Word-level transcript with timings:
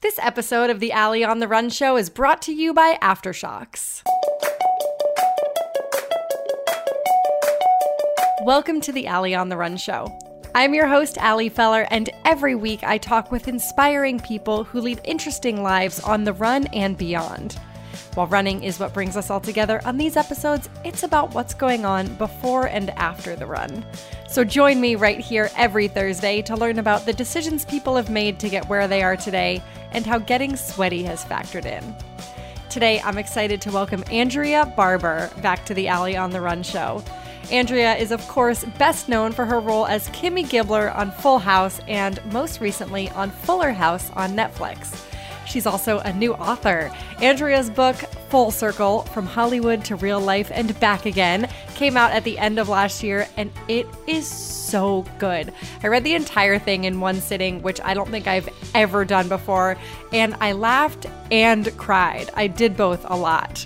This 0.00 0.20
episode 0.20 0.70
of 0.70 0.78
the 0.78 0.92
Ali 0.92 1.24
on 1.24 1.40
the 1.40 1.48
Run 1.48 1.70
show 1.70 1.96
is 1.96 2.08
brought 2.08 2.40
to 2.42 2.52
you 2.52 2.72
by 2.72 2.98
AfterShokz. 3.02 4.04
Welcome 8.44 8.80
to 8.82 8.92
the 8.92 9.08
Ali 9.08 9.34
on 9.34 9.48
the 9.48 9.56
Run 9.56 9.76
show. 9.76 10.16
I'm 10.54 10.72
your 10.72 10.86
host, 10.86 11.18
Ali 11.18 11.48
Feller, 11.48 11.88
and 11.90 12.10
every 12.24 12.54
week 12.54 12.84
I 12.84 12.96
talk 12.98 13.32
with 13.32 13.48
inspiring 13.48 14.20
people 14.20 14.62
who 14.62 14.80
lead 14.80 15.00
interesting 15.02 15.64
lives 15.64 15.98
on 15.98 16.22
the 16.22 16.32
run 16.32 16.68
and 16.68 16.96
beyond. 16.96 17.58
While 18.14 18.28
running 18.28 18.62
is 18.62 18.78
what 18.78 18.94
brings 18.94 19.16
us 19.16 19.30
all 19.30 19.40
together, 19.40 19.80
on 19.84 19.96
these 19.96 20.16
episodes, 20.16 20.68
it's 20.84 21.02
about 21.02 21.34
what's 21.34 21.54
going 21.54 21.84
on 21.84 22.12
before 22.14 22.66
and 22.66 22.90
after 22.90 23.36
the 23.36 23.46
run. 23.46 23.84
So 24.28 24.44
join 24.44 24.80
me 24.80 24.94
right 24.94 25.20
here 25.20 25.50
every 25.56 25.88
Thursday 25.88 26.42
to 26.42 26.56
learn 26.56 26.78
about 26.78 27.04
the 27.04 27.12
decisions 27.12 27.64
people 27.64 27.96
have 27.96 28.10
made 28.10 28.38
to 28.40 28.48
get 28.48 28.68
where 28.68 28.88
they 28.88 29.02
are 29.02 29.16
today 29.16 29.62
and 29.92 30.06
how 30.06 30.18
getting 30.18 30.56
sweaty 30.56 31.02
has 31.04 31.24
factored 31.24 31.64
in. 31.64 31.96
Today, 32.68 33.00
I'm 33.00 33.16
excited 33.16 33.60
to 33.62 33.70
welcome 33.70 34.04
Andrea 34.10 34.66
Barber 34.76 35.30
back 35.40 35.64
to 35.66 35.74
the 35.74 35.88
Ali 35.88 36.16
on 36.16 36.30
the 36.30 36.40
Run 36.40 36.62
show. 36.62 37.02
Andrea 37.50 37.96
is, 37.96 38.12
of 38.12 38.20
course, 38.28 38.64
best 38.76 39.08
known 39.08 39.32
for 39.32 39.46
her 39.46 39.58
role 39.58 39.86
as 39.86 40.08
Kimmy 40.10 40.46
Gibbler 40.46 40.94
on 40.94 41.10
Full 41.10 41.38
House 41.38 41.80
and 41.88 42.22
most 42.32 42.60
recently 42.60 43.08
on 43.10 43.30
Fuller 43.30 43.72
House 43.72 44.10
on 44.10 44.34
Netflix. 44.34 45.07
She's 45.48 45.66
also 45.66 45.98
a 46.00 46.12
new 46.12 46.34
author. 46.34 46.92
Andrea's 47.22 47.70
book, 47.70 47.96
Full 48.28 48.50
Circle 48.50 49.02
From 49.02 49.26
Hollywood 49.26 49.84
to 49.86 49.96
Real 49.96 50.20
Life 50.20 50.50
and 50.52 50.78
Back 50.78 51.06
Again, 51.06 51.48
came 51.74 51.96
out 51.96 52.12
at 52.12 52.24
the 52.24 52.38
end 52.38 52.58
of 52.58 52.68
last 52.68 53.02
year, 53.02 53.26
and 53.36 53.50
it 53.66 53.86
is 54.06 54.26
so 54.26 55.06
good. 55.18 55.52
I 55.82 55.88
read 55.88 56.04
the 56.04 56.14
entire 56.14 56.58
thing 56.58 56.84
in 56.84 57.00
one 57.00 57.20
sitting, 57.20 57.62
which 57.62 57.80
I 57.82 57.94
don't 57.94 58.10
think 58.10 58.26
I've 58.26 58.48
ever 58.74 59.04
done 59.04 59.28
before, 59.28 59.78
and 60.12 60.36
I 60.40 60.52
laughed 60.52 61.06
and 61.30 61.74
cried. 61.78 62.30
I 62.34 62.46
did 62.46 62.76
both 62.76 63.04
a 63.08 63.16
lot. 63.16 63.64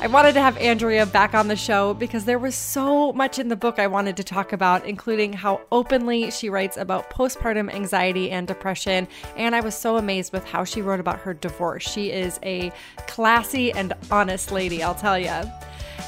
I 0.00 0.06
wanted 0.06 0.34
to 0.34 0.40
have 0.40 0.56
Andrea 0.58 1.06
back 1.06 1.34
on 1.34 1.48
the 1.48 1.56
show 1.56 1.92
because 1.92 2.24
there 2.24 2.38
was 2.38 2.54
so 2.54 3.12
much 3.12 3.40
in 3.40 3.48
the 3.48 3.56
book 3.56 3.80
I 3.80 3.88
wanted 3.88 4.16
to 4.18 4.24
talk 4.24 4.52
about, 4.52 4.86
including 4.86 5.32
how 5.32 5.60
openly 5.72 6.30
she 6.30 6.48
writes 6.48 6.76
about 6.76 7.10
postpartum 7.10 7.68
anxiety 7.74 8.30
and 8.30 8.46
depression. 8.46 9.08
And 9.36 9.56
I 9.56 9.60
was 9.60 9.76
so 9.76 9.96
amazed 9.96 10.32
with 10.32 10.44
how 10.44 10.62
she 10.62 10.82
wrote 10.82 11.00
about 11.00 11.18
her 11.20 11.34
divorce. 11.34 11.82
She 11.82 12.12
is 12.12 12.38
a 12.44 12.70
classy 13.08 13.72
and 13.72 13.92
honest 14.08 14.52
lady, 14.52 14.84
I'll 14.84 14.94
tell 14.94 15.18
you. 15.18 15.42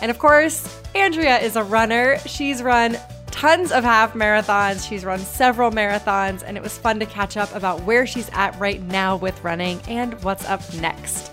And 0.00 0.08
of 0.08 0.20
course, 0.20 0.80
Andrea 0.94 1.38
is 1.38 1.56
a 1.56 1.64
runner. 1.64 2.18
She's 2.20 2.62
run 2.62 2.96
tons 3.32 3.72
of 3.72 3.82
half 3.82 4.14
marathons. 4.14 4.88
She's 4.88 5.04
run 5.04 5.18
several 5.18 5.72
marathons, 5.72 6.44
and 6.46 6.56
it 6.56 6.62
was 6.62 6.78
fun 6.78 7.00
to 7.00 7.06
catch 7.06 7.36
up 7.36 7.52
about 7.56 7.82
where 7.82 8.06
she's 8.06 8.30
at 8.34 8.58
right 8.60 8.80
now 8.80 9.16
with 9.16 9.42
running 9.42 9.80
and 9.88 10.14
what's 10.22 10.44
up 10.44 10.62
next. 10.74 11.29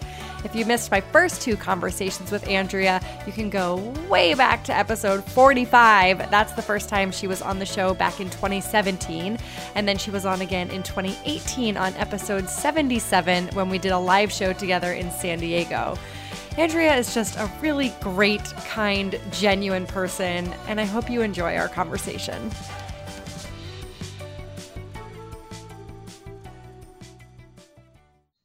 If 0.47 0.55
you 0.55 0.65
missed 0.65 0.91
my 0.91 1.01
first 1.01 1.41
two 1.41 1.57
conversations 1.57 2.31
with 2.31 2.47
Andrea, 2.47 3.01
you 3.25 3.33
can 3.33 3.49
go 3.49 3.75
way 4.09 4.33
back 4.33 4.63
to 4.63 4.73
episode 4.73 5.21
45. 5.25 6.31
That's 6.31 6.53
the 6.53 6.61
first 6.61 6.87
time 6.87 7.11
she 7.11 7.27
was 7.27 7.41
on 7.41 7.59
the 7.59 7.65
show 7.65 7.93
back 7.93 8.21
in 8.21 8.29
2017. 8.29 9.37
And 9.75 9.85
then 9.85 9.97
she 9.97 10.09
was 10.09 10.25
on 10.25 10.39
again 10.39 10.69
in 10.69 10.83
2018 10.83 11.75
on 11.75 11.93
episode 11.95 12.49
77 12.49 13.47
when 13.47 13.67
we 13.67 13.77
did 13.77 13.91
a 13.91 13.99
live 13.99 14.31
show 14.31 14.53
together 14.53 14.93
in 14.93 15.11
San 15.11 15.39
Diego. 15.39 15.97
Andrea 16.57 16.95
is 16.95 17.13
just 17.13 17.35
a 17.35 17.51
really 17.59 17.93
great, 17.99 18.45
kind, 18.69 19.19
genuine 19.31 19.85
person, 19.85 20.49
and 20.69 20.79
I 20.79 20.85
hope 20.85 21.09
you 21.09 21.23
enjoy 21.23 21.57
our 21.57 21.67
conversation. 21.67 22.51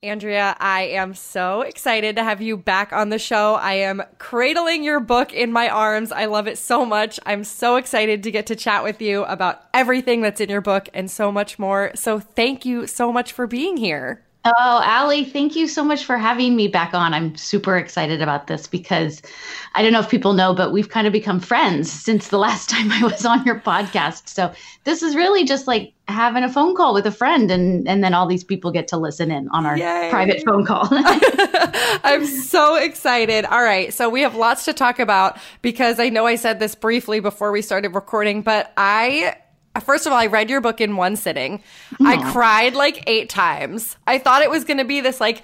Andrea, 0.05 0.57
I 0.59 0.83
am 0.83 1.15
so 1.15 1.61
excited 1.61 2.17
to 2.17 2.25
have 2.25 2.43
you 2.43 2.57
back 2.57 2.93
on 2.93 3.11
the 3.11 3.21
show. 3.21 3.55
I 3.55 3.75
am 3.75 4.03
cradling 4.19 4.83
your 4.83 4.99
book 4.99 5.33
in 5.33 5.53
my 5.53 5.69
arms. 5.69 6.11
I 6.11 6.25
love 6.25 6.49
it 6.49 6.59
so 6.59 6.85
much. 6.85 7.21
I'm 7.25 7.45
so 7.45 7.77
excited 7.77 8.25
to 8.25 8.33
get 8.33 8.47
to 8.47 8.57
chat 8.57 8.83
with 8.83 9.01
you 9.01 9.23
about 9.23 9.63
everything 9.73 10.21
that's 10.21 10.41
in 10.41 10.51
your 10.51 10.61
book 10.61 10.89
and 10.93 11.09
so 11.09 11.31
much 11.31 11.57
more. 11.57 11.93
So, 11.95 12.19
thank 12.19 12.65
you 12.65 12.89
so 12.89 13.13
much 13.13 13.33
for 13.33 13.47
being 13.47 13.77
here. 13.77 14.25
Oh, 14.45 14.83
Ali, 14.85 15.25
thank 15.25 15.55
you 15.55 15.69
so 15.69 15.85
much 15.85 16.05
for 16.05 16.19
having 16.19 16.57
me 16.57 16.67
back 16.67 16.95
on. 16.95 17.15
I'm 17.15 17.37
super 17.37 17.77
excited 17.77 18.21
about 18.21 18.49
this 18.49 18.67
because 18.67 19.23
I 19.75 19.83
don't 19.83 19.93
know 19.93 20.01
if 20.01 20.11
people 20.11 20.33
know, 20.33 20.53
but 20.53 20.73
we've 20.73 20.89
kind 20.89 21.07
of 21.07 21.13
become 21.13 21.39
friends 21.39 21.91
since 21.93 22.29
the 22.29 22.39
last 22.39 22.69
time 22.71 22.91
I 22.91 23.05
was 23.05 23.25
on 23.25 23.45
your 23.45 23.61
podcast. 23.61 24.29
So 24.29 24.53
this 24.83 25.03
is 25.03 25.15
really 25.15 25.45
just 25.45 25.69
like 25.69 25.93
having 26.09 26.43
a 26.43 26.49
phone 26.49 26.75
call 26.75 26.93
with 26.93 27.07
a 27.07 27.13
friend 27.13 27.51
and 27.53 27.89
and 27.89 28.03
then 28.03 28.13
all 28.15 28.27
these 28.27 28.43
people 28.43 28.73
get 28.73 28.89
to 28.89 28.97
listen 28.97 29.31
in 29.31 29.49
on 29.51 29.65
our 29.65 29.79
Yay. 29.79 30.11
private 30.11 30.43
phone 30.45 30.67
call. 30.67 30.89
I'm 30.91 32.27
so 32.27 32.75
excited. 32.75 33.45
All 33.45 33.63
right. 33.63 33.95
So 33.95 34.11
we 34.11 34.23
have 34.23 34.35
lots 34.35 34.65
to 34.65 34.73
talk 34.73 34.99
about 34.99 35.39
because 35.63 36.01
I 36.01 36.09
know 36.09 36.27
I 36.27 36.35
said 36.35 36.59
this 36.59 36.75
briefly 36.75 37.21
before 37.21 37.53
we 37.53 37.63
started 37.63 37.95
recording, 37.95 38.43
but 38.43 38.73
I 38.77 39.37
First 39.81 40.07
of 40.07 40.13
all, 40.13 40.19
I 40.19 40.27
read 40.27 40.51
your 40.51 40.61
book 40.61 40.81
in 40.81 40.97
one 40.97 41.17
sitting. 41.17 41.63
Aww. 41.95 42.07
I 42.07 42.33
cried 42.33 42.75
like 42.75 43.05
eight 43.07 43.29
times. 43.29 43.97
I 44.07 44.19
thought 44.19 44.43
it 44.43 44.51
was 44.51 44.65
going 44.65 44.79
to 44.79 44.85
be 44.85 45.01
this 45.01 45.21
like 45.21 45.43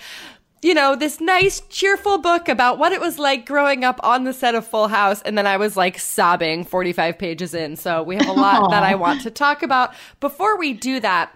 you 0.62 0.74
know, 0.74 0.96
this 0.96 1.20
nice, 1.20 1.60
cheerful 1.68 2.18
book 2.18 2.48
about 2.48 2.78
what 2.78 2.92
it 2.92 3.00
was 3.00 3.18
like 3.18 3.46
growing 3.46 3.84
up 3.84 4.00
on 4.02 4.24
the 4.24 4.32
set 4.32 4.54
of 4.54 4.66
Full 4.66 4.88
House. 4.88 5.22
And 5.22 5.38
then 5.38 5.46
I 5.46 5.56
was 5.56 5.76
like 5.76 5.98
sobbing 5.98 6.64
45 6.64 7.18
pages 7.18 7.54
in. 7.54 7.76
So 7.76 8.02
we 8.02 8.16
have 8.16 8.28
a 8.28 8.32
lot 8.32 8.62
Aww. 8.62 8.70
that 8.70 8.82
I 8.82 8.96
want 8.96 9.22
to 9.22 9.30
talk 9.30 9.62
about. 9.62 9.94
Before 10.20 10.58
we 10.58 10.72
do 10.72 10.98
that, 11.00 11.32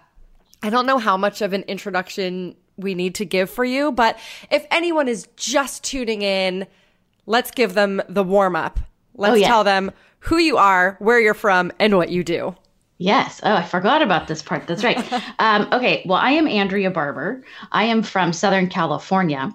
I 0.62 0.70
don't 0.70 0.86
know 0.86 0.98
how 0.98 1.16
much 1.16 1.40
of 1.40 1.52
an 1.52 1.62
introduction 1.62 2.56
we 2.76 2.94
need 2.94 3.14
to 3.16 3.24
give 3.24 3.50
for 3.50 3.64
you, 3.64 3.92
but 3.92 4.18
if 4.50 4.66
anyone 4.70 5.06
is 5.06 5.28
just 5.36 5.84
tuning 5.84 6.22
in, 6.22 6.66
let's 7.26 7.50
give 7.50 7.74
them 7.74 8.02
the 8.08 8.24
warm 8.24 8.56
up. 8.56 8.80
Oh, 8.80 8.86
let's 9.22 9.32
oh, 9.32 9.36
yeah. 9.36 9.46
tell 9.46 9.64
them 9.64 9.92
who 10.20 10.38
you 10.38 10.56
are, 10.56 10.96
where 10.98 11.20
you're 11.20 11.34
from, 11.34 11.72
and 11.78 11.96
what 11.96 12.08
you 12.08 12.24
do. 12.24 12.56
Yes. 13.02 13.40
Oh, 13.42 13.56
I 13.56 13.64
forgot 13.64 14.00
about 14.00 14.28
this 14.28 14.42
part. 14.42 14.68
That's 14.68 14.84
right. 14.84 15.12
um, 15.40 15.66
okay. 15.72 16.04
Well, 16.06 16.18
I 16.18 16.30
am 16.30 16.46
Andrea 16.46 16.88
Barber. 16.88 17.42
I 17.72 17.82
am 17.82 18.00
from 18.04 18.32
Southern 18.32 18.68
California, 18.68 19.52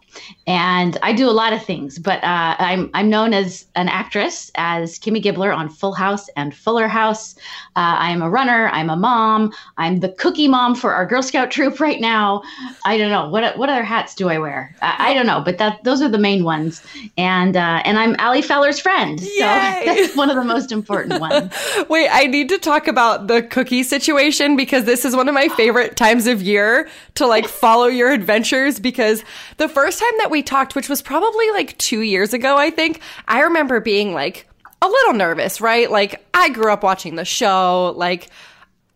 and 0.47 0.97
I 1.01 1.13
do 1.13 1.29
a 1.29 1.31
lot 1.31 1.53
of 1.53 1.63
things. 1.63 1.97
But 1.97 2.21
uh, 2.25 2.55
I'm 2.59 2.89
I'm 2.93 3.09
known 3.09 3.33
as 3.33 3.65
an 3.75 3.87
actress, 3.87 4.51
as 4.55 4.99
Kimmy 4.99 5.23
Gibbler 5.23 5.55
on 5.55 5.69
Full 5.69 5.93
House 5.93 6.27
and 6.35 6.53
Fuller 6.53 6.89
House. 6.89 7.35
Uh, 7.77 7.95
I 7.99 8.11
am 8.11 8.21
a 8.21 8.29
runner. 8.29 8.67
I'm 8.73 8.89
a 8.89 8.97
mom. 8.97 9.53
I'm 9.77 10.01
the 10.01 10.09
cookie 10.09 10.49
mom 10.49 10.75
for 10.75 10.93
our 10.93 11.05
Girl 11.05 11.23
Scout 11.23 11.49
troop 11.49 11.79
right 11.79 12.01
now. 12.01 12.43
I 12.83 12.97
don't 12.97 13.11
know 13.11 13.29
what 13.29 13.57
what 13.57 13.69
other 13.69 13.83
hats 13.83 14.13
do 14.13 14.27
I 14.27 14.39
wear. 14.39 14.75
I, 14.81 15.11
I 15.11 15.13
don't 15.13 15.25
know, 15.25 15.39
but 15.39 15.57
that 15.59 15.85
those 15.85 16.01
are 16.01 16.09
the 16.09 16.17
main 16.17 16.43
ones. 16.43 16.83
And 17.17 17.55
uh, 17.55 17.81
and 17.85 17.97
I'm 17.97 18.13
Ali 18.19 18.41
Feller's 18.41 18.81
friend, 18.81 19.21
Yay! 19.21 19.29
so 19.29 19.39
that's 19.85 20.17
one 20.17 20.29
of 20.29 20.35
the 20.35 20.43
most 20.43 20.73
important 20.73 21.21
ones. 21.21 21.53
Wait, 21.89 22.09
I 22.11 22.25
need 22.27 22.49
to 22.49 22.57
talk 22.57 22.89
about 22.89 23.27
the 23.27 23.36
cookie 23.41 23.83
situation 23.83 24.55
because 24.55 24.85
this 24.85 25.05
is 25.05 25.15
one 25.15 25.27
of 25.27 25.33
my 25.33 25.47
favorite 25.49 25.95
times 25.95 26.27
of 26.27 26.41
year 26.41 26.89
to 27.15 27.25
like 27.25 27.47
follow 27.47 27.85
your 27.87 28.11
adventures 28.11 28.79
because 28.79 29.23
the 29.57 29.69
first 29.69 29.99
time 29.99 30.13
that 30.19 30.31
we 30.31 30.41
talked, 30.43 30.75
which 30.75 30.89
was 30.89 31.01
probably 31.01 31.49
like 31.51 31.77
two 31.77 32.01
years 32.01 32.33
ago, 32.33 32.57
I 32.57 32.69
think, 32.69 33.01
I 33.27 33.41
remember 33.41 33.79
being 33.79 34.13
like 34.13 34.47
a 34.81 34.87
little 34.87 35.13
nervous, 35.13 35.59
right? 35.61 35.89
Like 35.89 36.25
I 36.33 36.49
grew 36.49 36.71
up 36.71 36.83
watching 36.83 37.15
the 37.15 37.25
show. 37.25 37.93
Like 37.95 38.29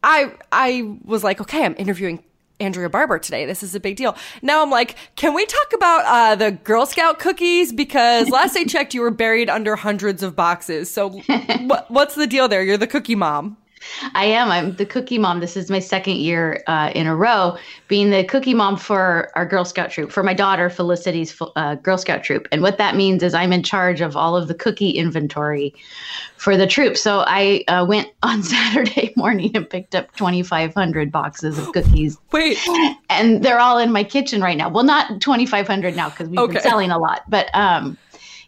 I 0.03 0.31
I 0.51 0.97
was 1.03 1.23
like, 1.23 1.41
okay, 1.41 1.65
I'm 1.65 1.75
interviewing 1.77 2.23
Andrea 2.61 2.89
Barber 2.89 3.19
today. 3.19 3.45
This 3.45 3.63
is 3.63 3.75
a 3.75 3.79
big 3.79 3.95
deal. 3.95 4.15
Now 4.41 4.61
I'm 4.61 4.69
like, 4.69 4.95
can 5.15 5.33
we 5.33 5.45
talk 5.45 5.73
about 5.73 6.05
uh, 6.05 6.35
the 6.35 6.51
Girl 6.51 6.85
Scout 6.85 7.19
cookies? 7.19 7.73
Because 7.73 8.29
last 8.29 8.55
I 8.55 8.63
checked, 8.65 8.93
you 8.93 9.01
were 9.01 9.11
buried 9.11 9.49
under 9.49 9.75
hundreds 9.75 10.23
of 10.23 10.35
boxes. 10.35 10.89
So 10.91 11.09
wh- 11.09 11.89
what's 11.91 12.15
the 12.15 12.27
deal 12.27 12.47
there? 12.47 12.63
You're 12.63 12.77
the 12.77 12.87
cookie 12.87 13.15
mom. 13.15 13.57
I 14.13 14.25
am. 14.25 14.51
I'm 14.51 14.75
the 14.75 14.85
cookie 14.85 15.17
mom. 15.17 15.39
This 15.39 15.57
is 15.57 15.69
my 15.69 15.79
second 15.79 16.17
year 16.17 16.63
uh, 16.67 16.91
in 16.95 17.07
a 17.07 17.15
row 17.15 17.57
being 17.87 18.09
the 18.09 18.23
cookie 18.23 18.53
mom 18.53 18.77
for 18.77 19.29
our 19.35 19.45
Girl 19.45 19.65
Scout 19.65 19.91
troop, 19.91 20.11
for 20.11 20.23
my 20.23 20.33
daughter 20.33 20.69
Felicity's 20.69 21.39
uh, 21.55 21.75
Girl 21.75 21.97
Scout 21.97 22.23
troop. 22.23 22.47
And 22.51 22.61
what 22.61 22.77
that 22.77 22.95
means 22.95 23.23
is 23.23 23.33
I'm 23.33 23.53
in 23.53 23.63
charge 23.63 24.01
of 24.01 24.15
all 24.15 24.35
of 24.35 24.47
the 24.47 24.53
cookie 24.53 24.91
inventory 24.91 25.73
for 26.37 26.57
the 26.57 26.67
troop. 26.67 26.97
So 26.97 27.23
I 27.27 27.63
uh, 27.67 27.85
went 27.87 28.09
on 28.23 28.43
Saturday 28.43 29.13
morning 29.15 29.51
and 29.55 29.69
picked 29.69 29.95
up 29.95 30.15
2,500 30.15 31.11
boxes 31.11 31.57
of 31.59 31.71
cookies. 31.71 32.17
Wait. 32.31 32.57
And 33.09 33.43
they're 33.43 33.59
all 33.59 33.77
in 33.77 33.91
my 33.91 34.03
kitchen 34.03 34.41
right 34.41 34.57
now. 34.57 34.69
Well, 34.69 34.83
not 34.83 35.21
2,500 35.21 35.95
now 35.95 36.09
because 36.09 36.29
we've 36.29 36.39
okay. 36.39 36.53
been 36.53 36.61
selling 36.61 36.91
a 36.91 36.97
lot, 36.97 37.23
but 37.29 37.53
um, 37.53 37.97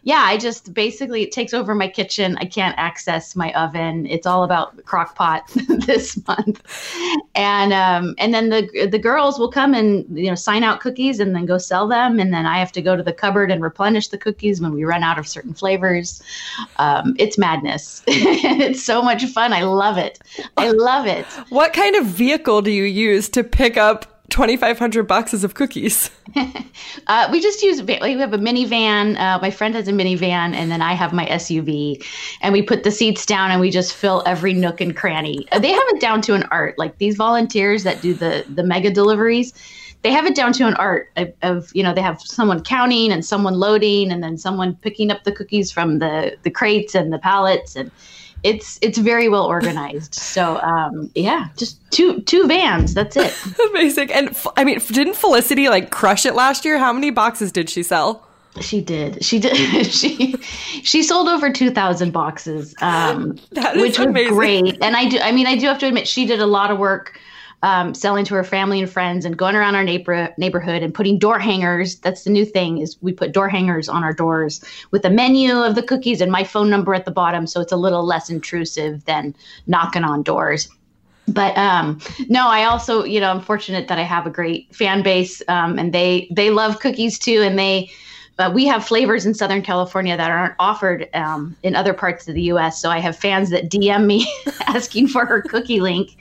yeah, 0.04 0.22
I 0.26 0.36
just 0.36 0.74
basically 0.74 1.22
it 1.22 1.32
takes 1.32 1.54
over 1.54 1.74
my 1.74 1.88
kitchen. 1.88 2.36
I 2.36 2.44
can't 2.44 2.74
access 2.78 3.34
my 3.34 3.52
oven. 3.54 4.06
It's 4.06 4.26
all 4.26 4.44
about 4.44 4.84
crock 4.84 5.14
pot 5.14 5.48
this 5.86 6.20
month. 6.28 6.62
And 7.34 7.72
um, 7.72 8.14
and 8.18 8.32
then 8.34 8.50
the 8.50 8.86
the 8.86 8.98
girls 8.98 9.38
will 9.38 9.50
come 9.50 9.72
and 9.72 10.06
you 10.16 10.28
know 10.28 10.34
sign 10.34 10.62
out 10.62 10.80
cookies 10.80 11.20
and 11.20 11.34
then 11.34 11.46
go 11.46 11.56
sell 11.56 11.88
them. 11.88 12.20
And 12.20 12.34
then 12.34 12.44
I 12.44 12.58
have 12.58 12.70
to 12.72 12.82
go 12.82 12.96
to 12.96 13.02
the 13.02 13.14
cupboard 13.14 13.50
and 13.50 13.62
replenish 13.62 14.08
the 14.08 14.18
cookies 14.18 14.60
when 14.60 14.74
we 14.74 14.84
run 14.84 15.02
out 15.02 15.18
of 15.18 15.26
certain 15.26 15.54
flavors. 15.54 16.22
Um, 16.76 17.16
it's 17.18 17.38
madness. 17.38 18.02
it's 18.06 18.82
so 18.82 19.00
much 19.00 19.24
fun. 19.26 19.54
I 19.54 19.62
love 19.62 19.96
it. 19.96 20.18
I 20.58 20.70
love 20.70 21.06
it. 21.06 21.24
What 21.48 21.72
kind 21.72 21.96
of 21.96 22.04
vehicle 22.04 22.60
do 22.60 22.70
you 22.70 22.84
use 22.84 23.30
to 23.30 23.42
pick 23.42 23.78
up 23.78 24.13
2,500 24.30 25.04
boxes 25.04 25.44
of 25.44 25.54
cookies? 25.54 26.10
uh, 27.06 27.28
we 27.30 27.40
just 27.40 27.62
use, 27.62 27.82
we 27.82 27.94
have 27.94 28.32
a 28.32 28.38
minivan. 28.38 29.18
Uh, 29.18 29.38
my 29.40 29.50
friend 29.50 29.74
has 29.74 29.86
a 29.86 29.92
minivan, 29.92 30.54
and 30.54 30.70
then 30.70 30.80
I 30.80 30.94
have 30.94 31.12
my 31.12 31.26
SUV. 31.26 32.04
And 32.40 32.52
we 32.52 32.62
put 32.62 32.84
the 32.84 32.90
seats 32.90 33.26
down 33.26 33.50
and 33.50 33.60
we 33.60 33.70
just 33.70 33.92
fill 33.94 34.22
every 34.26 34.54
nook 34.54 34.80
and 34.80 34.96
cranny. 34.96 35.46
Uh, 35.52 35.58
they 35.58 35.72
have 35.72 35.82
it 35.88 36.00
down 36.00 36.20
to 36.22 36.34
an 36.34 36.44
art. 36.44 36.78
Like 36.78 36.98
these 36.98 37.16
volunteers 37.16 37.84
that 37.84 38.00
do 38.00 38.14
the, 38.14 38.44
the 38.48 38.64
mega 38.64 38.90
deliveries, 38.90 39.52
they 40.02 40.10
have 40.10 40.26
it 40.26 40.34
down 40.34 40.52
to 40.54 40.66
an 40.66 40.74
art 40.74 41.10
of, 41.16 41.32
of, 41.42 41.70
you 41.74 41.82
know, 41.82 41.94
they 41.94 42.02
have 42.02 42.20
someone 42.20 42.62
counting 42.62 43.12
and 43.12 43.24
someone 43.24 43.54
loading 43.54 44.10
and 44.10 44.22
then 44.22 44.36
someone 44.36 44.74
picking 44.76 45.10
up 45.10 45.24
the 45.24 45.32
cookies 45.32 45.70
from 45.70 45.98
the, 45.98 46.36
the 46.42 46.50
crates 46.50 46.94
and 46.94 47.12
the 47.12 47.18
pallets. 47.18 47.76
And 47.76 47.90
it's 48.44 48.78
it's 48.82 48.98
very 48.98 49.28
well 49.28 49.46
organized. 49.46 50.14
So 50.14 50.60
um, 50.60 51.10
yeah, 51.14 51.48
just 51.56 51.78
two 51.90 52.20
two 52.20 52.46
vans. 52.46 52.94
That's 52.94 53.16
it. 53.16 53.34
Amazing. 53.70 54.12
And 54.12 54.36
I 54.56 54.64
mean, 54.64 54.78
didn't 54.78 55.16
Felicity 55.16 55.68
like 55.68 55.90
crush 55.90 56.26
it 56.26 56.34
last 56.34 56.64
year? 56.64 56.78
How 56.78 56.92
many 56.92 57.10
boxes 57.10 57.50
did 57.50 57.70
she 57.70 57.82
sell? 57.82 58.26
She 58.60 58.80
did. 58.80 59.24
She 59.24 59.40
did. 59.40 59.86
she 59.92 60.34
she 60.82 61.02
sold 61.02 61.28
over 61.28 61.50
two 61.50 61.70
thousand 61.70 62.12
boxes, 62.12 62.74
um, 62.80 63.38
which 63.74 63.98
was 63.98 64.06
amazing. 64.06 64.34
great. 64.34 64.78
And 64.82 64.94
I 64.94 65.08
do. 65.08 65.18
I 65.18 65.32
mean, 65.32 65.46
I 65.46 65.56
do 65.56 65.66
have 65.66 65.78
to 65.78 65.86
admit, 65.86 66.06
she 66.06 66.26
did 66.26 66.40
a 66.40 66.46
lot 66.46 66.70
of 66.70 66.78
work 66.78 67.18
um, 67.64 67.94
selling 67.94 68.26
to 68.26 68.34
her 68.34 68.44
family 68.44 68.78
and 68.78 68.90
friends 68.90 69.24
and 69.24 69.38
going 69.38 69.56
around 69.56 69.74
our 69.74 69.82
neighbor 69.82 70.34
neighborhood 70.36 70.82
and 70.82 70.92
putting 70.92 71.18
door 71.18 71.38
hangers. 71.38 71.96
That's 71.96 72.24
the 72.24 72.30
new 72.30 72.44
thing 72.44 72.78
is 72.78 72.98
we 73.00 73.10
put 73.10 73.32
door 73.32 73.48
hangers 73.48 73.88
on 73.88 74.04
our 74.04 74.12
doors 74.12 74.62
with 74.90 75.02
a 75.06 75.10
menu 75.10 75.62
of 75.62 75.74
the 75.74 75.82
cookies 75.82 76.20
and 76.20 76.30
my 76.30 76.44
phone 76.44 76.68
number 76.68 76.94
at 76.94 77.06
the 77.06 77.10
bottom, 77.10 77.46
so 77.46 77.62
it's 77.62 77.72
a 77.72 77.76
little 77.76 78.04
less 78.04 78.28
intrusive 78.28 79.06
than 79.06 79.34
knocking 79.66 80.04
on 80.04 80.22
doors. 80.22 80.68
But 81.26 81.56
um, 81.56 82.00
no, 82.28 82.48
I 82.48 82.64
also, 82.64 83.02
you 83.02 83.18
know, 83.18 83.30
I'm 83.30 83.40
fortunate 83.40 83.88
that 83.88 83.98
I 83.98 84.02
have 84.02 84.26
a 84.26 84.30
great 84.30 84.74
fan 84.74 85.02
base, 85.02 85.40
um, 85.48 85.78
and 85.78 85.90
they 85.94 86.28
they 86.30 86.50
love 86.50 86.80
cookies 86.80 87.18
too, 87.18 87.40
and 87.40 87.58
they 87.58 87.90
but 88.36 88.52
we 88.52 88.66
have 88.66 88.84
flavors 88.84 89.26
in 89.26 89.34
Southern 89.34 89.62
California 89.62 90.16
that 90.16 90.30
aren't 90.30 90.54
offered 90.58 91.08
um, 91.14 91.56
in 91.62 91.76
other 91.76 91.94
parts 91.94 92.26
of 92.26 92.34
the 92.34 92.42
U.S. 92.42 92.80
So 92.80 92.90
I 92.90 92.98
have 92.98 93.16
fans 93.16 93.50
that 93.50 93.70
DM 93.70 94.06
me 94.06 94.32
asking 94.66 95.08
for 95.08 95.24
her 95.24 95.42
cookie 95.42 95.80
link, 95.80 96.16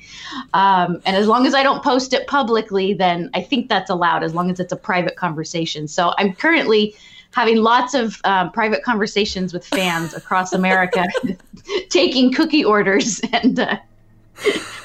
um, 0.53 1.01
and 1.05 1.15
as 1.15 1.27
long 1.27 1.45
as 1.47 1.53
I 1.53 1.63
don't 1.63 1.83
post 1.83 2.13
it 2.13 2.27
publicly, 2.27 2.93
then 2.93 3.29
I 3.33 3.41
think 3.41 3.69
that's 3.69 3.89
allowed. 3.89 4.23
As 4.23 4.33
long 4.33 4.51
as 4.51 4.59
it's 4.59 4.71
a 4.71 4.77
private 4.77 5.15
conversation. 5.15 5.87
So 5.87 6.13
I'm 6.17 6.33
currently 6.33 6.95
having 7.31 7.57
lots 7.57 7.95
of 7.95 8.21
um, 8.25 8.51
private 8.51 8.83
conversations 8.83 9.53
with 9.53 9.65
fans 9.65 10.13
across 10.13 10.53
America, 10.53 11.05
taking 11.89 12.33
cookie 12.33 12.63
orders 12.63 13.21
and. 13.31 13.59
Uh, 13.59 13.77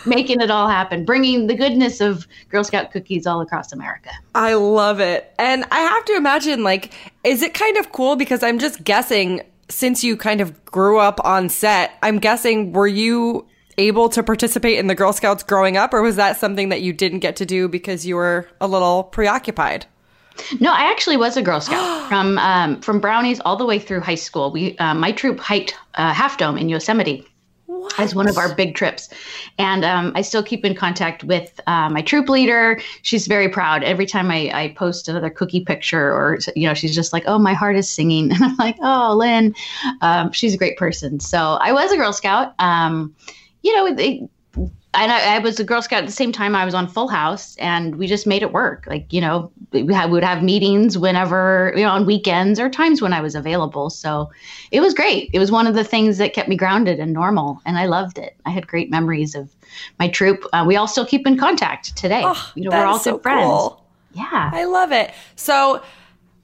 making 0.06 0.41
it 0.41 0.50
all 0.50 0.69
happen, 0.69 1.05
bringing 1.05 1.47
the 1.47 1.55
goodness 1.55 2.00
of 2.00 2.27
Girl 2.49 2.65
Scout 2.65 2.91
cookies 2.93 3.27
all 3.27 3.41
across 3.41 3.73
America. 3.73 4.11
I 4.35 4.55
love 4.55 5.00
it. 5.00 5.33
And 5.39 5.65
I 5.71 5.81
have 5.81 6.05
to 6.06 6.17
imagine, 6.17 6.62
like, 6.62 6.93
is 7.25 7.43
it 7.43 7.55
kind 7.55 7.77
of 7.77 7.93
cool? 7.93 8.17
Because 8.17 8.43
I'm 8.43 8.59
just 8.59 8.85
guessing, 8.85 9.43
since 9.69 10.03
you 10.03 10.17
kind 10.17 10.41
of 10.41 10.65
grew 10.65 10.99
up 10.99 11.21
on 11.25 11.49
set, 11.49 11.93
I'm 12.03 12.19
guessing, 12.19 12.73
were 12.73 12.89
you 12.89 13.47
able 13.77 14.09
to 14.11 14.23
participate 14.23 14.79
in 14.79 14.89
the 14.89 14.95
Girl 14.95 15.12
Scouts 15.12 15.43
growing 15.43 15.77
up, 15.77 15.95
or 15.95 16.03
was 16.03 16.17
that 16.17 16.37
something 16.37 16.69
that 16.69 16.83
you 16.83 16.93
didn't 16.93 17.21
get 17.21 17.37
to 17.37 17.47
do 17.47 17.69
because 17.69 18.05
you 18.05 18.17
were 18.17 18.49
a 18.61 18.67
little 18.67 19.05
preoccupied? 19.05 19.87
No, 20.61 20.73
I 20.73 20.91
actually 20.91 21.17
was 21.17 21.37
a 21.37 21.43
Girl 21.43 21.61
Scout 21.61 22.09
from 22.09 22.39
um, 22.39 22.81
from 22.81 23.00
brownies 23.00 23.41
all 23.41 23.56
the 23.56 23.67
way 23.67 23.79
through 23.79 24.00
high 24.00 24.17
school. 24.17 24.50
We 24.50 24.77
uh, 24.79 24.95
my 24.95 25.12
troop 25.12 25.39
hiked 25.39 25.77
uh, 25.95 26.12
Half 26.12 26.39
Dome 26.39 26.59
in 26.59 26.69
Yosemite, 26.69 27.27
what? 27.69 28.00
as 28.00 28.15
one 28.15 28.26
of 28.26 28.38
our 28.38 28.55
big 28.55 28.75
trips. 28.75 29.11
And 29.59 29.85
um, 29.85 30.12
I 30.15 30.23
still 30.23 30.43
keep 30.43 30.65
in 30.65 30.75
contact 30.75 31.23
with 31.23 31.61
uh, 31.67 31.91
my 31.91 32.00
troop 32.00 32.31
leader. 32.31 32.81
She's 33.03 33.26
very 33.26 33.49
proud. 33.49 33.85
Every 33.85 34.06
time 34.06 34.31
I, 34.31 34.50
I 34.55 34.69
post 34.69 35.06
another 35.06 35.29
cookie 35.29 35.65
picture, 35.65 36.11
or 36.11 36.38
you 36.56 36.67
know, 36.67 36.73
she's 36.73 36.94
just 36.94 37.12
like, 37.12 37.25
"Oh, 37.26 37.38
my 37.38 37.53
heart 37.53 37.76
is 37.76 37.88
singing," 37.88 38.32
and 38.32 38.43
I'm 38.43 38.56
like, 38.56 38.76
"Oh, 38.81 39.15
Lynn." 39.15 39.55
Um, 40.00 40.32
she's 40.32 40.55
a 40.55 40.59
great 40.59 40.79
person. 40.79 41.20
So 41.20 41.59
I 41.61 41.73
was 41.73 41.93
a 41.93 41.97
Girl 41.97 42.12
Scout. 42.12 42.55
Um, 42.59 43.15
you 43.62 43.75
know, 43.76 43.94
they, 43.94 44.26
and 44.99 45.12
I, 45.12 45.37
I, 45.37 45.39
was 45.39 45.59
a 45.61 45.65
Girl 45.65 45.81
Scout 45.83 46.00
at 46.00 46.06
the 46.06 46.12
same 46.12 46.33
time 46.33 46.55
I 46.55 46.65
was 46.65 46.75
on 46.75 46.89
Full 46.89 47.09
House, 47.09 47.56
and 47.56 47.97
we 47.97 48.06
just 48.06 48.27
made 48.27 48.43
it 48.43 48.53
work. 48.53 48.85
Like 48.87 49.12
you 49.12 49.21
know, 49.21 49.50
we, 49.73 49.93
had, 49.93 50.06
we 50.06 50.12
would 50.12 50.25
have 50.25 50.43
meetings 50.43 50.99
whenever 50.99 51.73
you 51.77 51.83
know 51.83 51.91
on 51.91 52.06
weekends 52.06 52.59
or 52.61 52.69
times 52.69 53.00
when 53.00 53.12
I 53.12 53.21
was 53.21 53.35
available. 53.35 53.91
So 53.91 54.31
it 54.71 54.81
was 54.81 54.95
great. 54.95 55.31
It 55.33 55.39
was 55.39 55.50
one 55.50 55.67
of 55.67 55.75
the 55.75 55.85
things 55.85 56.19
that 56.19 56.33
kept 56.33 56.49
me 56.49 56.56
grounded 56.56 57.00
and 57.00 57.12
normal, 57.12 57.61
and 57.65 57.79
I 57.79 57.87
loved 57.87 58.19
it. 58.19 58.37
I 58.47 58.50
had 58.50 58.67
great 58.67 58.91
memories 58.91 59.35
of 59.35 59.55
my 59.99 60.09
troop. 60.09 60.45
Uh, 60.53 60.65
we 60.67 60.77
all 60.77 60.89
still 60.89 61.06
keep 61.06 61.27
in 61.27 61.37
contact 61.39 61.97
today. 61.97 62.23
Oh, 62.25 62.53
you 62.55 62.65
know, 62.65 62.71
we're 62.71 62.85
all 62.85 62.99
so 62.99 63.12
good 63.12 63.23
friends. 63.23 63.47
Cool. 63.47 63.85
Yeah, 64.15 64.50
I 64.53 64.65
love 64.65 64.93
it. 64.93 65.12
So 65.37 65.83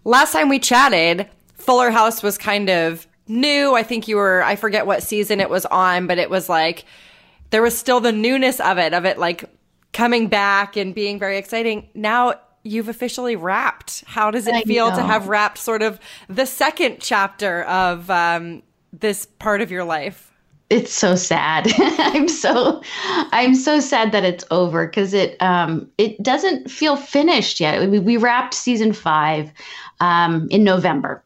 last 0.04 0.32
time 0.32 0.48
we 0.48 0.58
chatted, 0.58 1.28
Fuller 1.54 1.90
House 1.90 2.22
was 2.22 2.38
kind 2.38 2.70
of 2.70 3.06
new. 3.26 3.74
I 3.74 3.82
think 3.82 4.08
you 4.08 4.16
were. 4.16 4.42
I 4.42 4.56
forget 4.56 4.86
what 4.86 5.02
season 5.02 5.40
it 5.40 5.50
was 5.50 5.66
on, 5.66 6.06
but 6.06 6.18
it 6.18 6.30
was 6.30 6.48
like 6.48 6.84
there 7.50 7.62
was 7.62 7.76
still 7.76 8.00
the 8.00 8.12
newness 8.12 8.60
of 8.60 8.78
it, 8.78 8.94
of 8.94 9.04
it 9.04 9.18
like 9.18 9.44
coming 9.92 10.28
back 10.28 10.76
and 10.76 10.94
being 10.94 11.18
very 11.18 11.38
exciting. 11.38 11.88
Now 11.94 12.34
you've 12.64 12.88
officially 12.88 13.36
wrapped. 13.36 14.04
How 14.06 14.30
does 14.30 14.46
it 14.46 14.54
I 14.54 14.62
feel 14.62 14.90
know. 14.90 14.96
to 14.96 15.02
have 15.02 15.28
wrapped 15.28 15.58
sort 15.58 15.82
of 15.82 16.00
the 16.28 16.46
second 16.46 16.98
chapter 17.00 17.62
of 17.64 18.10
um, 18.10 18.62
this 18.92 19.26
part 19.38 19.60
of 19.60 19.70
your 19.70 19.84
life? 19.84 20.32
It's 20.70 20.92
so 20.92 21.14
sad. 21.14 21.70
I'm 21.78 22.26
so 22.26 22.82
I'm 23.04 23.54
so 23.54 23.80
sad 23.80 24.12
that 24.12 24.24
it's 24.24 24.44
over 24.50 24.86
because 24.86 25.12
it 25.12 25.40
um, 25.40 25.88
it 25.98 26.20
doesn't 26.22 26.70
feel 26.70 26.96
finished 26.96 27.60
yet. 27.60 27.88
We, 27.88 27.98
we 27.98 28.16
wrapped 28.16 28.54
season 28.54 28.92
five 28.94 29.52
um, 30.00 30.48
in 30.50 30.64
November, 30.64 31.22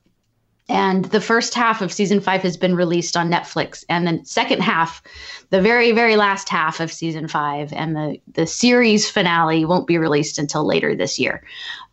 and 0.69 1.07
the 1.07 1.21
first 1.21 1.55
half 1.55 1.81
of 1.81 1.93
season 1.93 2.21
five 2.21 2.43
has 2.43 2.57
been 2.57 2.75
released 2.75 3.17
on 3.17 3.31
Netflix, 3.31 3.85
and 3.89 4.07
the 4.07 4.21
second 4.25 4.61
half, 4.61 5.03
the 5.51 5.63
very 5.63 5.93
very 5.93 6.17
last 6.17 6.49
half 6.49 6.81
of 6.81 6.93
season 6.93 7.27
five, 7.27 7.73
and 7.73 7.97
the 7.97 8.21
the 8.33 8.47
series 8.47 9.11
finale 9.11 9.65
won't 9.65 9.87
be 9.87 9.99
released 9.99 10.39
until 10.39 10.67
later 10.67 10.95
this 10.95 11.19
year. 11.19 11.43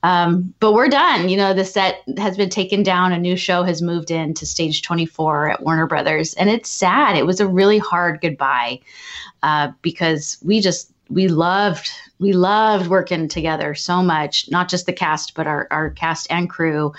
Um, 0.04 0.54
but 0.60 0.74
we're 0.74 0.90
done. 0.90 1.30
You 1.30 1.38
know, 1.38 1.54
the 1.54 1.66
set 1.66 2.04
has 2.18 2.38
been 2.38 2.50
taken 2.50 2.84
down. 2.84 3.12
A 3.12 3.18
new 3.18 3.36
show 3.36 3.64
has 3.64 3.82
moved 3.82 4.12
in 4.12 4.34
to 4.36 4.46
stage 4.46 4.82
24 4.82 5.52
at 5.52 5.64
Warner 5.64 5.88
Brothers, 5.88 6.34
and 6.36 6.50
it's 6.50 6.70
sad. 6.70 7.18
It 7.18 7.26
was 7.26 7.40
a 7.40 7.48
really 7.48 7.80
hard 7.80 8.22
goodbye 8.22 8.82
uh, 9.42 9.72
because 9.82 10.38
we 10.44 10.60
just 10.60 10.92
we 11.10 11.28
loved 11.28 11.90
we 12.20 12.34
loved 12.34 12.88
working 12.88 13.28
together 13.28 13.76
so 13.76 14.02
much 14.02 14.50
not 14.50 14.70
just 14.70 14.86
the 14.86 14.94
cast 14.94 15.36
but 15.36 15.46
our, 15.46 15.68
our 15.70 15.92
cast 15.92 16.26
and 16.32 16.50
crew 16.50 16.92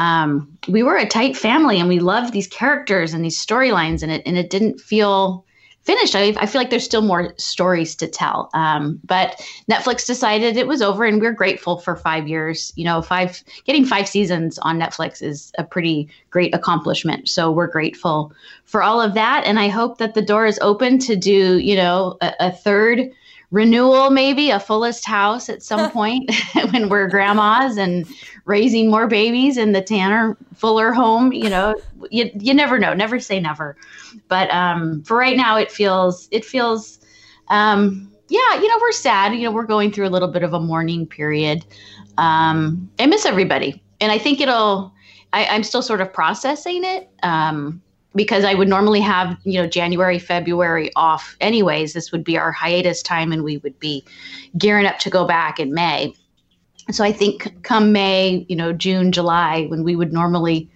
um, 0.00 0.48
we 0.66 0.82
were 0.82 0.96
a 0.96 1.06
tight 1.06 1.36
family 1.36 1.78
and 1.78 1.86
we 1.86 2.00
loved 2.00 2.32
these 2.32 2.48
characters 2.48 3.12
and 3.12 3.22
these 3.22 3.38
storylines 3.38 4.02
and 4.02 4.10
it 4.10 4.22
and 4.24 4.38
it 4.38 4.48
didn't 4.48 4.80
feel 4.80 5.44
finished. 5.82 6.14
I, 6.14 6.34
I 6.38 6.46
feel 6.46 6.60
like 6.60 6.70
there's 6.70 6.84
still 6.84 7.02
more 7.02 7.34
stories 7.36 7.94
to 7.96 8.06
tell. 8.06 8.48
Um, 8.54 8.98
but 9.04 9.42
Netflix 9.70 10.06
decided 10.06 10.56
it 10.56 10.66
was 10.66 10.80
over 10.80 11.04
and 11.04 11.20
we're 11.20 11.32
grateful 11.32 11.78
for 11.78 11.96
five 11.96 12.28
years. 12.28 12.72
You 12.76 12.84
know, 12.84 13.02
five 13.02 13.42
getting 13.64 13.84
five 13.84 14.08
seasons 14.08 14.58
on 14.60 14.78
Netflix 14.78 15.22
is 15.22 15.52
a 15.58 15.64
pretty 15.64 16.08
great 16.30 16.54
accomplishment. 16.54 17.28
So 17.28 17.50
we're 17.50 17.66
grateful 17.66 18.32
for 18.64 18.82
all 18.82 19.02
of 19.02 19.12
that. 19.14 19.44
And 19.44 19.58
I 19.58 19.68
hope 19.68 19.98
that 19.98 20.14
the 20.14 20.22
door 20.22 20.46
is 20.46 20.58
open 20.62 20.98
to 21.00 21.14
do, 21.14 21.58
you 21.58 21.76
know, 21.76 22.16
a, 22.22 22.32
a 22.40 22.52
third 22.52 23.10
renewal, 23.50 24.10
maybe 24.10 24.50
a 24.50 24.60
fullest 24.60 25.04
house 25.04 25.48
at 25.48 25.62
some 25.62 25.90
point 25.92 26.30
when 26.70 26.88
we're 26.88 27.08
grandmas 27.08 27.76
and 27.76 28.06
raising 28.44 28.90
more 28.90 29.06
babies 29.06 29.56
in 29.56 29.72
the 29.72 29.82
Tanner 29.82 30.36
Fuller 30.54 30.92
home. 30.92 31.32
You 31.32 31.50
know, 31.50 31.74
you, 32.10 32.30
you 32.38 32.54
never 32.54 32.78
know. 32.78 32.94
Never 32.94 33.20
say 33.20 33.40
never. 33.40 33.76
But 34.28 34.50
um, 34.50 35.02
for 35.02 35.16
right 35.16 35.36
now, 35.36 35.56
it 35.56 35.70
feels 35.70 36.28
it 36.30 36.44
feels. 36.44 36.98
Um, 37.48 38.06
yeah, 38.28 38.54
you 38.60 38.68
know, 38.68 38.78
we're 38.80 38.92
sad. 38.92 39.34
You 39.34 39.42
know, 39.42 39.50
we're 39.50 39.66
going 39.66 39.90
through 39.90 40.06
a 40.06 40.10
little 40.10 40.28
bit 40.28 40.44
of 40.44 40.54
a 40.54 40.60
mourning 40.60 41.04
period. 41.04 41.64
Um, 42.16 42.88
I 43.00 43.06
miss 43.06 43.26
everybody, 43.26 43.82
and 44.00 44.12
I 44.12 44.18
think 44.18 44.40
it'll. 44.40 44.92
I, 45.32 45.46
I'm 45.46 45.62
still 45.62 45.82
sort 45.82 46.00
of 46.00 46.12
processing 46.12 46.84
it. 46.84 47.08
Um, 47.22 47.82
because 48.14 48.44
I 48.44 48.54
would 48.54 48.68
normally 48.68 49.00
have, 49.00 49.36
you 49.44 49.60
know, 49.60 49.68
January, 49.68 50.18
February 50.18 50.90
off 50.96 51.36
anyways. 51.40 51.92
This 51.92 52.10
would 52.12 52.24
be 52.24 52.38
our 52.38 52.50
hiatus 52.52 53.02
time 53.02 53.32
and 53.32 53.44
we 53.44 53.58
would 53.58 53.78
be 53.78 54.04
gearing 54.58 54.86
up 54.86 54.98
to 55.00 55.10
go 55.10 55.26
back 55.26 55.60
in 55.60 55.72
May. 55.72 56.14
So 56.90 57.04
I 57.04 57.12
think 57.12 57.62
come 57.62 57.92
May, 57.92 58.44
you 58.48 58.56
know, 58.56 58.72
June, 58.72 59.12
July, 59.12 59.66
when 59.66 59.84
we 59.84 59.94
would 59.94 60.12
normally, 60.12 60.68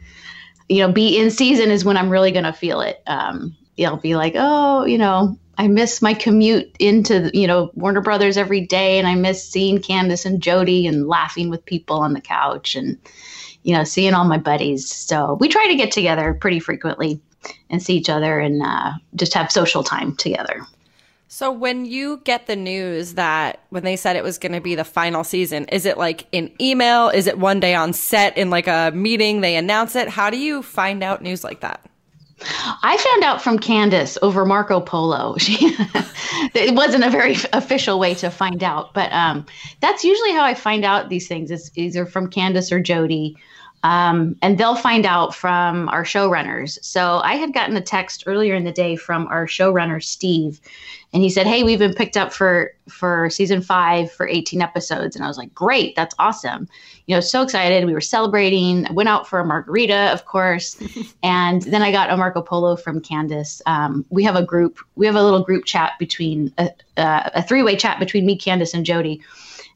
you 0.69 0.79
know, 0.79 0.93
be 0.93 1.19
in 1.19 1.31
season 1.31 1.71
is 1.71 1.85
when 1.85 1.97
I'm 1.97 2.11
really 2.11 2.31
going 2.31 2.45
to 2.45 2.53
feel 2.53 2.81
it. 2.81 3.03
Um, 3.07 3.57
I'll 3.85 3.97
be 3.97 4.15
like, 4.15 4.35
oh, 4.37 4.85
you 4.85 4.99
know, 4.99 5.37
I 5.59 5.67
miss 5.67 6.01
my 6.01 6.15
commute 6.15 6.77
into, 6.79 7.31
you 7.35 7.49
know, 7.49 7.73
Warner 7.75 8.01
Brothers 8.01 8.37
every 8.37 8.61
day. 8.61 9.01
And 9.01 9.09
I 9.09 9.17
miss 9.17 9.49
seeing 9.49 9.83
Candace 9.83 10.25
and 10.25 10.41
Jody 10.41 10.87
and 10.87 11.09
laughing 11.09 11.51
with 11.51 11.65
people 11.65 11.99
on 11.99 12.13
the 12.13 12.21
couch 12.21 12.77
and, 12.77 12.99
you 13.65 13.75
know, 13.75 13.83
seeing 13.85 14.15
all 14.15 14.25
my 14.25 14.39
buddies. 14.39 14.89
So 14.89 15.37
we 15.41 15.49
try 15.49 15.67
to 15.67 15.75
get 15.75 15.91
together 15.91 16.35
pretty 16.35 16.61
frequently 16.61 17.21
and 17.71 17.83
see 17.83 17.97
each 17.97 18.09
other 18.09 18.39
and 18.39 18.63
uh, 18.63 18.93
just 19.17 19.35
have 19.35 19.51
social 19.51 19.83
time 19.83 20.15
together. 20.17 20.65
So 21.29 21.51
when 21.51 21.85
you 21.85 22.21
get 22.25 22.47
the 22.47 22.55
news 22.55 23.15
that 23.15 23.61
when 23.71 23.83
they 23.83 23.97
said 23.97 24.15
it 24.15 24.23
was 24.23 24.39
going 24.39 24.53
to 24.53 24.61
be 24.61 24.77
the 24.77 24.85
final 24.85 25.25
season, 25.25 25.65
is 25.65 25.85
it 25.85 25.99
like 25.99 26.29
an 26.33 26.53
email? 26.61 27.09
Is 27.09 27.27
it 27.27 27.39
one 27.39 27.59
day 27.59 27.75
on 27.75 27.93
set 27.93 28.39
in 28.39 28.51
like 28.51 28.69
a 28.69 28.93
meeting 28.95 29.41
they 29.41 29.57
announce 29.57 29.97
it? 29.97 30.09
How 30.09 30.31
do 30.31 30.37
you 30.37 30.63
find 30.63 31.03
out 31.03 31.23
news 31.23 31.43
like 31.43 31.61
that? 31.61 31.85
I 32.83 32.97
found 32.97 33.25
out 33.25 33.43
from 33.43 33.59
Candace 33.59 34.19
over 34.23 34.45
Marco 34.45 34.81
Polo. 34.81 35.37
She, 35.45 35.77
it 36.55 36.75
wasn't 36.75 37.05
a 37.05 37.11
very 37.11 37.37
official 37.53 37.99
way 37.99 38.15
to 38.15 38.31
find 38.31 38.63
out, 38.63 38.93
but 38.93 39.13
um, 39.13 39.47
that's 39.81 40.05
usually 40.05 40.33
how 40.33 40.45
I 40.45 40.55
find 40.55 40.85
out 40.85 41.09
these 41.09 41.27
things. 41.27 41.51
Is 41.51 41.71
either 41.75 42.07
from 42.07 42.29
Candace 42.29 42.71
or 42.71 42.81
Jody. 42.81 43.37
Um, 43.85 44.35
and 44.41 44.57
they'll 44.57 44.75
find 44.75 45.05
out 45.05 45.35
from 45.35 45.91
our 45.91 46.05
showrunners. 46.05 46.83
So 46.83 47.21
I 47.23 47.35
had 47.35 47.53
gotten 47.53 47.77
a 47.77 47.83
text 47.83 48.25
earlier 48.27 48.55
in 48.55 48.65
the 48.65 48.73
day 48.73 48.97
from 48.97 49.27
our 49.29 49.47
showrunner 49.47 50.03
Steve, 50.03 50.59
and 51.13 51.23
he 51.23 51.29
said, 51.29 51.47
"Hey, 51.47 51.63
we've 51.63 51.79
been 51.79 51.93
picked 51.93 52.17
up 52.17 52.33
for 52.33 52.73
for 52.89 53.29
season 53.29 53.61
five 53.61 54.11
for 54.11 54.27
18 54.27 54.63
episodes." 54.63 55.15
And 55.15 55.25
I 55.25 55.29
was 55.29 55.37
like, 55.37 55.55
"Great, 55.55 55.95
that's 55.97 56.15
awesome!" 56.19 56.67
You 57.07 57.15
know, 57.15 57.21
so 57.21 57.43
excited. 57.43 57.85
We 57.85 57.93
were 57.93 58.01
celebrating. 58.01 58.87
I 58.87 58.93
went 58.93 59.11
out 59.11 59.29
for 59.29 59.39
a 59.39 59.45
margarita, 59.45 60.11
of 60.15 60.25
course, 60.25 60.79
and 61.23 61.61
then 61.63 61.83
I 61.83 61.93
got 61.93 62.09
a 62.09 62.17
Marco 62.17 62.41
Polo 62.41 62.77
from 62.77 63.03
Candace. 63.03 63.61
Um, 63.67 64.07
we 64.09 64.25
have 64.25 64.35
a 64.35 64.43
group. 64.43 64.79
We 64.97 65.05
have 65.05 65.15
a 65.15 65.23
little 65.23 65.45
group 65.45 65.67
chat 65.67 65.93
between 65.99 66.55
a, 66.57 66.71
uh, 66.97 67.29
a 67.35 67.43
three 67.43 67.63
way 67.63 67.77
chat 67.77 68.01
between 68.01 68.25
me, 68.25 68.35
Candace, 68.35 68.73
and 68.73 68.87
Jody 68.87 69.21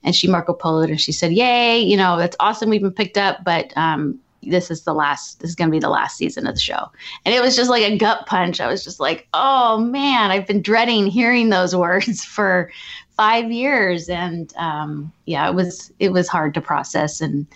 and 0.08 0.16
she 0.16 0.26
Marco 0.26 0.54
Poloed 0.54 0.88
and 0.88 0.98
she 0.98 1.12
said, 1.12 1.34
"Yay! 1.34 1.78
You 1.78 1.94
know 1.94 2.16
that's 2.16 2.36
awesome. 2.40 2.70
We've 2.70 2.80
been 2.80 2.90
picked 2.90 3.18
up, 3.18 3.44
but 3.44 3.76
um, 3.76 4.18
this 4.42 4.70
is 4.70 4.84
the 4.84 4.94
last. 4.94 5.40
This 5.40 5.50
is 5.50 5.54
going 5.54 5.68
to 5.68 5.72
be 5.72 5.78
the 5.78 5.90
last 5.90 6.16
season 6.16 6.46
of 6.46 6.54
the 6.54 6.60
show." 6.60 6.90
And 7.26 7.34
it 7.34 7.42
was 7.42 7.54
just 7.54 7.68
like 7.68 7.82
a 7.82 7.98
gut 7.98 8.24
punch. 8.24 8.58
I 8.58 8.68
was 8.68 8.82
just 8.82 9.00
like, 9.00 9.28
"Oh 9.34 9.76
man, 9.78 10.30
I've 10.30 10.46
been 10.46 10.62
dreading 10.62 11.08
hearing 11.08 11.50
those 11.50 11.76
words 11.86 12.24
for 12.24 12.72
five 13.10 13.52
years." 13.52 14.08
And 14.08 14.50
um, 14.56 15.12
yeah, 15.26 15.46
it 15.46 15.54
was 15.54 15.92
it 15.98 16.10
was 16.12 16.26
hard 16.26 16.54
to 16.54 16.60
process 16.60 17.20
and. 17.20 17.46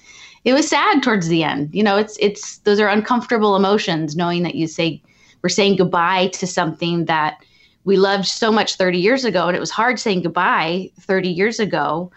It 0.44 0.54
was 0.54 0.68
sad 0.68 1.04
towards 1.04 1.28
the 1.28 1.44
end. 1.44 1.72
You 1.72 1.84
know, 1.84 1.96
it's 1.96 2.16
it's 2.20 2.58
those 2.64 2.80
are 2.80 2.88
uncomfortable 2.88 3.54
emotions 3.54 4.16
knowing 4.16 4.42
that 4.42 4.56
you 4.56 4.66
say 4.66 5.00
we're 5.40 5.50
saying 5.50 5.76
goodbye 5.76 6.30
to 6.32 6.48
something 6.48 7.04
that 7.04 7.44
we 7.84 7.96
loved 7.96 8.26
so 8.26 8.50
much 8.50 8.74
30 8.74 8.98
years 8.98 9.24
ago 9.24 9.46
and 9.46 9.56
it 9.56 9.60
was 9.60 9.70
hard 9.70 10.00
saying 10.00 10.22
goodbye 10.22 10.90
30 10.98 11.28
years 11.28 11.60
ago 11.60 12.10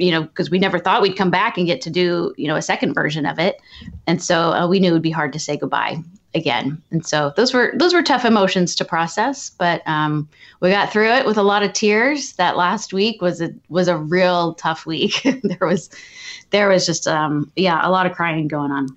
you 0.00 0.10
know, 0.10 0.22
because 0.22 0.50
we 0.50 0.58
never 0.58 0.78
thought 0.78 1.02
we'd 1.02 1.16
come 1.16 1.30
back 1.30 1.58
and 1.58 1.66
get 1.66 1.82
to 1.82 1.90
do, 1.90 2.34
you 2.38 2.48
know, 2.48 2.56
a 2.56 2.62
second 2.62 2.94
version 2.94 3.26
of 3.26 3.38
it. 3.38 3.60
And 4.06 4.22
so 4.22 4.52
uh, 4.52 4.66
we 4.66 4.80
knew 4.80 4.90
it 4.90 4.92
would 4.92 5.02
be 5.02 5.10
hard 5.10 5.32
to 5.34 5.38
say 5.38 5.56
goodbye 5.56 6.02
again. 6.34 6.80
And 6.90 7.04
so 7.06 7.32
those 7.36 7.52
were 7.52 7.72
those 7.76 7.92
were 7.92 8.02
tough 8.02 8.24
emotions 8.24 8.74
to 8.76 8.84
process, 8.84 9.50
but 9.50 9.86
um, 9.86 10.28
we 10.60 10.70
got 10.70 10.90
through 10.90 11.10
it 11.10 11.26
with 11.26 11.36
a 11.36 11.42
lot 11.42 11.62
of 11.62 11.72
tears. 11.74 12.32
That 12.34 12.56
last 12.56 12.92
week 12.92 13.20
was 13.20 13.42
a 13.42 13.52
was 13.68 13.88
a 13.88 13.96
real 13.96 14.54
tough 14.54 14.86
week. 14.86 15.22
there 15.42 15.66
was 15.66 15.90
there 16.50 16.68
was 16.68 16.86
just 16.86 17.06
um, 17.06 17.52
yeah 17.56 17.86
a 17.86 17.90
lot 17.90 18.06
of 18.06 18.12
crying 18.12 18.48
going 18.48 18.72
on. 18.72 18.88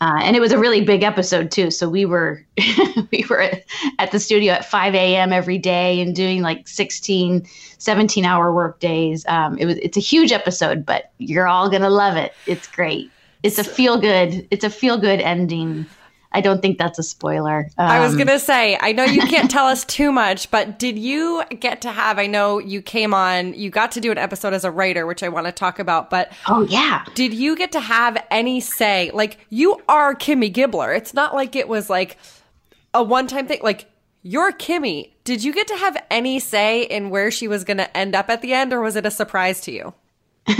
Uh, 0.00 0.20
and 0.22 0.36
it 0.36 0.40
was 0.40 0.52
a 0.52 0.58
really 0.58 0.80
big 0.80 1.02
episode 1.02 1.50
too. 1.50 1.70
So 1.70 1.88
we 1.88 2.04
were 2.04 2.44
we 3.12 3.24
were 3.28 3.50
at, 3.98 4.10
the 4.10 4.20
studio 4.20 4.52
at 4.52 4.64
5 4.64 4.94
a.m. 4.94 5.32
every 5.32 5.58
day 5.58 6.00
and 6.00 6.14
doing 6.14 6.42
like 6.42 6.68
16, 6.68 7.46
17 7.78 8.24
hour 8.24 8.52
work 8.52 8.80
days. 8.80 9.24
Um, 9.26 9.56
it 9.58 9.66
was 9.66 9.76
it's 9.78 9.96
a 9.96 10.00
huge 10.00 10.32
episode, 10.32 10.84
but 10.84 11.10
you're 11.18 11.48
all 11.48 11.68
gonna 11.70 11.90
love 11.90 12.16
it. 12.16 12.32
It's 12.46 12.66
great. 12.66 13.10
It's 13.42 13.58
a 13.58 13.64
feel 13.64 13.98
good. 13.98 14.46
It's 14.50 14.64
a 14.64 14.70
feel 14.70 14.98
good 14.98 15.20
ending 15.20 15.86
I 16.34 16.40
don't 16.40 16.60
think 16.60 16.78
that's 16.78 16.98
a 16.98 17.02
spoiler. 17.02 17.70
Um, 17.78 17.88
I 17.88 18.00
was 18.00 18.10
um, 18.10 18.18
going 18.18 18.26
to 18.26 18.40
say, 18.40 18.76
I 18.80 18.90
know 18.90 19.04
you 19.04 19.20
can't 19.20 19.48
tell 19.50 19.66
us 19.66 19.84
too 19.86 20.10
much, 20.10 20.50
but 20.50 20.80
did 20.80 20.98
you 20.98 21.44
get 21.60 21.80
to 21.82 21.92
have, 21.92 22.18
I 22.18 22.26
know 22.26 22.58
you 22.58 22.82
came 22.82 23.14
on, 23.14 23.54
you 23.54 23.70
got 23.70 23.92
to 23.92 24.00
do 24.00 24.10
an 24.10 24.18
episode 24.18 24.52
as 24.52 24.64
a 24.64 24.70
writer, 24.70 25.06
which 25.06 25.22
I 25.22 25.28
want 25.28 25.46
to 25.46 25.52
talk 25.52 25.78
about, 25.78 26.10
but. 26.10 26.32
Oh, 26.48 26.62
yeah. 26.62 27.04
Did 27.14 27.32
you 27.32 27.56
get 27.56 27.70
to 27.72 27.80
have 27.80 28.22
any 28.32 28.60
say? 28.60 29.12
Like, 29.14 29.38
you 29.48 29.80
are 29.88 30.14
Kimmy 30.14 30.52
Gibbler. 30.52 30.94
It's 30.96 31.14
not 31.14 31.34
like 31.34 31.54
it 31.54 31.68
was 31.68 31.88
like 31.88 32.18
a 32.92 33.02
one 33.02 33.28
time 33.28 33.46
thing. 33.46 33.60
Like, 33.62 33.86
you're 34.22 34.52
Kimmy. 34.52 35.12
Did 35.22 35.44
you 35.44 35.52
get 35.52 35.68
to 35.68 35.76
have 35.76 36.02
any 36.10 36.40
say 36.40 36.82
in 36.82 37.10
where 37.10 37.30
she 37.30 37.46
was 37.46 37.62
going 37.62 37.76
to 37.76 37.96
end 37.96 38.16
up 38.16 38.28
at 38.28 38.42
the 38.42 38.52
end, 38.52 38.72
or 38.72 38.80
was 38.80 38.96
it 38.96 39.06
a 39.06 39.10
surprise 39.10 39.60
to 39.62 39.72
you? 39.72 39.94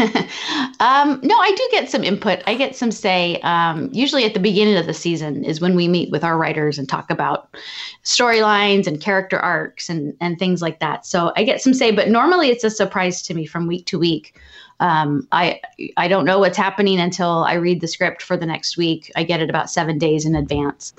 um, 0.81 1.21
no, 1.23 1.37
I 1.37 1.53
do 1.55 1.69
get 1.71 1.91
some 1.91 2.05
input. 2.05 2.43
I 2.47 2.55
get 2.55 2.75
some 2.75 2.91
say. 2.91 3.39
Um, 3.43 3.91
usually 3.93 4.25
at 4.25 4.33
the 4.33 4.41
beginning 4.41 4.77
of 4.77 4.87
the 4.87 4.95
season 4.95 5.45
is 5.45 5.61
when 5.61 5.75
we 5.75 5.89
meet 5.89 6.11
with 6.11 6.25
our 6.25 6.39
writers 6.39 6.79
and 6.79 6.89
talk 6.89 7.11
about 7.11 7.55
storylines 8.03 8.87
and 8.87 8.99
character 8.99 9.39
arcs 9.39 9.91
and 9.91 10.17
and 10.21 10.39
things 10.39 10.63
like 10.63 10.81
that. 10.81 11.05
So 11.05 11.33
I 11.37 11.45
get 11.45 11.61
some 11.61 11.75
say, 11.75 11.91
but 11.91 12.09
normally 12.09 12.49
it's 12.49 12.65
a 12.65 12.71
surprise 12.71 13.21
to 13.23 13.35
me 13.35 13.45
from 13.45 13.67
week 13.67 13.85
to 13.87 13.99
week. 13.99 14.41
Um, 14.81 15.29
I 15.33 15.61
I 15.99 16.09
don't 16.09 16.25
know 16.25 16.39
what's 16.39 16.57
happening 16.57 16.99
until 16.99 17.45
I 17.45 17.55
read 17.55 17.83
the 17.83 17.89
script 17.89 18.23
for 18.23 18.39
the 18.39 18.47
next 18.47 18.79
week. 18.79 19.13
I 19.17 19.23
get 19.23 19.41
it 19.41 19.51
about 19.51 19.71
seven 19.71 19.99
days 19.99 20.25
in 20.25 20.35
advance. 20.35 20.95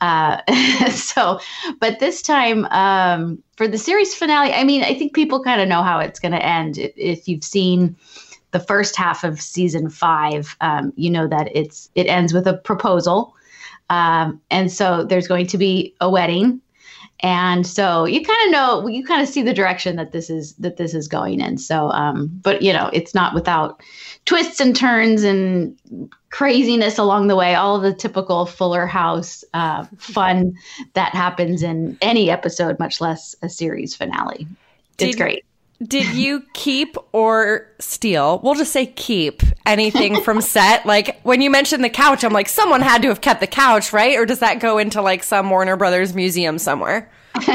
Uh, 0.00 0.40
so, 0.90 1.40
but 1.78 2.00
this 2.00 2.22
time 2.22 2.64
um, 2.66 3.42
for 3.56 3.68
the 3.68 3.78
series 3.78 4.14
finale, 4.14 4.52
I 4.54 4.64
mean, 4.64 4.82
I 4.82 4.94
think 4.94 5.14
people 5.14 5.44
kind 5.44 5.60
of 5.60 5.68
know 5.68 5.82
how 5.82 5.98
it's 6.00 6.18
going 6.18 6.32
to 6.32 6.44
end 6.44 6.78
if 6.78 7.28
you've 7.28 7.44
seen 7.44 7.96
the 8.52 8.60
first 8.60 8.96
half 8.96 9.24
of 9.24 9.40
season 9.40 9.88
five, 9.90 10.56
um, 10.60 10.92
you 10.96 11.10
know 11.10 11.28
that 11.28 11.54
it's 11.54 11.90
it 11.94 12.06
ends 12.06 12.32
with 12.32 12.46
a 12.46 12.54
proposal, 12.54 13.34
um, 13.88 14.40
and 14.50 14.72
so 14.72 15.04
there's 15.04 15.28
going 15.28 15.46
to 15.48 15.58
be 15.58 15.94
a 16.00 16.10
wedding, 16.10 16.60
and 17.20 17.66
so 17.66 18.06
you 18.06 18.24
kind 18.24 18.46
of 18.46 18.52
know 18.52 18.86
you 18.88 19.04
kind 19.04 19.22
of 19.22 19.28
see 19.28 19.42
the 19.42 19.52
direction 19.52 19.96
that 19.96 20.12
this 20.12 20.30
is 20.30 20.54
that 20.54 20.76
this 20.76 20.94
is 20.94 21.06
going 21.06 21.40
in. 21.40 21.58
So, 21.58 21.90
um, 21.90 22.28
but 22.42 22.62
you 22.62 22.72
know, 22.72 22.90
it's 22.92 23.14
not 23.14 23.34
without 23.34 23.82
twists 24.24 24.60
and 24.60 24.74
turns 24.74 25.22
and 25.22 25.76
craziness 26.30 26.98
along 26.98 27.26
the 27.26 27.36
way. 27.36 27.54
All 27.54 27.76
of 27.76 27.82
the 27.82 27.94
typical 27.94 28.46
Fuller 28.46 28.86
House 28.86 29.44
uh, 29.54 29.84
fun 29.98 30.54
that 30.94 31.14
happens 31.14 31.62
in 31.62 31.98
any 32.00 32.30
episode, 32.30 32.78
much 32.78 33.00
less 33.00 33.34
a 33.42 33.48
series 33.48 33.94
finale. 33.94 34.46
It's 34.98 35.16
great. 35.16 35.44
Did 35.82 36.14
you 36.14 36.44
keep 36.52 36.96
or 37.12 37.66
steal? 37.78 38.40
We'll 38.42 38.54
just 38.54 38.72
say 38.72 38.86
keep 38.86 39.42
anything 39.64 40.20
from 40.22 40.40
set. 40.42 40.84
Like 40.84 41.20
when 41.22 41.40
you 41.40 41.50
mentioned 41.50 41.82
the 41.82 41.90
couch, 41.90 42.22
I'm 42.22 42.32
like, 42.32 42.48
someone 42.48 42.82
had 42.82 43.02
to 43.02 43.08
have 43.08 43.22
kept 43.22 43.40
the 43.40 43.46
couch, 43.46 43.92
right? 43.92 44.18
Or 44.18 44.26
does 44.26 44.40
that 44.40 44.60
go 44.60 44.76
into 44.78 45.00
like 45.00 45.22
some 45.22 45.48
Warner 45.48 45.76
Brothers 45.76 46.14
museum 46.14 46.58
somewhere? 46.58 47.10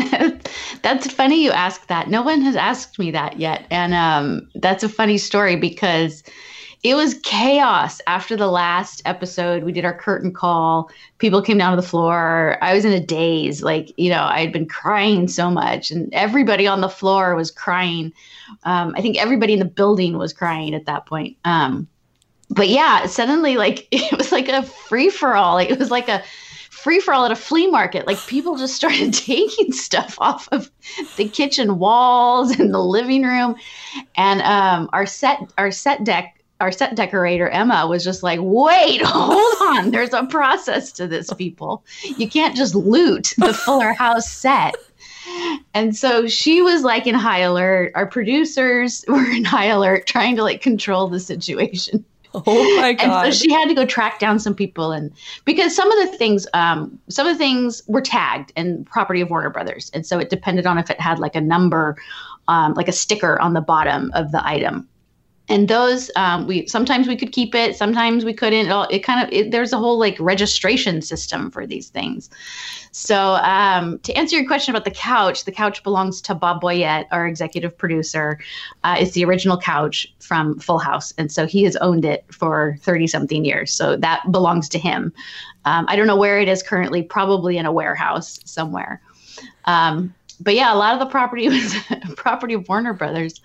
that's 0.82 1.12
funny 1.12 1.44
you 1.44 1.52
ask 1.52 1.86
that. 1.88 2.10
No 2.10 2.24
one 2.24 2.42
has 2.42 2.56
asked 2.56 2.98
me 2.98 3.12
that 3.12 3.40
yet. 3.40 3.68
And 3.70 3.94
um, 3.94 4.50
that's 4.56 4.84
a 4.84 4.90
funny 4.90 5.18
story 5.18 5.56
because 5.56 6.24
it 6.86 6.94
was 6.94 7.16
chaos 7.24 8.00
after 8.06 8.38
the 8.38 8.46
last 8.46 9.02
episode. 9.06 9.64
We 9.64 9.72
did 9.72 9.86
our 9.86 9.98
curtain 9.98 10.32
call. 10.32 10.92
People 11.18 11.42
came 11.42 11.58
down 11.58 11.76
to 11.76 11.82
the 11.82 11.88
floor. 11.88 12.60
I 12.62 12.76
was 12.76 12.86
in 12.86 12.94
a 12.94 13.00
daze. 13.00 13.64
Like, 13.64 13.92
you 13.98 14.12
know, 14.12 14.22
I 14.22 14.40
had 14.42 14.54
been 14.54 14.68
crying 14.68 15.28
so 15.28 15.50
much, 15.50 15.90
and 15.90 16.14
everybody 16.14 16.68
on 16.68 16.82
the 16.82 16.90
floor 16.90 17.34
was 17.34 17.50
crying. 17.50 18.14
Um, 18.66 18.94
I 18.96 19.02
think 19.02 19.18
everybody 19.18 19.54
in 19.54 19.60
the 19.60 19.66
building 19.66 20.20
was 20.20 20.32
crying 20.32 20.76
at 20.76 20.86
that 20.86 21.08
point. 21.08 21.38
Um, 21.44 21.88
but 22.52 22.70
yeah, 22.70 23.08
suddenly, 23.08 23.58
like, 23.58 23.88
it 23.92 24.16
was 24.16 24.32
like 24.32 24.48
a 24.48 24.62
free 24.62 25.10
for 25.10 25.36
all. 25.36 25.56
Like, 25.56 25.72
it 25.72 25.80
was 25.80 25.90
like 25.90 26.08
a 26.08 26.22
free 26.70 27.00
for 27.00 27.16
all 27.16 27.26
at 27.26 27.32
a 27.32 27.36
flea 27.36 27.66
market. 27.66 28.06
Like 28.06 28.20
people 28.28 28.58
just 28.58 28.76
started 28.76 29.12
taking 29.14 29.72
stuff 29.72 30.18
off 30.20 30.48
of 30.52 30.70
the 31.18 31.28
kitchen 31.28 31.80
walls 31.80 32.52
and 32.60 32.72
the 32.72 32.84
living 32.84 33.24
room, 33.24 33.56
and 34.16 34.44
um, 34.44 34.88
our 34.94 35.08
set 35.08 35.52
our 35.58 35.72
set 35.72 36.04
deck 36.04 36.36
our 36.62 36.72
set 36.72 36.96
decorator 36.96 37.50
Emma 37.50 37.88
was 37.88 38.04
just 38.04 38.24
like, 38.24 38.40
"Wait, 38.42 39.02
hold 39.06 39.78
on. 39.78 39.92
There's 39.92 40.14
a 40.14 40.26
process 40.26 40.92
to 40.94 41.08
this, 41.08 41.32
people. 41.34 41.84
You 42.18 42.30
can't 42.30 42.56
just 42.56 42.76
loot 42.76 43.34
the 43.38 43.54
Fuller 43.54 43.94
House 43.94 44.30
set." 44.30 44.76
And 45.74 45.96
so 45.96 46.28
she 46.28 46.62
was 46.62 46.84
like 46.84 47.08
in 47.08 47.16
high 47.16 47.40
alert. 47.40 47.92
Our 47.96 48.06
producers 48.06 49.04
were 49.08 49.26
in 49.26 49.44
high 49.44 49.66
alert, 49.66 50.08
trying 50.08 50.36
to 50.38 50.44
like 50.44 50.62
control 50.62 51.08
the 51.08 51.20
situation. 51.20 52.06
Oh 52.46 52.82
my 52.82 52.92
god! 52.92 53.28
And 53.28 53.34
so 53.34 53.40
she 53.40 53.50
had 53.50 53.70
to 53.70 53.74
go 53.74 53.86
track 53.86 54.20
down 54.20 54.40
some 54.40 54.54
people, 54.54 54.92
and 54.92 55.10
because 55.46 55.74
some 55.74 55.90
of 55.90 56.06
the 56.06 56.18
things, 56.18 56.46
um, 56.54 57.00
some 57.08 57.26
of 57.26 57.34
the 57.34 57.38
things 57.38 57.82
were 57.88 58.02
tagged 58.02 58.52
and 58.58 58.86
property 58.86 59.22
of 59.22 59.30
Warner 59.30 59.50
Brothers, 59.50 59.90
and 59.94 60.06
so 60.06 60.20
it 60.20 60.30
depended 60.30 60.66
on 60.66 60.78
if 60.78 60.90
it 60.90 61.00
had 61.00 61.18
like 61.18 61.38
a 61.38 61.40
number, 61.40 61.96
um, 62.50 62.74
like 62.74 62.90
a 62.90 62.92
sticker 62.92 63.40
on 63.40 63.54
the 63.54 63.62
bottom 63.62 64.12
of 64.16 64.34
the 64.34 64.46
item 64.46 64.86
and 65.48 65.68
those 65.68 66.10
um, 66.16 66.48
we 66.48 66.66
sometimes 66.68 67.08
we 67.08 67.16
could 67.16 67.32
keep 67.32 67.54
it 67.54 67.76
sometimes 67.76 68.26
we 68.26 68.34
couldn't. 68.34 68.68
It, 68.68 68.72
all, 68.72 68.88
it 68.90 69.00
kind 69.00 69.26
of 69.26 69.32
it, 69.32 69.52
there's 69.52 69.74
a 69.74 69.78
whole 69.78 70.00
like 70.00 70.18
registration 70.20 71.02
system 71.02 71.52
for 71.52 71.68
these 71.68 71.90
things. 71.90 72.30
So 72.92 73.36
um, 73.36 74.00
to 74.00 74.14
answer 74.14 74.38
your 74.38 74.48
question 74.48 74.74
about 74.74 74.86
the 74.86 74.92
couch 74.92 75.46
the 75.46 75.52
couch 75.52 75.84
belongs 75.84 76.22
to 76.22 76.36
Bob 76.36 76.62
Boyett 76.62 77.06
our 77.12 77.28
executive 77.28 77.78
producer. 77.78 78.40
Uh, 78.84 78.98
it's 79.00 79.12
the 79.12 79.26
original 79.26 79.58
couch 79.58 80.12
from 80.20 80.60
full 80.60 80.80
house 80.80 81.14
and 81.18 81.32
so 81.32 81.46
he 81.46 81.64
has 81.64 81.76
owned 81.78 82.06
it 82.06 82.26
for 82.32 82.78
30 82.82 83.08
something 83.08 83.46
years 83.46 83.72
so 83.72 83.98
that 83.98 84.32
belongs 84.32 84.70
to 84.70 84.80
him. 84.80 85.14
Um, 85.66 85.86
i 85.88 85.96
don't 85.96 86.08
know 86.08 86.16
where 86.16 86.40
it 86.40 86.48
is 86.48 86.62
currently 86.62 87.02
probably 87.02 87.58
in 87.58 87.66
a 87.66 87.72
warehouse 87.72 88.40
somewhere. 88.46 89.02
Um, 89.66 90.14
but 90.40 90.56
yeah, 90.56 90.74
a 90.74 90.78
lot 90.78 90.94
of 90.94 91.00
the 91.00 91.06
property 91.06 91.48
was 91.50 91.76
property 92.16 92.54
of 92.54 92.68
Warner 92.68 92.94
Brothers, 92.94 93.42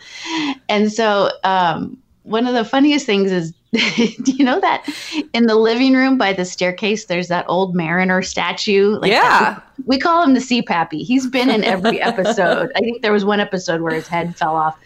and 0.68 0.92
so 0.92 1.30
um, 1.44 1.98
one 2.22 2.46
of 2.46 2.54
the 2.54 2.64
funniest 2.64 3.06
things 3.06 3.32
is, 3.32 3.52
do 3.72 4.32
you 4.32 4.44
know 4.44 4.60
that 4.60 4.88
in 5.32 5.46
the 5.46 5.54
living 5.54 5.94
room 5.94 6.18
by 6.18 6.32
the 6.32 6.44
staircase, 6.44 7.06
there's 7.06 7.28
that 7.28 7.44
old 7.48 7.74
Mariner 7.74 8.22
statue? 8.22 8.96
Like 8.98 9.12
yeah, 9.12 9.54
that, 9.54 9.64
we, 9.86 9.98
call 9.98 10.22
him 10.22 10.34
the 10.34 10.40
Sea 10.40 10.62
Pappy. 10.62 11.02
He's 11.02 11.26
been 11.26 11.50
in 11.50 11.64
every 11.64 12.00
episode. 12.02 12.72
I 12.74 12.80
think 12.80 13.02
there 13.02 13.12
was 13.12 13.24
one 13.24 13.40
episode 13.40 13.80
where 13.80 13.94
his 13.94 14.08
head 14.08 14.36
fell 14.36 14.56
off. 14.56 14.78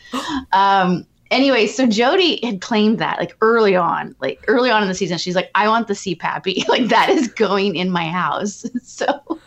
Um, 0.52 1.06
anyway, 1.30 1.66
so 1.66 1.86
Jody 1.86 2.44
had 2.44 2.60
claimed 2.60 2.98
that 2.98 3.18
like 3.18 3.36
early 3.40 3.74
on, 3.76 4.14
like 4.20 4.44
early 4.48 4.70
on 4.70 4.82
in 4.82 4.88
the 4.88 4.94
season, 4.94 5.18
she's 5.18 5.34
like, 5.34 5.50
I 5.54 5.68
want 5.68 5.88
the 5.88 5.94
Sea 5.94 6.14
Pappy. 6.14 6.64
Like 6.68 6.88
that 6.88 7.08
is 7.08 7.28
going 7.28 7.76
in 7.76 7.90
my 7.90 8.08
house. 8.08 8.66
So 8.82 9.38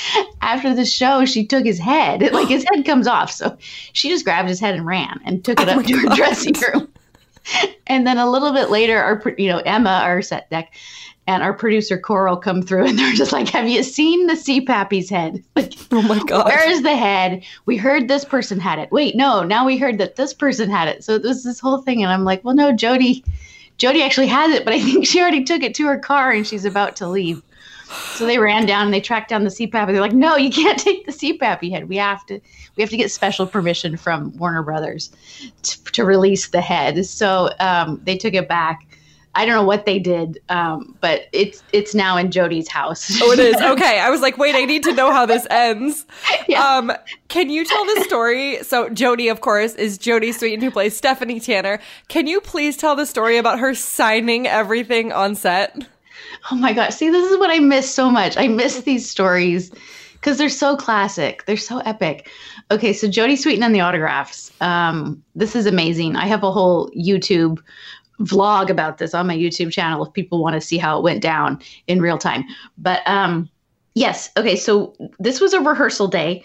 after 0.40 0.74
the 0.74 0.84
show, 0.84 1.24
she 1.24 1.46
took 1.46 1.64
his 1.64 1.78
head. 1.78 2.30
Like 2.32 2.48
his 2.48 2.64
head 2.72 2.84
comes 2.84 3.06
off. 3.06 3.30
So 3.30 3.56
she 3.92 4.08
just 4.08 4.24
grabbed 4.24 4.48
his 4.48 4.58
head 4.58 4.74
and 4.74 4.86
ran 4.86 5.20
and 5.24 5.44
took 5.44 5.60
it 5.60 5.68
oh 5.68 5.78
up 5.78 5.84
to 5.84 5.98
her 5.98 6.16
dressing 6.16 6.54
room. 6.54 6.88
and 7.86 8.06
then 8.06 8.18
a 8.18 8.30
little 8.30 8.52
bit 8.52 8.70
later, 8.70 8.98
our 8.98 9.22
you 9.36 9.48
know 9.48 9.58
Emma, 9.58 10.00
our 10.02 10.22
set 10.22 10.48
deck, 10.50 10.74
and 11.26 11.42
our 11.42 11.52
producer 11.52 11.98
Coral 11.98 12.36
come 12.36 12.62
through, 12.62 12.86
and 12.86 12.98
they're 12.98 13.12
just 13.12 13.32
like, 13.32 13.48
"Have 13.48 13.68
you 13.68 13.82
seen 13.82 14.26
the 14.26 14.36
Sea 14.36 14.60
Pappy's 14.60 15.10
head? 15.10 15.44
Like, 15.54 15.74
oh 15.90 16.02
my 16.02 16.22
god, 16.24 16.46
where 16.46 16.70
is 16.70 16.82
the 16.82 16.96
head? 16.96 17.44
We 17.66 17.76
heard 17.76 18.08
this 18.08 18.24
person 18.24 18.58
had 18.58 18.78
it. 18.78 18.90
Wait, 18.90 19.14
no, 19.14 19.42
now 19.42 19.66
we 19.66 19.76
heard 19.76 19.98
that 19.98 20.16
this 20.16 20.32
person 20.32 20.70
had 20.70 20.88
it. 20.88 21.04
So 21.04 21.18
there's 21.18 21.42
this 21.42 21.60
whole 21.60 21.82
thing, 21.82 22.02
and 22.02 22.12
I'm 22.12 22.24
like, 22.24 22.44
well, 22.44 22.54
no, 22.54 22.72
Jody, 22.72 23.24
Jody 23.78 24.02
actually 24.02 24.28
has 24.28 24.54
it, 24.54 24.64
but 24.64 24.74
I 24.74 24.80
think 24.80 25.06
she 25.06 25.20
already 25.20 25.44
took 25.44 25.62
it 25.62 25.74
to 25.76 25.86
her 25.86 25.98
car, 25.98 26.32
and 26.32 26.46
she's 26.46 26.64
about 26.64 26.96
to 26.96 27.08
leave. 27.08 27.42
So 27.92 28.26
they 28.26 28.38
ran 28.38 28.66
down 28.66 28.86
and 28.86 28.94
they 28.94 29.00
tracked 29.00 29.28
down 29.28 29.44
the 29.44 29.50
CPAP. 29.50 29.72
Pappy. 29.72 29.92
They're 29.92 30.00
like, 30.00 30.12
no, 30.12 30.36
you 30.36 30.50
can't 30.50 30.78
take 30.78 31.06
the 31.06 31.12
Sea 31.12 31.36
Pappy 31.36 31.70
head. 31.70 31.88
We 31.88 31.96
have 31.96 32.24
to, 32.26 32.40
we 32.76 32.82
have 32.82 32.90
to 32.90 32.96
get 32.96 33.10
special 33.10 33.46
permission 33.46 33.96
from 33.96 34.36
Warner 34.36 34.62
Brothers 34.62 35.10
to, 35.62 35.84
to 35.92 36.04
release 36.04 36.48
the 36.48 36.60
head. 36.60 37.04
So 37.06 37.50
um, 37.58 38.00
they 38.04 38.16
took 38.16 38.34
it 38.34 38.48
back. 38.48 38.86
I 39.34 39.46
don't 39.46 39.54
know 39.54 39.64
what 39.64 39.86
they 39.86 39.98
did, 39.98 40.40
um, 40.50 40.94
but 41.00 41.22
it's 41.32 41.62
it's 41.72 41.94
now 41.94 42.18
in 42.18 42.30
Jody's 42.30 42.68
house. 42.68 43.18
oh, 43.22 43.32
it 43.32 43.38
is. 43.38 43.56
Okay, 43.62 43.98
I 43.98 44.10
was 44.10 44.20
like, 44.20 44.36
wait, 44.36 44.54
I 44.54 44.66
need 44.66 44.82
to 44.82 44.92
know 44.92 45.10
how 45.10 45.24
this 45.24 45.46
ends. 45.48 46.04
Yeah. 46.48 46.62
Um, 46.62 46.92
can 47.28 47.48
you 47.48 47.64
tell 47.64 47.84
the 47.86 48.02
story? 48.02 48.62
So 48.62 48.90
Jody, 48.90 49.28
of 49.28 49.40
course, 49.40 49.74
is 49.74 49.96
Jody 49.96 50.32
Sweetin, 50.32 50.60
who 50.60 50.70
plays 50.70 50.94
Stephanie 50.94 51.40
Tanner. 51.40 51.80
Can 52.08 52.26
you 52.26 52.42
please 52.42 52.76
tell 52.76 52.94
the 52.94 53.06
story 53.06 53.38
about 53.38 53.58
her 53.60 53.74
signing 53.74 54.46
everything 54.46 55.12
on 55.12 55.34
set? 55.34 55.76
Oh 56.50 56.56
my 56.56 56.72
gosh. 56.72 56.94
See, 56.94 57.10
this 57.10 57.30
is 57.30 57.38
what 57.38 57.50
I 57.50 57.58
miss 57.58 57.92
so 57.92 58.10
much. 58.10 58.36
I 58.36 58.48
miss 58.48 58.80
these 58.80 59.08
stories 59.08 59.70
because 60.14 60.38
they're 60.38 60.48
so 60.48 60.76
classic. 60.76 61.44
They're 61.46 61.56
so 61.56 61.78
epic. 61.78 62.30
Okay, 62.70 62.92
so 62.92 63.08
Jody 63.08 63.34
Sweetin 63.34 63.62
and 63.62 63.74
the 63.74 63.80
autographs. 63.80 64.52
Um, 64.60 65.22
this 65.34 65.56
is 65.56 65.66
amazing. 65.66 66.16
I 66.16 66.26
have 66.26 66.42
a 66.42 66.52
whole 66.52 66.90
YouTube 66.90 67.58
vlog 68.20 68.70
about 68.70 68.98
this 68.98 69.14
on 69.14 69.26
my 69.26 69.36
YouTube 69.36 69.72
channel 69.72 70.04
if 70.04 70.12
people 70.12 70.40
want 70.42 70.54
to 70.54 70.60
see 70.60 70.78
how 70.78 70.98
it 70.98 71.02
went 71.02 71.22
down 71.22 71.60
in 71.86 72.00
real 72.00 72.18
time. 72.18 72.44
But 72.78 73.02
um, 73.06 73.50
yes, 73.94 74.30
okay, 74.36 74.56
so 74.56 74.94
this 75.18 75.40
was 75.40 75.52
a 75.54 75.60
rehearsal 75.60 76.08
day 76.08 76.44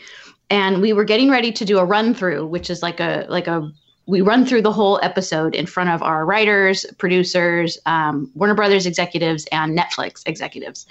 and 0.49 0.81
we 0.81 0.93
were 0.93 1.03
getting 1.03 1.29
ready 1.29 1.51
to 1.51 1.65
do 1.65 1.77
a 1.77 1.85
run 1.85 2.13
through, 2.13 2.47
which 2.47 2.69
is 2.69 2.81
like 2.81 2.99
a 2.99 3.25
like 3.29 3.47
a 3.47 3.69
we 4.07 4.21
run 4.21 4.45
through 4.45 4.61
the 4.61 4.71
whole 4.71 4.99
episode 5.03 5.53
in 5.53 5.65
front 5.65 5.89
of 5.89 6.01
our 6.01 6.25
writers, 6.25 6.85
producers, 6.97 7.77
um, 7.85 8.31
Warner 8.35 8.55
Brothers 8.55 8.85
executives, 8.85 9.45
and 9.51 9.77
Netflix 9.77 10.23
executives, 10.25 10.87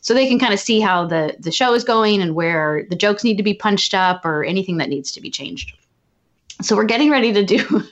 so 0.00 0.14
they 0.14 0.28
can 0.28 0.38
kind 0.38 0.54
of 0.54 0.60
see 0.60 0.80
how 0.80 1.04
the 1.04 1.36
the 1.38 1.50
show 1.50 1.74
is 1.74 1.84
going 1.84 2.22
and 2.22 2.34
where 2.34 2.86
the 2.88 2.96
jokes 2.96 3.24
need 3.24 3.36
to 3.36 3.42
be 3.42 3.52
punched 3.52 3.94
up 3.94 4.24
or 4.24 4.44
anything 4.44 4.78
that 4.78 4.88
needs 4.88 5.10
to 5.12 5.20
be 5.20 5.30
changed. 5.30 5.76
So 6.62 6.76
we're 6.76 6.84
getting 6.84 7.10
ready 7.10 7.32
to 7.32 7.44
do 7.44 7.82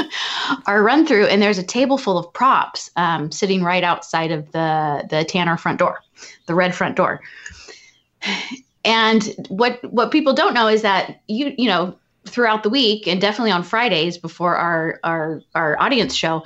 our 0.66 0.82
run 0.82 1.06
through, 1.06 1.26
and 1.26 1.42
there's 1.42 1.58
a 1.58 1.62
table 1.62 1.98
full 1.98 2.16
of 2.16 2.32
props 2.32 2.90
um, 2.96 3.30
sitting 3.30 3.62
right 3.62 3.84
outside 3.84 4.32
of 4.32 4.50
the 4.52 5.06
the 5.10 5.24
Tanner 5.24 5.58
front 5.58 5.78
door, 5.78 6.02
the 6.46 6.54
red 6.54 6.74
front 6.74 6.96
door. 6.96 7.20
And 8.88 9.34
what 9.48 9.82
what 9.82 10.12
people 10.12 10.32
don't 10.32 10.54
know 10.54 10.68
is 10.68 10.82
that 10.82 11.20
you 11.26 11.52
you 11.58 11.68
know 11.68 11.96
throughout 12.26 12.62
the 12.62 12.70
week 12.70 13.06
and 13.06 13.20
definitely 13.20 13.50
on 13.50 13.62
Fridays 13.62 14.18
before 14.18 14.56
our 14.56 15.00
our 15.04 15.42
our 15.54 15.80
audience 15.80 16.14
show, 16.14 16.44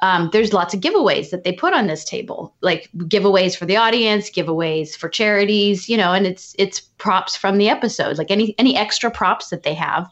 um, 0.00 0.30
there's 0.32 0.52
lots 0.52 0.74
of 0.74 0.80
giveaways 0.80 1.30
that 1.30 1.44
they 1.44 1.52
put 1.52 1.72
on 1.72 1.86
this 1.86 2.04
table, 2.04 2.54
like 2.60 2.88
giveaways 2.96 3.56
for 3.56 3.66
the 3.66 3.76
audience, 3.76 4.30
giveaways 4.30 4.96
for 4.96 5.08
charities, 5.08 5.88
you 5.88 5.96
know, 5.96 6.12
and 6.12 6.26
it's 6.26 6.54
it's 6.58 6.80
props 6.80 7.34
from 7.34 7.58
the 7.58 7.68
episodes, 7.68 8.18
like 8.18 8.30
any 8.30 8.54
any 8.58 8.76
extra 8.76 9.10
props 9.10 9.48
that 9.48 9.62
they 9.62 9.74
have, 9.74 10.08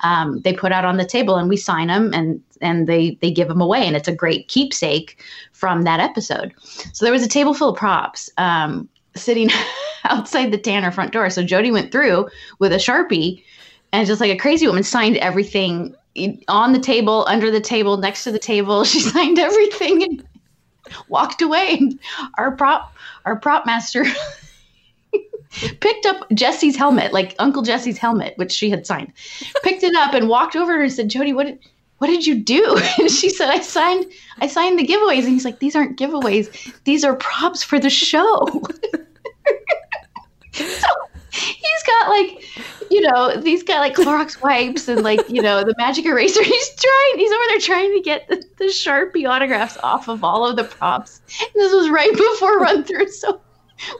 um, 0.00 0.40
they 0.40 0.52
put 0.52 0.72
out 0.72 0.84
on 0.84 0.96
the 0.96 1.04
table, 1.04 1.36
and 1.36 1.48
we 1.48 1.56
sign 1.56 1.88
them 1.88 2.12
and 2.14 2.42
and 2.60 2.86
they 2.86 3.18
they 3.20 3.30
give 3.30 3.48
them 3.48 3.60
away, 3.60 3.86
and 3.86 3.96
it's 3.96 4.08
a 4.08 4.14
great 4.14 4.48
keepsake 4.48 5.22
from 5.52 5.82
that 5.82 6.00
episode. 6.00 6.54
So 6.92 7.04
there 7.04 7.12
was 7.12 7.24
a 7.24 7.28
table 7.28 7.54
full 7.54 7.70
of 7.70 7.76
props. 7.76 8.30
Um, 8.38 8.88
sitting 9.16 9.50
outside 10.04 10.52
the 10.52 10.56
Tanner 10.56 10.92
front 10.92 11.12
door. 11.12 11.30
So 11.30 11.42
Jody 11.42 11.72
went 11.72 11.90
through 11.90 12.28
with 12.60 12.72
a 12.72 12.76
Sharpie 12.76 13.42
and 13.92 14.06
just 14.06 14.20
like 14.20 14.30
a 14.30 14.36
crazy 14.36 14.66
woman 14.66 14.82
signed 14.82 15.16
everything 15.18 15.94
on 16.48 16.72
the 16.72 16.78
table, 16.78 17.24
under 17.28 17.50
the 17.50 17.60
table, 17.60 17.96
next 17.96 18.24
to 18.24 18.32
the 18.32 18.38
table. 18.38 18.84
She 18.90 19.00
signed 19.00 19.38
everything 19.38 20.02
and 20.02 20.24
walked 21.08 21.42
away. 21.42 21.80
Our 22.38 22.52
prop, 22.52 22.94
our 23.24 23.36
prop 23.36 23.66
master 23.66 24.04
picked 25.80 26.06
up 26.06 26.26
Jesse's 26.34 26.76
helmet, 26.76 27.12
like 27.12 27.34
Uncle 27.38 27.62
Jesse's 27.62 27.98
helmet, 27.98 28.34
which 28.36 28.52
she 28.52 28.70
had 28.70 28.86
signed, 28.86 29.12
picked 29.62 29.82
it 29.82 29.94
up 29.94 30.14
and 30.14 30.28
walked 30.28 30.56
over 30.56 30.80
and 30.80 30.92
said, 30.92 31.10
Jody, 31.10 31.32
what 31.32 31.46
did, 31.46 31.58
what 31.98 32.08
did 32.08 32.26
you 32.26 32.42
do? 32.42 32.78
And 32.98 33.10
she 33.10 33.28
said, 33.28 33.50
I 33.50 33.60
signed, 33.60 34.06
I 34.40 34.46
signed 34.46 34.78
the 34.78 34.86
giveaways. 34.86 35.24
And 35.24 35.28
he's 35.28 35.44
like, 35.44 35.58
these 35.58 35.76
aren't 35.76 35.98
giveaways. 35.98 36.74
These 36.84 37.04
are 37.04 37.14
props 37.16 37.62
for 37.62 37.78
the 37.78 37.90
show. 37.90 38.46
so 40.52 40.88
he's 41.32 41.82
got 41.86 42.08
like 42.08 42.44
you 42.90 43.00
know 43.02 43.40
he's 43.40 43.62
got 43.62 43.78
like 43.78 43.94
Clorox 43.94 44.42
wipes 44.42 44.88
and 44.88 45.02
like 45.02 45.28
you 45.28 45.42
know 45.42 45.62
the 45.64 45.74
magic 45.78 46.04
eraser. 46.04 46.42
He's 46.50 46.74
trying. 46.74 47.18
He's 47.18 47.30
over 47.30 47.44
there 47.48 47.58
trying 47.60 47.96
to 47.96 48.02
get 48.02 48.28
the, 48.28 48.42
the 48.58 48.64
Sharpie 48.64 49.28
autographs 49.28 49.78
off 49.82 50.08
of 50.08 50.24
all 50.24 50.46
of 50.46 50.56
the 50.56 50.64
props. 50.64 51.20
And 51.40 51.50
this 51.54 51.72
was 51.72 51.88
right 51.90 52.12
before 52.12 52.58
run 52.60 52.84
through, 52.84 53.08
so 53.08 53.40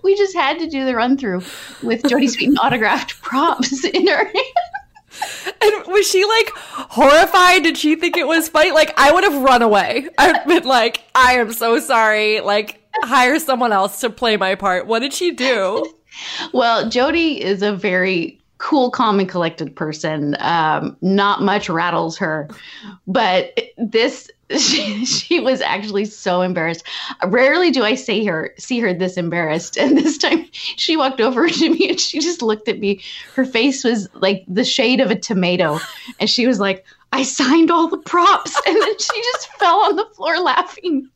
we 0.03 0.16
just 0.16 0.35
had 0.35 0.59
to 0.59 0.69
do 0.69 0.85
the 0.85 0.95
run 0.95 1.16
through 1.16 1.43
with 1.83 2.03
Jody 2.07 2.27
Sweetin 2.27 2.57
autographed 2.59 3.21
props 3.23 3.85
in 3.95 4.07
her 4.07 4.25
hand. 4.25 5.55
And 5.62 5.87
was 5.87 6.09
she 6.09 6.25
like 6.25 6.51
horrified? 6.55 7.62
Did 7.62 7.77
she 7.77 7.97
think 7.97 8.16
it 8.16 8.27
was 8.27 8.49
funny? 8.49 8.73
Like 8.73 8.93
I 8.97 9.12
would 9.12 9.25
have 9.25 9.43
run 9.43 9.62
away. 9.62 10.09
I've 10.19 10.47
been 10.47 10.64
like, 10.64 11.05
I 11.14 11.35
am 11.35 11.53
so 11.53 11.79
sorry. 11.79 12.40
Like 12.40 12.81
hire 13.03 13.38
someone 13.38 13.73
else 13.73 14.01
to 14.01 14.11
play 14.11 14.37
my 14.37 14.55
part. 14.55 14.87
What 14.87 15.01
did 15.01 15.12
she 15.12 15.33
do? 15.33 15.93
Well, 16.52 16.88
Jody 16.88 17.42
is 17.42 17.62
a 17.62 17.72
very 17.72 18.40
cool, 18.59 18.90
calm, 18.90 19.18
and 19.18 19.28
collected 19.28 19.74
person. 19.74 20.37
Um, 20.38 20.96
not 21.00 21.42
much 21.42 21.68
rattles 21.68 22.16
her, 22.18 22.48
but 23.06 23.59
this 23.76 24.30
she, 24.59 25.04
she 25.04 25.40
was 25.40 25.61
actually 25.61 26.04
so 26.04 26.42
embarrassed. 26.42 26.85
Rarely 27.24 27.70
do 27.70 27.85
I 27.85 27.94
see 27.94 28.24
her 28.24 28.54
see 28.59 28.80
her 28.80 28.92
this 28.92 29.16
embarrassed, 29.16 29.76
and 29.78 29.96
this 29.96 30.18
time 30.18 30.46
she 30.52 30.96
walked 30.96 31.20
over 31.20 31.48
to 31.48 31.70
me 31.70 31.90
and 31.90 32.00
she 32.00 32.20
just 32.20 32.42
looked 32.42 32.68
at 32.68 32.78
me. 32.78 33.02
Her 33.35 33.44
face 33.44 33.83
was 33.85 34.09
like 34.14 34.44
the 34.46 34.64
shade 34.64 35.00
of 35.00 35.11
a 35.11 35.18
tomato, 35.18 35.80
and 36.18 36.28
she 36.28 36.46
was 36.46 36.61
like, 36.61 36.85
"I 37.12 37.22
signed 37.22 37.70
all 37.70 37.88
the 37.88 37.98
props," 37.98 38.61
and 38.66 38.76
then 38.76 38.98
she 38.98 39.22
just 39.22 39.48
fell 39.54 39.85
on 39.85 39.96
the 39.96 40.06
floor 40.14 40.38
laughing. 40.38 41.09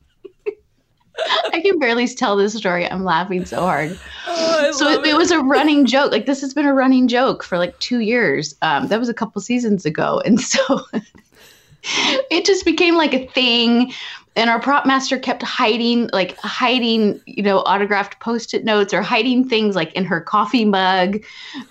I 1.52 1.60
can 1.60 1.78
barely 1.78 2.06
tell 2.08 2.36
this 2.36 2.54
story. 2.54 2.90
I'm 2.90 3.04
laughing 3.04 3.44
so 3.44 3.60
hard. 3.60 3.98
Oh, 4.26 4.72
so 4.72 4.88
it, 4.88 5.06
it, 5.06 5.16
was 5.16 5.30
a 5.30 5.40
running 5.40 5.84
joke. 5.84 6.10
Like 6.10 6.26
this 6.26 6.40
has 6.40 6.54
been 6.54 6.64
a 6.64 6.72
running 6.72 7.08
joke 7.08 7.42
for 7.42 7.58
like 7.58 7.78
two 7.78 8.00
years. 8.00 8.54
Um, 8.62 8.88
that 8.88 8.98
was 8.98 9.08
a 9.08 9.14
couple 9.14 9.40
seasons 9.42 9.84
ago, 9.84 10.22
and 10.24 10.40
so 10.40 10.80
it 12.30 12.44
just 12.44 12.64
became 12.64 12.96
like 12.96 13.12
a 13.12 13.26
thing 13.28 13.92
and 14.36 14.50
our 14.50 14.60
prop 14.60 14.84
master 14.86 15.18
kept 15.18 15.42
hiding 15.42 16.08
like 16.12 16.36
hiding 16.38 17.20
you 17.26 17.42
know 17.42 17.58
autographed 17.60 18.18
post-it 18.20 18.64
notes 18.64 18.92
or 18.92 19.02
hiding 19.02 19.48
things 19.48 19.76
like 19.76 19.92
in 19.92 20.04
her 20.04 20.20
coffee 20.20 20.64
mug 20.64 21.22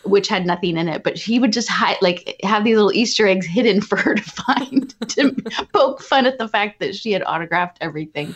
which 0.04 0.28
had 0.28 0.46
nothing 0.46 0.78
in 0.78 0.88
it. 0.88 1.04
But 1.04 1.18
he 1.18 1.40
would 1.40 1.54
just 1.54 1.70
hide 1.70 1.98
like 2.02 2.40
have 2.44 2.64
these 2.64 2.76
little 2.76 2.94
easter 2.94 3.28
eggs 3.28 3.46
hidden 3.46 3.82
for 3.82 3.98
her 3.98 4.16
to 4.16 4.24
find 4.24 5.10
to 5.10 5.36
poke 5.74 6.02
fun 6.02 6.26
at 6.26 6.38
the 6.38 6.48
fact 6.48 6.80
that 6.80 6.96
she 6.96 7.12
had 7.12 7.24
autographed 7.24 7.78
everything. 7.82 8.36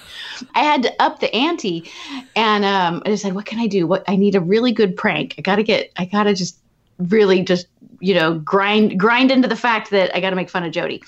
I 0.56 0.60
had 0.60 0.84
to 0.84 1.02
up 1.02 1.20
the 1.20 1.34
ante 1.34 1.90
and 2.36 2.66
um, 2.66 3.02
i 3.06 3.10
just 3.10 3.24
said 3.24 3.36
what 3.36 3.46
can 3.46 3.60
i 3.60 3.68
do? 3.68 3.88
What 3.88 4.04
i 4.08 4.16
need 4.16 4.36
a 4.36 4.42
really 4.42 4.72
good 4.72 4.96
prank. 4.96 5.36
I 5.38 5.42
gotta 5.42 5.64
get 5.64 5.92
i 5.98 6.06
gotta 6.06 6.34
just 6.34 6.58
really 6.98 7.44
just 7.44 7.68
you 8.00 8.14
know 8.14 8.40
grind 8.40 9.00
grind 9.00 9.32
into 9.32 9.48
the 9.48 9.56
fact 9.56 9.90
that 9.92 10.16
I 10.16 10.20
got 10.20 10.32
to 10.32 10.36
make 10.36 10.50
fun 10.50 10.64
of 10.64 10.72
Jody. 10.72 11.04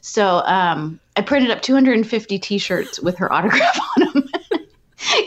So 0.00 0.42
um, 0.44 1.00
I 1.16 1.22
printed 1.22 1.50
up 1.50 1.62
250 1.62 2.38
T-shirts 2.38 3.00
with 3.00 3.16
her 3.18 3.32
autograph 3.32 3.78
on 3.98 4.12
them. 4.12 4.28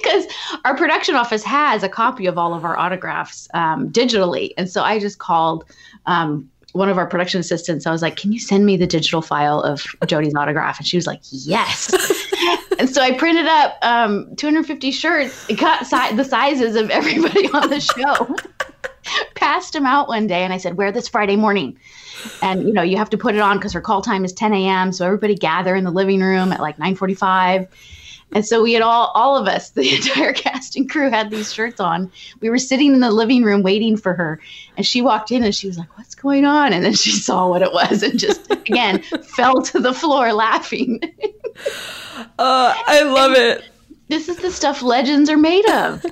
because 0.02 0.26
our 0.66 0.76
production 0.76 1.16
office 1.16 1.44
has 1.44 1.84
a 1.84 1.90
copy 1.90 2.26
of 2.26 2.38
all 2.38 2.54
of 2.54 2.66
our 2.66 2.78
autographs 2.78 3.48
um, 3.54 3.90
digitally. 3.92 4.52
And 4.58 4.70
so 4.70 4.84
I 4.84 5.00
just 5.00 5.20
called 5.20 5.66
um, 6.06 6.50
one 6.74 6.90
of 6.90 6.98
our 6.98 7.08
production 7.08 7.40
assistants. 7.40 7.88
I 7.88 7.92
was 7.92 8.02
like, 8.02 8.16
Can 8.16 8.32
you 8.32 8.40
send 8.40 8.66
me 8.66 8.78
the 8.78 8.88
digital 8.88 9.22
file 9.22 9.62
of 9.62 9.86
Jody's 10.06 10.36
autograph? 10.36 10.78
And 10.78 10.88
she 10.88 10.98
was 10.98 11.08
like, 11.08 11.22
Yes. 11.32 11.92
and 12.80 12.90
so 12.90 13.02
I 13.02 13.12
printed 13.18 13.48
up 13.48 13.78
um, 13.82 14.36
250 14.36 14.92
shirts, 14.92 15.48
got 15.56 15.86
si- 15.86 16.16
the 16.16 16.24
sizes 16.24 16.76
of 16.76 16.90
everybody 16.90 17.50
on 17.50 17.70
the 17.70 17.80
show, 17.80 18.36
passed 19.36 19.76
him 19.76 19.86
out 19.86 20.08
one 20.08 20.28
day, 20.28 20.44
and 20.44 20.54
I 20.54 20.58
said, 20.58 20.78
Wear 20.78 20.92
this 20.92 21.08
Friday 21.08 21.36
morning. 21.36 21.78
And 22.42 22.68
you 22.68 22.74
know, 22.74 22.82
you 22.82 22.98
have 22.98 23.12
to 23.12 23.18
put 23.18 23.36
it 23.36 23.42
on 23.42 23.58
because 23.58 23.74
her 23.74 23.82
call 23.82 24.02
time 24.02 24.26
is 24.26 24.34
10 24.34 24.54
a.m. 24.54 24.92
So 24.92 25.06
everybody 25.06 25.36
gather 25.36 25.76
in 25.76 25.84
the 25.84 25.92
living 25.92 26.22
room 26.22 26.52
at 26.52 26.60
like 26.60 26.78
9:45 26.78 27.68
and 28.34 28.46
so 28.46 28.62
we 28.62 28.74
had 28.74 28.82
all, 28.82 29.12
all 29.14 29.38
of 29.38 29.48
us, 29.48 29.70
the 29.72 29.96
entire 29.96 30.34
cast 30.34 30.76
and 30.76 30.90
crew 30.90 31.10
had 31.10 31.30
these 31.30 31.54
shirts 31.54 31.80
on. 31.80 32.12
We 32.42 32.50
were 32.50 32.58
sitting 32.58 32.94
in 32.94 33.00
the 33.00 33.12
living 33.12 33.44
room 33.44 33.64
waiting 33.64 33.98
for 33.98 34.14
her. 34.14 34.40
And 34.76 34.86
she 34.86 35.02
walked 35.02 35.32
in 35.32 35.44
and 35.44 35.56
she 35.56 35.68
was 35.68 35.78
like, 35.78 35.98
What's 35.98 36.16
going 36.16 36.46
on? 36.46 36.74
And 36.74 36.84
then 36.84 36.94
she 36.94 37.12
saw 37.20 37.48
what 37.50 37.62
it 37.62 37.74
was 37.74 38.04
and 38.04 38.20
just, 38.20 38.52
again, 38.52 39.02
fell 39.02 39.62
to 39.62 39.80
the 39.80 39.94
floor 39.94 40.34
laughing. 40.34 41.00
uh, 42.40 42.74
I 42.88 43.04
love 43.04 43.34
it 43.34 43.64
this 44.10 44.30
is 44.30 44.38
the 44.38 44.52
stuff 44.52 44.82
legends 44.82 45.30
are 45.30 45.38
made 45.38 45.68
of. 45.70 46.06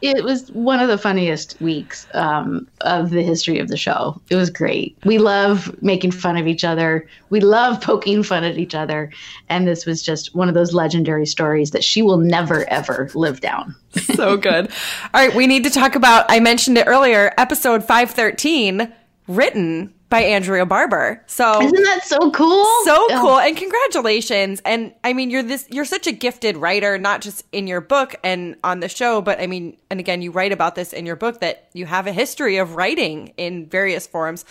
It 0.00 0.24
was 0.24 0.50
one 0.52 0.80
of 0.80 0.88
the 0.88 0.98
funniest 0.98 1.60
weeks 1.60 2.06
um, 2.14 2.66
of 2.80 3.10
the 3.10 3.22
history 3.22 3.58
of 3.58 3.68
the 3.68 3.76
show. 3.76 4.20
It 4.30 4.36
was 4.36 4.50
great. 4.50 4.96
We 5.04 5.18
love 5.18 5.82
making 5.82 6.12
fun 6.12 6.36
of 6.36 6.46
each 6.46 6.64
other. 6.64 7.06
We 7.30 7.40
love 7.40 7.80
poking 7.80 8.22
fun 8.22 8.44
at 8.44 8.58
each 8.58 8.74
other, 8.74 9.10
and 9.48 9.66
this 9.66 9.86
was 9.86 10.02
just 10.02 10.34
one 10.34 10.48
of 10.48 10.54
those 10.54 10.72
legendary 10.72 11.26
stories 11.26 11.72
that 11.72 11.84
she 11.84 12.02
will 12.02 12.18
never 12.18 12.68
ever 12.70 13.10
live 13.14 13.40
down. 13.40 13.74
so 14.14 14.36
good. 14.36 14.70
All 15.12 15.26
right, 15.26 15.34
we 15.34 15.46
need 15.46 15.64
to 15.64 15.70
talk 15.70 15.94
about. 15.94 16.24
I 16.28 16.40
mentioned 16.40 16.78
it 16.78 16.86
earlier. 16.86 17.32
Episode 17.36 17.84
five 17.84 18.10
thirteen, 18.10 18.92
written 19.28 19.92
by 20.12 20.22
Andrea 20.22 20.66
Barber. 20.66 21.24
So 21.26 21.62
Isn't 21.62 21.84
that 21.84 22.04
so 22.04 22.30
cool? 22.32 22.66
So 22.84 23.06
cool. 23.18 23.38
And 23.38 23.56
congratulations. 23.56 24.60
And 24.66 24.92
I 25.02 25.14
mean, 25.14 25.30
you're 25.30 25.42
this 25.42 25.66
you're 25.70 25.86
such 25.86 26.06
a 26.06 26.12
gifted 26.12 26.58
writer, 26.58 26.98
not 26.98 27.22
just 27.22 27.46
in 27.50 27.66
your 27.66 27.80
book 27.80 28.14
and 28.22 28.56
on 28.62 28.80
the 28.80 28.90
show, 28.90 29.22
but 29.22 29.40
I 29.40 29.46
mean, 29.46 29.78
and 29.90 29.98
again, 29.98 30.20
you 30.20 30.30
write 30.30 30.52
about 30.52 30.74
this 30.74 30.92
in 30.92 31.06
your 31.06 31.16
book 31.16 31.40
that 31.40 31.70
you 31.72 31.86
have 31.86 32.06
a 32.06 32.12
history 32.12 32.58
of 32.58 32.76
writing 32.76 33.32
in 33.38 33.66
various 33.70 34.06
forms. 34.06 34.44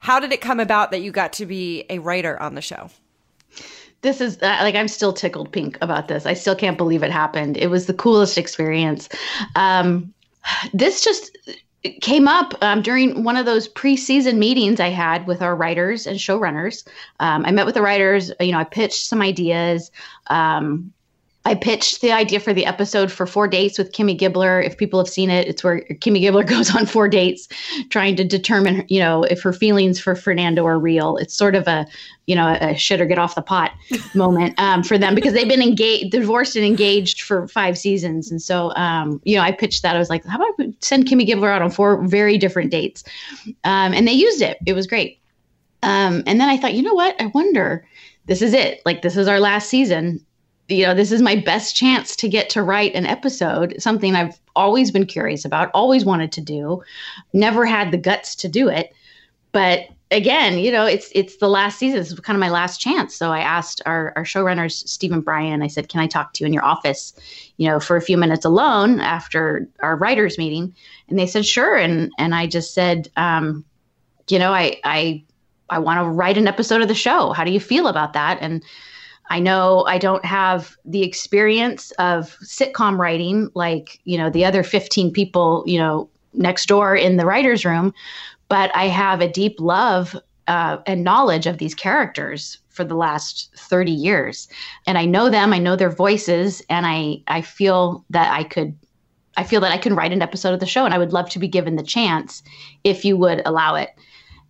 How 0.00 0.18
did 0.18 0.32
it 0.32 0.40
come 0.40 0.58
about 0.58 0.90
that 0.90 1.00
you 1.00 1.12
got 1.12 1.32
to 1.34 1.46
be 1.46 1.84
a 1.88 2.00
writer 2.00 2.40
on 2.42 2.56
the 2.56 2.60
show? 2.60 2.90
this 4.02 4.20
is 4.20 4.36
uh, 4.42 4.58
like 4.60 4.74
I'm 4.74 4.88
still 4.88 5.12
tickled 5.12 5.52
pink 5.52 5.78
about 5.80 6.08
this. 6.08 6.26
I 6.26 6.34
still 6.34 6.56
can't 6.56 6.76
believe 6.76 7.04
it 7.04 7.12
happened. 7.12 7.56
It 7.56 7.68
was 7.68 7.86
the 7.86 7.94
coolest 7.94 8.36
experience. 8.36 9.08
Um, 9.54 10.12
this 10.72 11.02
just 11.02 11.36
came 12.00 12.28
up 12.28 12.54
um, 12.62 12.82
during 12.82 13.22
one 13.24 13.36
of 13.36 13.46
those 13.46 13.68
preseason 13.68 14.38
meetings 14.38 14.80
I 14.80 14.88
had 14.88 15.26
with 15.26 15.42
our 15.42 15.54
writers 15.54 16.06
and 16.06 16.18
showrunners. 16.18 16.86
Um, 17.20 17.44
I 17.44 17.50
met 17.50 17.66
with 17.66 17.74
the 17.74 17.82
writers. 17.82 18.32
You 18.40 18.52
know, 18.52 18.58
I 18.58 18.64
pitched 18.64 19.06
some 19.06 19.22
ideas. 19.22 19.90
Um, 20.28 20.92
I 21.46 21.54
pitched 21.54 22.00
the 22.00 22.10
idea 22.10 22.40
for 22.40 22.52
the 22.52 22.66
episode 22.66 23.12
for 23.12 23.24
four 23.24 23.46
dates 23.46 23.78
with 23.78 23.92
Kimmy 23.92 24.18
Gibbler. 24.18 24.66
If 24.66 24.76
people 24.76 24.98
have 24.98 25.08
seen 25.08 25.30
it, 25.30 25.46
it's 25.46 25.62
where 25.62 25.82
Kimmy 25.82 26.20
Gibbler 26.20 26.44
goes 26.46 26.74
on 26.74 26.86
four 26.86 27.08
dates, 27.08 27.46
trying 27.88 28.16
to 28.16 28.24
determine, 28.24 28.84
you 28.88 28.98
know, 28.98 29.22
if 29.22 29.42
her 29.44 29.52
feelings 29.52 30.00
for 30.00 30.16
Fernando 30.16 30.66
are 30.66 30.76
real. 30.76 31.16
It's 31.18 31.34
sort 31.34 31.54
of 31.54 31.68
a, 31.68 31.86
you 32.26 32.34
know, 32.34 32.58
a 32.60 32.74
shit 32.76 33.00
or 33.00 33.06
get 33.06 33.20
off 33.20 33.36
the 33.36 33.42
pot 33.42 33.70
moment 34.16 34.58
um, 34.58 34.82
for 34.82 34.98
them 34.98 35.14
because 35.14 35.34
they've 35.34 35.48
been 35.48 35.62
engaged, 35.62 36.10
divorced 36.10 36.56
and 36.56 36.64
engaged 36.64 37.22
for 37.22 37.46
five 37.46 37.78
seasons. 37.78 38.28
And 38.28 38.42
so, 38.42 38.74
um, 38.74 39.20
you 39.22 39.36
know, 39.36 39.42
I 39.42 39.52
pitched 39.52 39.82
that. 39.82 39.94
I 39.94 40.00
was 40.00 40.10
like, 40.10 40.24
how 40.24 40.38
about 40.38 40.68
send 40.80 41.06
Kimmy 41.06 41.24
Gibbler 41.24 41.52
out 41.52 41.62
on 41.62 41.70
four 41.70 42.04
very 42.08 42.38
different 42.38 42.72
dates? 42.72 43.04
Um, 43.62 43.94
and 43.94 44.08
they 44.08 44.12
used 44.12 44.42
it. 44.42 44.58
It 44.66 44.72
was 44.72 44.88
great. 44.88 45.20
Um, 45.84 46.24
and 46.26 46.40
then 46.40 46.48
I 46.48 46.56
thought, 46.56 46.74
you 46.74 46.82
know 46.82 46.94
what? 46.94 47.14
I 47.22 47.26
wonder. 47.26 47.86
This 48.24 48.42
is 48.42 48.52
it. 48.52 48.82
Like 48.84 49.02
this 49.02 49.16
is 49.16 49.28
our 49.28 49.38
last 49.38 49.68
season 49.68 50.25
you 50.68 50.84
know, 50.84 50.94
this 50.94 51.12
is 51.12 51.22
my 51.22 51.36
best 51.36 51.76
chance 51.76 52.16
to 52.16 52.28
get 52.28 52.50
to 52.50 52.62
write 52.62 52.94
an 52.94 53.06
episode, 53.06 53.76
something 53.78 54.14
I've 54.14 54.38
always 54.56 54.90
been 54.90 55.06
curious 55.06 55.44
about, 55.44 55.70
always 55.74 56.04
wanted 56.04 56.32
to 56.32 56.40
do, 56.40 56.82
never 57.32 57.64
had 57.64 57.90
the 57.90 57.98
guts 57.98 58.34
to 58.36 58.48
do 58.48 58.68
it. 58.68 58.92
But 59.52 59.88
again, 60.10 60.58
you 60.58 60.70
know, 60.70 60.84
it's 60.84 61.10
it's 61.14 61.36
the 61.36 61.48
last 61.48 61.78
season. 61.78 61.98
This 61.98 62.12
is 62.12 62.20
kind 62.20 62.36
of 62.36 62.40
my 62.40 62.50
last 62.50 62.80
chance. 62.80 63.14
So 63.14 63.32
I 63.32 63.40
asked 63.40 63.80
our, 63.86 64.12
our 64.16 64.24
showrunners, 64.24 64.86
Stephen 64.88 65.20
Bryan, 65.20 65.62
I 65.62 65.68
said, 65.68 65.88
Can 65.88 66.00
I 66.00 66.06
talk 66.06 66.32
to 66.34 66.44
you 66.44 66.46
in 66.46 66.52
your 66.52 66.64
office, 66.64 67.14
you 67.56 67.68
know, 67.68 67.80
for 67.80 67.96
a 67.96 68.02
few 68.02 68.16
minutes 68.16 68.44
alone 68.44 69.00
after 69.00 69.68
our 69.80 69.96
writers 69.96 70.38
meeting? 70.38 70.74
And 71.08 71.18
they 71.18 71.26
said, 71.26 71.46
Sure. 71.46 71.76
And 71.76 72.10
and 72.18 72.34
I 72.34 72.46
just 72.46 72.74
said, 72.74 73.08
um, 73.16 73.64
you 74.28 74.38
know, 74.38 74.52
I 74.52 74.80
I 74.84 75.24
I 75.70 75.78
want 75.78 75.98
to 76.00 76.08
write 76.08 76.38
an 76.38 76.48
episode 76.48 76.82
of 76.82 76.88
the 76.88 76.94
show. 76.94 77.32
How 77.32 77.44
do 77.44 77.52
you 77.52 77.60
feel 77.60 77.86
about 77.86 78.12
that? 78.12 78.38
And 78.40 78.62
I 79.28 79.40
know 79.40 79.84
I 79.86 79.98
don't 79.98 80.24
have 80.24 80.76
the 80.84 81.02
experience 81.02 81.90
of 81.92 82.36
sitcom 82.44 82.98
writing 82.98 83.50
like, 83.54 84.00
you 84.04 84.16
know, 84.16 84.30
the 84.30 84.44
other 84.44 84.62
15 84.62 85.12
people, 85.12 85.64
you 85.66 85.78
know, 85.78 86.08
next 86.32 86.66
door 86.66 86.94
in 86.94 87.16
the 87.16 87.26
writer's 87.26 87.64
room, 87.64 87.92
but 88.48 88.74
I 88.74 88.84
have 88.84 89.20
a 89.20 89.28
deep 89.28 89.58
love 89.58 90.16
uh, 90.46 90.78
and 90.86 91.02
knowledge 91.02 91.46
of 91.46 91.58
these 91.58 91.74
characters 91.74 92.58
for 92.68 92.84
the 92.84 92.94
last 92.94 93.50
30 93.56 93.90
years. 93.90 94.48
And 94.86 94.98
I 94.98 95.04
know 95.06 95.28
them, 95.28 95.52
I 95.52 95.58
know 95.58 95.76
their 95.76 95.90
voices, 95.90 96.62
and 96.68 96.86
I, 96.86 97.22
I 97.26 97.42
feel 97.42 98.04
that 98.10 98.32
I 98.32 98.44
could. 98.44 98.76
I 99.38 99.44
feel 99.44 99.60
that 99.60 99.72
I 99.72 99.76
can 99.76 99.94
write 99.94 100.14
an 100.14 100.22
episode 100.22 100.54
of 100.54 100.60
the 100.60 100.66
show 100.66 100.86
and 100.86 100.94
I 100.94 100.98
would 100.98 101.12
love 101.12 101.28
to 101.28 101.38
be 101.38 101.46
given 101.46 101.76
the 101.76 101.82
chance 101.82 102.42
if 102.84 103.04
you 103.04 103.18
would 103.18 103.42
allow 103.44 103.74
it. 103.74 103.90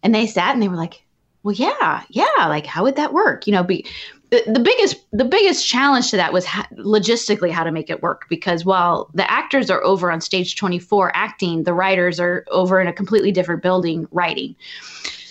And 0.05 0.15
they 0.15 0.29
sat 0.29 0.55
and 0.55 0.63
they 0.63 0.69
were 0.69 0.77
like, 0.77 1.03
well, 1.43 1.57
yeah, 1.57 2.05
yeah, 2.09 2.47
like 2.47 2.67
how 2.67 2.85
would 2.85 2.95
that 2.95 3.13
work? 3.13 3.49
You 3.49 3.53
know, 3.53 3.65
be 3.65 3.85
the, 4.31 4.61
biggest 4.61 4.97
the 5.13 5.25
biggest 5.25 5.67
challenge 5.69 6.11
to 6.11 6.17
that 6.17 6.33
was 6.33 6.45
ha- 6.45 6.67
logistically 6.79 7.51
how 7.51 7.63
to 7.63 7.71
make 7.71 7.91
it 7.91 8.03
work 8.03 8.27
because 8.29 8.65
while 8.65 9.11
the 9.15 9.31
actors 9.31 9.71
are 9.71 9.83
over 9.85 10.11
on 10.11 10.21
stage 10.21 10.57
24 10.57 11.13
acting 11.15 11.63
the 11.63 11.75
writers 11.75 12.19
are 12.19 12.45
over 12.51 12.81
in 12.81 12.89
a 12.89 12.93
completely 12.93 13.31
different 13.31 13.63
building 13.63 14.07
writing. 14.11 14.57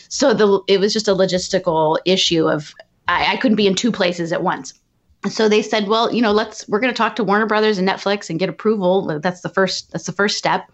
So 0.09 0.33
the 0.33 0.61
it 0.67 0.79
was 0.79 0.93
just 0.93 1.07
a 1.07 1.13
logistical 1.13 1.97
issue 2.05 2.47
of 2.47 2.73
I, 3.07 3.33
I 3.33 3.37
couldn't 3.37 3.57
be 3.57 3.67
in 3.67 3.75
two 3.75 3.91
places 3.91 4.31
at 4.31 4.43
once. 4.43 4.73
So 5.29 5.49
they 5.49 5.61
said 5.61 5.87
well 5.87 6.13
you 6.13 6.21
know 6.21 6.31
let's 6.31 6.67
we're 6.69 6.79
going 6.79 6.93
to 6.93 6.97
talk 6.97 7.15
to 7.17 7.23
warner 7.23 7.47
brothers 7.47 7.77
and 7.77 7.87
netflix 7.87 8.29
and 8.29 8.39
get 8.39 8.49
approval. 8.49 9.19
That's 9.19 9.41
the 9.41 9.49
first 9.49 9.91
that's 9.91 10.05
the 10.05 10.13
first 10.13 10.37
step 10.37 10.71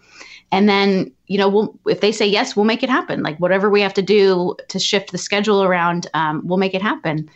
and 0.52 0.68
then 0.68 1.10
you 1.26 1.36
know 1.36 1.48
we'll 1.48 1.76
if 1.86 2.00
they 2.00 2.12
say 2.12 2.26
yes 2.26 2.54
we'll 2.54 2.64
make 2.64 2.84
it 2.84 2.88
happen 2.88 3.22
like 3.22 3.36
whatever 3.38 3.68
we 3.68 3.80
have 3.80 3.94
to 3.94 4.02
do 4.02 4.54
to 4.68 4.78
shift 4.78 5.10
the 5.10 5.18
schedule 5.18 5.64
around 5.64 6.06
um, 6.14 6.42
we'll 6.44 6.58
make 6.58 6.74
it 6.74 6.82
happen 6.82 7.28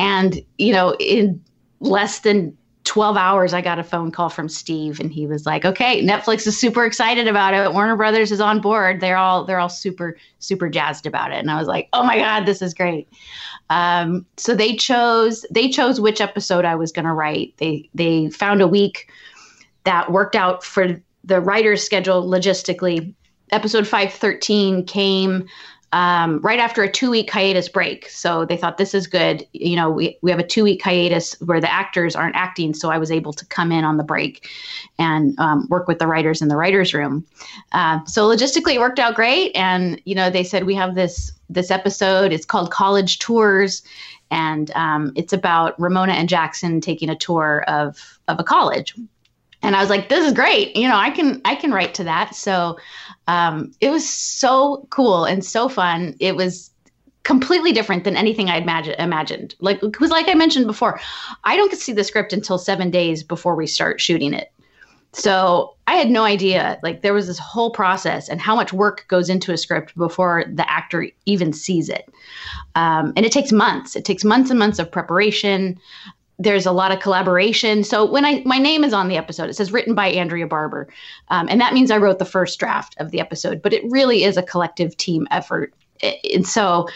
and, 0.00 0.42
you 0.56 0.72
know, 0.72 0.96
in 0.98 1.44
less 1.80 2.20
than 2.20 2.56
12 2.84 3.18
hours, 3.18 3.52
I 3.52 3.60
got 3.60 3.78
a 3.78 3.84
phone 3.84 4.10
call 4.10 4.30
from 4.30 4.48
Steve 4.48 4.98
and 4.98 5.12
he 5.12 5.26
was 5.26 5.44
like, 5.44 5.66
okay, 5.66 6.02
Netflix 6.02 6.46
is 6.46 6.58
super 6.58 6.86
excited 6.86 7.28
about 7.28 7.52
it. 7.52 7.74
Warner 7.74 7.96
Brothers 7.96 8.32
is 8.32 8.40
on 8.40 8.62
board. 8.62 9.00
They're 9.00 9.18
all, 9.18 9.44
they're 9.44 9.60
all 9.60 9.68
super, 9.68 10.16
super 10.38 10.70
jazzed 10.70 11.04
about 11.04 11.32
it. 11.32 11.38
And 11.38 11.50
I 11.50 11.58
was 11.58 11.68
like, 11.68 11.90
oh 11.92 12.02
my 12.02 12.16
God, 12.16 12.46
this 12.46 12.62
is 12.62 12.72
great. 12.72 13.08
Um, 13.68 14.24
so 14.38 14.54
they 14.54 14.74
chose, 14.74 15.44
they 15.50 15.68
chose 15.68 16.00
which 16.00 16.22
episode 16.22 16.64
I 16.64 16.76
was 16.76 16.92
going 16.92 17.04
to 17.04 17.12
write. 17.12 17.52
They, 17.58 17.90
they 17.92 18.30
found 18.30 18.62
a 18.62 18.68
week 18.68 19.10
that 19.84 20.10
worked 20.10 20.34
out 20.34 20.64
for 20.64 20.98
the 21.24 21.40
writer's 21.40 21.82
schedule 21.82 22.24
logistically. 22.24 23.14
Episode 23.50 23.86
513 23.86 24.84
came 24.86 25.48
um, 25.92 26.40
right 26.40 26.60
after 26.60 26.82
a 26.82 26.90
two 26.90 27.10
week 27.10 27.30
hiatus 27.30 27.68
break. 27.68 28.08
So 28.08 28.44
they 28.44 28.56
thought 28.56 28.78
this 28.78 28.94
is 28.94 29.06
good. 29.06 29.46
You 29.52 29.74
know, 29.74 29.90
we, 29.90 30.18
we 30.22 30.30
have 30.30 30.38
a 30.38 30.46
two 30.46 30.62
week 30.62 30.82
hiatus 30.82 31.34
where 31.40 31.60
the 31.60 31.72
actors 31.72 32.14
aren't 32.14 32.36
acting. 32.36 32.74
So 32.74 32.90
I 32.90 32.98
was 32.98 33.10
able 33.10 33.32
to 33.32 33.44
come 33.46 33.72
in 33.72 33.84
on 33.84 33.96
the 33.96 34.04
break 34.04 34.48
and 34.98 35.38
um, 35.40 35.66
work 35.68 35.88
with 35.88 35.98
the 35.98 36.06
writers 36.06 36.42
in 36.42 36.48
the 36.48 36.56
writers 36.56 36.94
room. 36.94 37.26
Uh, 37.72 38.04
so 38.04 38.28
logistically, 38.28 38.74
it 38.74 38.80
worked 38.80 39.00
out 39.00 39.14
great. 39.14 39.54
And, 39.56 40.00
you 40.04 40.14
know, 40.14 40.30
they 40.30 40.44
said 40.44 40.64
we 40.64 40.74
have 40.76 40.94
this 40.94 41.32
this 41.48 41.72
episode. 41.72 42.32
It's 42.32 42.46
called 42.46 42.70
College 42.70 43.18
Tours. 43.18 43.82
And 44.30 44.70
um, 44.76 45.12
it's 45.16 45.32
about 45.32 45.80
Ramona 45.80 46.12
and 46.12 46.28
Jackson 46.28 46.80
taking 46.80 47.10
a 47.10 47.16
tour 47.16 47.64
of, 47.66 48.20
of 48.28 48.38
a 48.38 48.44
college 48.44 48.94
and 49.62 49.76
I 49.76 49.80
was 49.80 49.90
like, 49.90 50.08
"This 50.08 50.26
is 50.26 50.32
great. 50.32 50.76
You 50.76 50.88
know, 50.88 50.96
I 50.96 51.10
can 51.10 51.40
I 51.44 51.54
can 51.54 51.72
write 51.72 51.94
to 51.94 52.04
that." 52.04 52.34
So 52.34 52.78
um, 53.28 53.72
it 53.80 53.90
was 53.90 54.08
so 54.08 54.86
cool 54.90 55.24
and 55.24 55.44
so 55.44 55.68
fun. 55.68 56.16
It 56.20 56.36
was 56.36 56.70
completely 57.22 57.72
different 57.72 58.04
than 58.04 58.16
anything 58.16 58.48
I'd 58.48 58.62
imagine, 58.62 58.94
imagined. 58.98 59.54
Like 59.60 59.80
because, 59.80 60.10
like 60.10 60.28
I 60.28 60.34
mentioned 60.34 60.66
before, 60.66 61.00
I 61.44 61.56
don't 61.56 61.72
see 61.74 61.92
the 61.92 62.04
script 62.04 62.32
until 62.32 62.58
seven 62.58 62.90
days 62.90 63.22
before 63.22 63.54
we 63.54 63.66
start 63.66 64.00
shooting 64.00 64.34
it. 64.34 64.52
So 65.12 65.74
I 65.86 65.94
had 65.94 66.10
no 66.10 66.22
idea. 66.22 66.78
Like 66.82 67.02
there 67.02 67.12
was 67.12 67.26
this 67.26 67.38
whole 67.38 67.70
process 67.70 68.28
and 68.28 68.40
how 68.40 68.54
much 68.54 68.72
work 68.72 69.06
goes 69.08 69.28
into 69.28 69.52
a 69.52 69.56
script 69.56 69.96
before 69.96 70.44
the 70.48 70.70
actor 70.70 71.08
even 71.26 71.52
sees 71.52 71.88
it. 71.88 72.08
Um, 72.76 73.12
and 73.16 73.26
it 73.26 73.32
takes 73.32 73.50
months. 73.50 73.96
It 73.96 74.04
takes 74.04 74.24
months 74.24 74.50
and 74.50 74.58
months 74.58 74.78
of 74.78 74.90
preparation 74.90 75.80
there's 76.40 76.64
a 76.64 76.72
lot 76.72 76.90
of 76.90 77.00
collaboration. 77.00 77.84
So 77.84 78.10
when 78.10 78.24
I 78.24 78.42
my 78.46 78.58
name 78.58 78.82
is 78.82 78.94
on 78.94 79.08
the 79.08 79.16
episode, 79.16 79.50
it 79.50 79.54
says 79.54 79.72
written 79.72 79.94
by 79.94 80.08
Andrea 80.08 80.46
Barber, 80.46 80.88
um, 81.28 81.48
and 81.50 81.60
that 81.60 81.74
means 81.74 81.90
I 81.90 81.98
wrote 81.98 82.18
the 82.18 82.24
first 82.24 82.58
draft 82.58 82.96
of 82.98 83.10
the 83.10 83.20
episode. 83.20 83.60
But 83.60 83.74
it 83.74 83.82
really 83.90 84.24
is 84.24 84.36
a 84.38 84.42
collective 84.42 84.96
team 84.96 85.28
effort, 85.30 85.74
and 86.02 86.46
so 86.46 86.88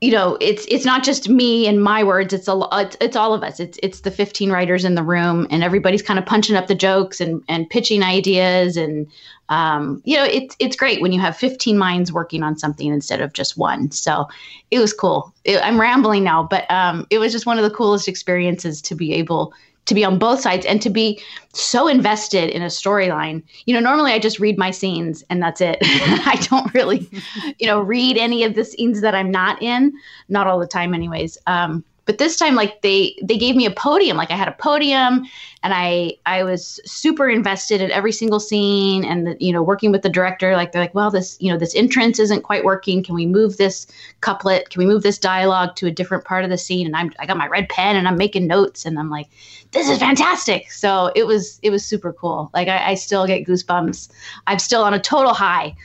you 0.00 0.10
know 0.10 0.38
it's 0.40 0.64
it's 0.66 0.84
not 0.84 1.04
just 1.04 1.28
me 1.28 1.66
and 1.66 1.82
my 1.82 2.02
words 2.02 2.32
it's 2.32 2.48
a 2.48 2.58
it's, 2.72 2.96
it's 3.00 3.16
all 3.16 3.34
of 3.34 3.42
us. 3.42 3.60
It's 3.60 3.78
it's 3.82 4.00
the 4.00 4.10
15 4.10 4.50
writers 4.50 4.84
in 4.84 4.94
the 4.94 5.02
room 5.02 5.46
and 5.50 5.62
everybody's 5.62 6.02
kind 6.02 6.18
of 6.18 6.24
punching 6.24 6.56
up 6.56 6.68
the 6.68 6.74
jokes 6.74 7.20
and 7.20 7.42
and 7.48 7.68
pitching 7.68 8.02
ideas 8.02 8.76
and 8.76 9.06
um, 9.50 10.00
you 10.04 10.16
know 10.16 10.24
it's 10.24 10.56
it's 10.58 10.76
great 10.76 11.02
when 11.02 11.12
you 11.12 11.20
have 11.20 11.36
15 11.36 11.76
minds 11.76 12.12
working 12.12 12.42
on 12.42 12.56
something 12.56 12.88
instead 12.88 13.20
of 13.20 13.34
just 13.34 13.58
one. 13.58 13.90
So 13.90 14.26
it 14.70 14.78
was 14.78 14.92
cool. 14.92 15.34
It, 15.44 15.60
i'm 15.62 15.80
rambling 15.80 16.22
now 16.24 16.42
but 16.42 16.70
um, 16.70 17.06
it 17.10 17.18
was 17.18 17.32
just 17.32 17.46
one 17.46 17.58
of 17.58 17.64
the 17.64 17.70
coolest 17.70 18.08
experiences 18.08 18.82
to 18.82 18.94
be 18.94 19.14
able 19.14 19.54
to 19.90 19.94
be 19.94 20.04
on 20.04 20.18
both 20.18 20.40
sides 20.40 20.64
and 20.64 20.80
to 20.80 20.88
be 20.88 21.20
so 21.52 21.88
invested 21.88 22.48
in 22.48 22.62
a 22.62 22.66
storyline. 22.66 23.42
You 23.66 23.74
know, 23.74 23.80
normally 23.80 24.12
I 24.12 24.20
just 24.20 24.38
read 24.38 24.56
my 24.56 24.70
scenes 24.70 25.24
and 25.28 25.42
that's 25.42 25.60
it. 25.60 25.78
I 25.82 26.38
don't 26.48 26.72
really, 26.72 27.10
you 27.58 27.66
know, 27.66 27.80
read 27.80 28.16
any 28.16 28.44
of 28.44 28.54
the 28.54 28.64
scenes 28.64 29.00
that 29.00 29.16
I'm 29.16 29.32
not 29.32 29.60
in, 29.60 29.92
not 30.28 30.46
all 30.46 30.60
the 30.60 30.66
time 30.66 30.94
anyways. 30.94 31.36
Um, 31.48 31.84
but 32.10 32.18
this 32.18 32.34
time 32.34 32.56
like 32.56 32.82
they 32.82 33.16
they 33.22 33.38
gave 33.38 33.54
me 33.54 33.66
a 33.66 33.70
podium. 33.70 34.16
Like 34.16 34.32
i 34.32 34.34
had 34.34 34.48
a 34.48 34.52
podium 34.58 35.24
and 35.62 35.72
i 35.72 36.12
i 36.26 36.42
was 36.42 36.80
super 36.84 37.30
invested 37.30 37.80
in 37.80 37.88
every 37.92 38.10
single 38.10 38.40
scene 38.40 39.04
and 39.04 39.28
the, 39.28 39.36
you 39.38 39.52
know 39.52 39.62
working 39.62 39.92
with 39.92 40.02
the 40.02 40.08
director. 40.08 40.56
Like 40.56 40.72
they're 40.72 40.82
like 40.82 40.92
well 40.92 41.12
this 41.12 41.36
you 41.40 41.52
know 41.52 41.56
this 41.56 41.72
entrance 41.76 42.18
isn't 42.18 42.42
quite 42.42 42.64
working. 42.64 43.04
Can 43.04 43.14
we 43.14 43.26
move 43.26 43.58
this 43.58 43.86
couplet? 44.22 44.70
Can 44.70 44.80
we 44.80 44.86
move 44.86 45.04
this 45.04 45.18
dialogue 45.18 45.76
to 45.76 45.86
a 45.86 45.92
different 45.92 46.24
part 46.24 46.42
of 46.42 46.50
the 46.50 46.58
scene? 46.58 46.84
And 46.84 46.96
i'm 46.96 47.12
i 47.20 47.26
got 47.26 47.36
my 47.36 47.46
red 47.46 47.68
pen 47.68 47.94
and 47.94 48.08
i'm 48.08 48.16
making 48.16 48.48
notes 48.48 48.84
and 48.84 48.98
i'm 48.98 49.08
like 49.08 49.28
this 49.70 49.88
is 49.88 49.98
fantastic. 49.98 50.72
So 50.72 51.12
it 51.14 51.28
was 51.28 51.60
it 51.62 51.70
was 51.70 51.84
super 51.84 52.12
cool. 52.12 52.50
Like 52.52 52.66
i, 52.66 52.90
I 52.90 52.94
still 52.94 53.24
get 53.24 53.46
goosebumps. 53.46 54.10
I'm 54.48 54.58
still 54.58 54.82
on 54.82 54.94
a 54.94 55.00
total 55.00 55.32
high 55.32 55.76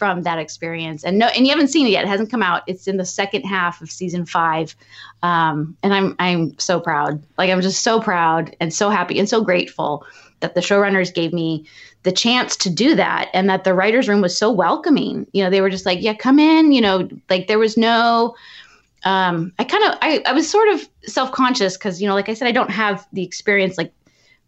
from 0.00 0.22
that 0.22 0.38
experience. 0.38 1.04
And 1.04 1.18
no, 1.18 1.26
and 1.26 1.46
you 1.46 1.52
haven't 1.52 1.68
seen 1.68 1.86
it 1.86 1.90
yet. 1.90 2.04
It 2.04 2.08
hasn't 2.08 2.30
come 2.30 2.42
out. 2.42 2.62
It's 2.66 2.88
in 2.88 2.96
the 2.96 3.04
second 3.04 3.42
half 3.42 3.82
of 3.82 3.90
season 3.90 4.24
five. 4.24 4.74
Um, 5.22 5.76
and 5.82 5.92
I'm 5.92 6.16
I'm 6.18 6.58
so 6.58 6.80
proud. 6.80 7.22
Like 7.36 7.50
I'm 7.50 7.60
just 7.60 7.82
so 7.82 8.00
proud 8.00 8.56
and 8.60 8.72
so 8.72 8.88
happy 8.88 9.18
and 9.18 9.28
so 9.28 9.44
grateful 9.44 10.06
that 10.40 10.54
the 10.54 10.62
showrunners 10.62 11.12
gave 11.12 11.34
me 11.34 11.66
the 12.02 12.12
chance 12.12 12.56
to 12.56 12.70
do 12.70 12.94
that 12.94 13.28
and 13.34 13.50
that 13.50 13.64
the 13.64 13.74
writers 13.74 14.08
room 14.08 14.22
was 14.22 14.38
so 14.38 14.50
welcoming. 14.50 15.26
You 15.34 15.44
know, 15.44 15.50
they 15.50 15.60
were 15.60 15.68
just 15.68 15.84
like, 15.84 16.00
yeah, 16.00 16.14
come 16.14 16.38
in, 16.38 16.72
you 16.72 16.80
know, 16.80 17.06
like 17.28 17.46
there 17.46 17.58
was 17.58 17.76
no 17.76 18.34
um, 19.04 19.52
I 19.58 19.64
kind 19.64 19.84
of 19.84 19.98
I, 20.00 20.22
I 20.24 20.32
was 20.32 20.48
sort 20.48 20.68
of 20.68 20.88
self-conscious 21.04 21.76
because, 21.76 22.00
you 22.00 22.08
know, 22.08 22.14
like 22.14 22.30
I 22.30 22.34
said, 22.34 22.48
I 22.48 22.52
don't 22.52 22.70
have 22.70 23.06
the 23.12 23.22
experience 23.22 23.76
like 23.76 23.92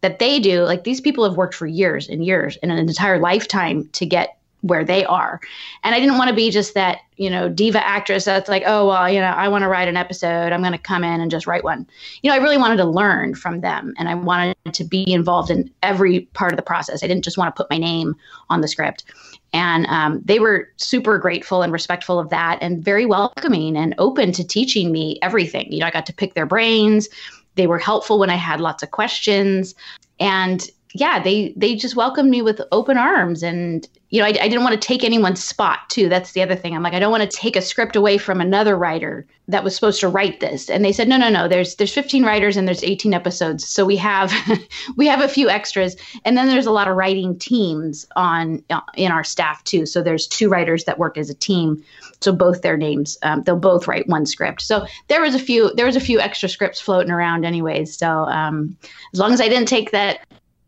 that 0.01 0.19
they 0.19 0.41
do. 0.41 0.63
Like 0.63 0.85
these 0.85 1.03
people 1.03 1.25
have 1.25 1.37
worked 1.37 1.55
for 1.55 1.67
years 1.67 2.09
and 2.09 2.25
years 2.25 2.57
and 2.63 2.73
an 2.73 2.79
entire 2.79 3.19
lifetime 3.19 3.89
to 3.93 4.07
get 4.07 4.39
where 4.63 4.85
they 4.85 5.05
are. 5.05 5.41
And 5.85 5.95
I 5.95 6.01
didn't 6.01 6.19
want 6.19 6.31
to 6.31 6.35
be 6.35 6.51
just 6.51 6.75
that, 6.75 7.01
you 7.17 7.29
know, 7.29 7.49
diva 7.49 7.85
actress 7.87 8.25
that's 8.25 8.49
like, 8.49 8.63
oh, 8.65 8.87
well, 8.87 9.11
you 9.11 9.21
know, 9.21 9.27
I 9.27 9.49
want 9.49 9.63
to 9.63 9.69
write 9.69 9.89
an 9.89 9.97
episode. 9.97 10.53
I'm 10.53 10.61
going 10.61 10.73
to 10.73 10.79
come 10.79 11.05
in 11.05 11.21
and 11.21 11.31
just 11.31 11.47
write 11.47 11.65
one. 11.65 11.87
You 12.23 12.31
know, 12.31 12.37
I 12.37 12.39
really 12.39 12.57
wanted 12.57 12.77
to 12.77 12.85
learn 12.85 13.35
from 13.35 13.61
them 13.61 13.93
and 13.99 14.09
I 14.09 14.15
wanted 14.15 14.57
to 14.73 14.85
be 14.85 15.13
involved 15.13 15.51
in 15.51 15.71
every 15.83 16.21
part 16.33 16.53
of 16.53 16.57
the 16.57 16.63
process. 16.63 17.03
I 17.03 17.09
didn't 17.09 17.25
just 17.25 17.37
want 17.37 17.55
to 17.55 17.61
put 17.61 17.71
my 17.71 17.79
name 17.79 18.15
on 18.51 18.61
the 18.61 18.69
script. 18.69 19.05
And 19.53 19.87
um, 19.87 20.23
they 20.25 20.39
were 20.39 20.69
super 20.77 21.19
grateful 21.19 21.63
and 21.63 21.73
respectful 21.73 22.19
of 22.19 22.31
that 22.31 22.59
and 22.63 22.83
very 22.83 23.05
welcoming 23.05 23.77
and 23.77 23.95
open 23.99 24.33
to 24.33 24.45
teaching 24.45 24.93
me 24.93 25.19
everything. 25.23 25.71
You 25.73 25.81
know, 25.81 25.87
I 25.87 25.91
got 25.91 26.07
to 26.07 26.15
pick 26.15 26.35
their 26.35 26.47
brains. 26.47 27.09
They 27.57 27.67
were 27.67 27.79
helpful 27.79 28.19
when 28.19 28.31
I 28.31 28.37
had 28.37 28.61
lots 28.61 28.83
of 28.83 28.93
questions. 28.93 29.75
And 30.21 30.67
yeah, 30.95 31.23
they 31.23 31.55
they 31.57 31.75
just 31.75 31.97
welcomed 31.97 32.29
me 32.29 32.43
with 32.43 32.61
open 32.71 32.99
arms, 32.99 33.43
and 33.43 33.89
you 34.11 34.21
know, 34.21 34.27
I, 34.27 34.29
I 34.29 34.49
didn't 34.49 34.63
want 34.63 34.75
to 34.75 34.87
take 34.87 35.05
anyone's 35.05 35.43
spot 35.43 35.89
too. 35.89 36.11
That's 36.11 36.33
the 36.33 36.43
other 36.43 36.55
thing. 36.55 36.77
I'm 36.77 36.83
like, 36.83 36.93
I 36.93 36.99
don't 36.99 37.11
want 37.11 37.29
to 37.29 37.37
take 37.37 37.57
a 37.57 37.63
script 37.63 37.97
away 37.97 38.19
from 38.19 38.43
another 38.43 38.77
writer 38.77 39.27
that 39.49 39.65
was 39.65 39.75
supposed 39.75 40.01
to 40.01 40.09
write 40.09 40.41
this. 40.41 40.69
And 40.69 40.85
they 40.85 40.93
said, 40.93 41.09
no, 41.09 41.17
no, 41.17 41.31
no. 41.31 41.49
There's 41.49 41.77
there's 41.77 41.95
15 41.95 42.23
writers 42.23 42.59
and 42.59 42.69
there's 42.69 42.85
18 42.85 43.15
episodes, 43.15 43.67
so 43.67 43.87
we 43.87 43.97
have 43.97 44.33
we 44.97 45.07
have 45.07 45.23
a 45.23 45.29
few 45.29 45.49
extras, 45.49 45.97
and 46.27 46.37
then 46.37 46.49
there's 46.49 46.67
a 46.67 46.71
lot 46.71 46.89
of 46.89 46.97
writing 46.97 47.39
teams 47.39 48.07
on 48.15 48.63
in 48.95 49.11
our 49.11 49.25
staff 49.25 49.65
too. 49.65 49.87
So 49.87 50.03
there's 50.03 50.27
two 50.27 50.51
writers 50.51 50.85
that 50.85 50.99
work 50.99 51.17
as 51.17 51.31
a 51.31 51.35
team. 51.35 51.83
So 52.21 52.33
both 52.33 52.63
their 52.63 52.77
names, 52.77 53.17
um, 53.23 53.43
they'll 53.43 53.57
both 53.57 53.89
write 53.89 54.09
one 54.09 54.27
script. 54.27 54.61
So 54.63 54.87
there 55.09 55.23
was 55.23 55.35
a 55.35 55.41
few 55.41 55.73
there 55.75 55.87
was 55.87 55.97
a 55.97 56.01
few 56.01 56.21
extra 56.21 56.51
scripts 56.51 56.81
floating 56.81 57.11
around, 57.11 57.47
anyways. 57.47 57.97
So 57.97 58.27
um, 58.27 58.77
as 59.15 59.19
long 59.19 59.33
as 59.33 59.41
I 59.41 59.49
didn't 59.49 59.69
take 59.69 59.91
that 59.93 60.27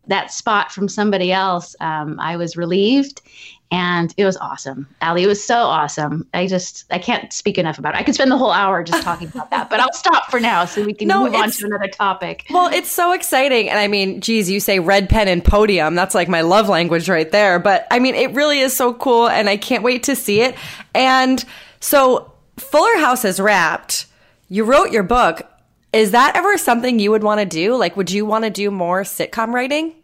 that 0.08 0.32
spot 0.32 0.72
from 0.72 0.88
somebody 0.88 1.32
else, 1.32 1.74
um, 1.80 2.18
I 2.20 2.36
was 2.36 2.56
relieved 2.56 3.22
and 3.70 4.14
it 4.16 4.24
was 4.24 4.36
awesome. 4.36 4.86
Ali, 5.02 5.24
it 5.24 5.26
was 5.26 5.42
so 5.42 5.56
awesome. 5.56 6.28
I 6.32 6.46
just 6.46 6.84
I 6.92 6.98
can't 6.98 7.32
speak 7.32 7.58
enough 7.58 7.78
about 7.78 7.94
it. 7.94 7.98
I 7.98 8.02
could 8.04 8.14
spend 8.14 8.30
the 8.30 8.36
whole 8.36 8.52
hour 8.52 8.84
just 8.84 9.02
talking 9.04 9.28
about 9.28 9.50
that, 9.50 9.68
but 9.68 9.80
I'll 9.80 9.92
stop 9.92 10.30
for 10.30 10.38
now 10.38 10.64
so 10.64 10.84
we 10.84 10.94
can 10.94 11.08
no, 11.08 11.24
move 11.24 11.34
on 11.34 11.50
to 11.50 11.66
another 11.66 11.88
topic. 11.88 12.46
Well, 12.50 12.72
it's 12.72 12.92
so 12.92 13.12
exciting. 13.12 13.68
And 13.68 13.78
I 13.78 13.88
mean, 13.88 14.20
geez, 14.20 14.48
you 14.48 14.60
say 14.60 14.78
red 14.78 15.08
pen 15.08 15.26
and 15.26 15.44
podium. 15.44 15.96
That's 15.96 16.14
like 16.14 16.28
my 16.28 16.42
love 16.42 16.68
language 16.68 17.08
right 17.08 17.30
there. 17.30 17.58
But 17.58 17.86
I 17.90 17.98
mean, 17.98 18.14
it 18.14 18.32
really 18.32 18.60
is 18.60 18.76
so 18.76 18.94
cool 18.94 19.28
and 19.28 19.48
I 19.48 19.56
can't 19.56 19.82
wait 19.82 20.04
to 20.04 20.14
see 20.14 20.40
it. 20.40 20.54
And 20.94 21.44
so 21.80 22.32
Fuller 22.58 22.98
House 22.98 23.22
has 23.22 23.40
wrapped. 23.40 24.06
You 24.48 24.64
wrote 24.64 24.92
your 24.92 25.02
book. 25.02 25.50
Is 25.94 26.10
that 26.10 26.34
ever 26.34 26.58
something 26.58 26.98
you 26.98 27.12
would 27.12 27.22
want 27.22 27.38
to 27.38 27.46
do? 27.46 27.76
Like, 27.76 27.96
would 27.96 28.10
you 28.10 28.26
want 28.26 28.42
to 28.42 28.50
do 28.50 28.72
more 28.72 29.02
sitcom 29.02 29.52
writing? 29.52 29.94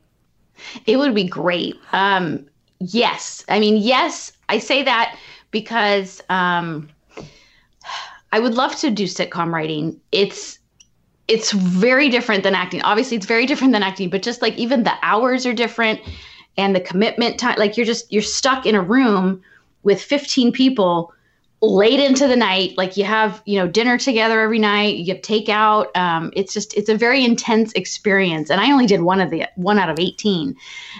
It 0.86 0.98
would 0.98 1.16
be 1.16 1.24
great. 1.24 1.74
Um, 1.90 2.46
yes. 2.78 3.44
I 3.48 3.58
mean, 3.58 3.76
yes, 3.76 4.30
I 4.48 4.60
say 4.60 4.84
that 4.84 5.18
because 5.50 6.22
um, 6.28 6.88
I 8.30 8.38
would 8.38 8.54
love 8.54 8.76
to 8.76 8.90
do 8.92 9.04
sitcom 9.04 9.52
writing. 9.52 10.00
It's 10.12 10.60
it's 11.26 11.50
very 11.50 12.08
different 12.08 12.44
than 12.44 12.54
acting. 12.54 12.82
Obviously, 12.82 13.16
it's 13.16 13.26
very 13.26 13.46
different 13.46 13.72
than 13.72 13.82
acting, 13.82 14.10
but 14.10 14.22
just 14.22 14.42
like 14.42 14.56
even 14.56 14.84
the 14.84 14.94
hours 15.02 15.44
are 15.44 15.52
different 15.52 16.00
and 16.56 16.74
the 16.74 16.80
commitment 16.80 17.40
time 17.40 17.56
like 17.58 17.76
you're 17.76 17.86
just 17.86 18.12
you're 18.12 18.22
stuck 18.22 18.64
in 18.64 18.76
a 18.76 18.82
room 18.82 19.42
with 19.82 20.00
15 20.00 20.52
people 20.52 21.12
late 21.62 22.00
into 22.00 22.26
the 22.26 22.36
night 22.36 22.72
like 22.78 22.96
you 22.96 23.04
have 23.04 23.42
you 23.44 23.58
know 23.58 23.68
dinner 23.68 23.98
together 23.98 24.40
every 24.40 24.58
night 24.58 24.96
you 24.96 25.12
have 25.12 25.22
takeout 25.22 25.94
um, 25.94 26.32
it's 26.34 26.54
just 26.54 26.72
it's 26.74 26.88
a 26.88 26.96
very 26.96 27.22
intense 27.22 27.72
experience. 27.74 28.50
And 28.50 28.60
i 28.60 28.72
only 28.72 28.86
did 28.86 29.02
one 29.02 29.20
of 29.20 29.30
the 29.30 29.46
one 29.56 29.78
out 29.78 29.90
of 29.90 29.98
18 29.98 30.56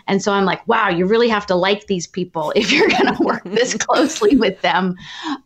and 0.07 0.23
so 0.23 0.33
i'm 0.33 0.45
like 0.45 0.67
wow 0.69 0.91
you 0.91 1.07
really 1.07 1.29
have 1.29 1.47
to 1.47 1.55
like 1.55 1.87
these 1.87 2.07
people 2.07 2.53
if 2.57 2.73
you're 2.73 2.89
going 2.89 3.15
to 3.15 3.23
work 3.23 3.43
this 3.45 3.75
closely 3.79 4.37
with 4.37 4.61
them. 4.61 4.97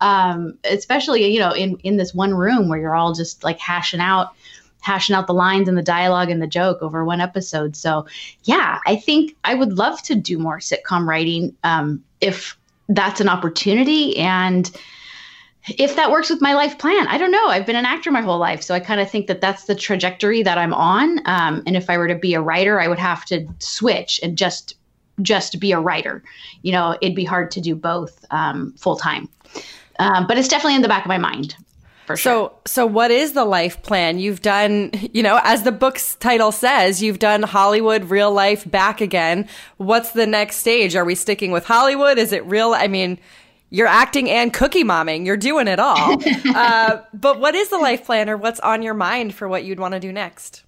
Um, 0.01 0.59
especially 0.65 1.33
you 1.33 1.39
know 1.39 1.53
in 1.53 1.77
in 1.85 1.97
this 1.97 2.13
one 2.13 2.35
room 2.35 2.69
where 2.69 2.81
you're 2.81 2.97
all 2.97 3.15
just 3.15 3.45
like 3.45 3.61
hashing 3.61 4.01
out 4.01 4.35
hashing 4.81 5.15
out 5.15 5.27
the 5.27 5.35
lines 5.35 5.69
and 5.69 5.79
the 5.79 5.83
dialogue 5.83 6.29
and 6.29 6.43
the 6.43 6.47
joke 6.47 6.83
over 6.83 7.05
one 7.05 7.21
episode. 7.21 7.77
So 7.77 8.07
yeah 8.43 8.81
i 8.85 8.97
think 8.97 9.37
i 9.45 9.55
would 9.55 9.75
love 9.75 10.03
to 10.03 10.17
do 10.17 10.39
more 10.39 10.59
sitcom 10.59 11.07
writing 11.07 11.57
um, 11.63 12.03
if 12.21 12.59
that's 12.89 13.21
an 13.21 13.29
opportunity. 13.29 14.17
And 14.19 14.71
if 15.69 15.97
that 15.97 16.11
works 16.11 16.29
with 16.31 16.41
my 16.41 16.55
life 16.55 16.79
plan 16.79 17.07
i 17.09 17.17
don't 17.17 17.31
know 17.31 17.47
i've 17.49 17.67
been 17.67 17.77
an 17.77 17.87
actor 17.87 18.11
my 18.11 18.21
whole 18.21 18.39
life 18.39 18.63
so 18.63 18.75
i 18.75 18.81
kind 18.81 19.01
of 19.01 19.11
think 19.11 19.27
that 19.27 19.41
that's 19.41 19.65
the 19.65 19.75
trajectory 19.75 20.43
that 20.43 20.59
i'm 20.59 20.75
on 20.75 21.21
um, 21.27 21.63
and 21.67 21.77
if 21.77 21.89
i 21.89 21.97
were 21.97 22.09
to 22.09 22.15
be 22.15 22.35
a 22.35 22.41
writer 22.41 22.81
i 22.81 22.89
would 22.89 22.99
have 22.99 23.25
to 23.25 23.47
switch 23.59 24.21
and 24.23 24.37
just 24.37 24.77
just 25.23 25.61
be 25.61 25.73
a 25.73 25.81
writer 25.81 26.23
you 26.63 26.73
know 26.73 26.97
it'd 27.01 27.17
be 27.17 27.25
hard 27.25 27.51
to 27.51 27.61
do 27.61 27.75
both 27.75 28.25
um, 28.31 28.73
full 28.79 28.97
time 28.97 29.29
um, 30.01 30.27
but 30.27 30.37
it's 30.37 30.49
definitely 30.49 30.75
in 30.75 30.83
the 30.83 30.89
back 30.89 31.05
of 31.05 31.09
my 31.09 31.19
mind 31.19 31.55
for 32.07 32.17
sure. 32.17 32.33
So, 32.33 32.59
so 32.67 32.87
what 32.87 33.11
is 33.11 33.33
the 33.33 33.45
life 33.45 33.83
plan? 33.83 34.19
You've 34.19 34.43
done, 34.43 34.91
you 35.13 35.23
know, 35.23 35.41
as 35.43 35.63
the 35.63 35.73
book's 35.73 36.17
title 36.17 36.53
says, 36.53 37.03
you've 37.03 37.19
done 37.19 37.43
Hollywood, 37.43 38.11
real 38.11 38.31
life, 38.31 38.71
back 38.71 39.01
again. 39.01 39.49
What's 39.79 40.11
the 40.11 40.27
next 40.27 40.57
stage? 40.57 40.97
Are 40.97 41.05
we 41.05 41.15
sticking 41.15 41.51
with 41.51 41.65
Hollywood? 41.65 42.19
Is 42.19 42.33
it 42.33 42.45
real? 42.45 42.75
I 42.75 42.89
mean, 42.89 43.19
you're 43.75 43.89
acting 43.89 44.31
and 44.31 44.53
cookie 44.53 44.85
momming. 44.85 45.27
You're 45.27 45.37
doing 45.37 45.67
it 45.67 45.81
all. 45.81 46.23
uh, 46.55 47.01
but 47.13 47.41
what 47.41 47.57
is 47.57 47.71
the 47.71 47.79
life 47.79 48.05
plan 48.05 48.31
or 48.31 48.37
what's 48.37 48.61
on 48.61 48.83
your 48.83 48.95
mind 48.95 49.35
for 49.35 49.49
what 49.49 49.65
you'd 49.65 49.81
want 49.81 49.95
to 49.95 50.01
do 50.01 50.13
next? 50.13 50.63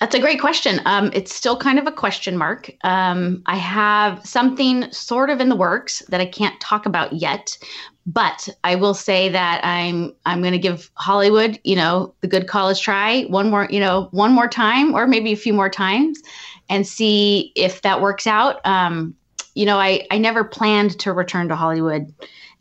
That's 0.00 0.14
a 0.14 0.18
great 0.18 0.40
question. 0.40 0.80
Um, 0.86 1.10
it's 1.12 1.34
still 1.34 1.58
kind 1.58 1.78
of 1.78 1.86
a 1.86 1.92
question 1.92 2.38
mark. 2.38 2.70
Um, 2.82 3.42
I 3.44 3.56
have 3.56 4.24
something 4.24 4.90
sort 4.90 5.28
of 5.28 5.38
in 5.38 5.50
the 5.50 5.56
works 5.56 6.02
that 6.08 6.18
I 6.18 6.24
can't 6.24 6.58
talk 6.62 6.86
about 6.86 7.12
yet, 7.12 7.58
but 8.06 8.48
I 8.64 8.74
will 8.74 8.94
say 8.94 9.28
that 9.28 9.60
I'm 9.62 10.14
I'm 10.24 10.40
going 10.40 10.52
to 10.54 10.58
give 10.58 10.90
Hollywood, 10.94 11.60
you 11.64 11.76
know, 11.76 12.14
the 12.22 12.28
good 12.28 12.46
college 12.46 12.80
try 12.80 13.24
one 13.24 13.50
more, 13.50 13.68
you 13.68 13.80
know, 13.80 14.08
one 14.12 14.32
more 14.32 14.48
time 14.48 14.94
or 14.94 15.06
maybe 15.06 15.32
a 15.32 15.36
few 15.36 15.52
more 15.52 15.68
times, 15.68 16.22
and 16.70 16.86
see 16.86 17.52
if 17.54 17.82
that 17.82 18.00
works 18.00 18.26
out. 18.26 18.64
Um, 18.64 19.14
you 19.58 19.66
know, 19.66 19.80
I, 19.80 20.06
I 20.12 20.18
never 20.18 20.44
planned 20.44 20.96
to 21.00 21.12
return 21.12 21.48
to 21.48 21.56
Hollywood 21.56 22.14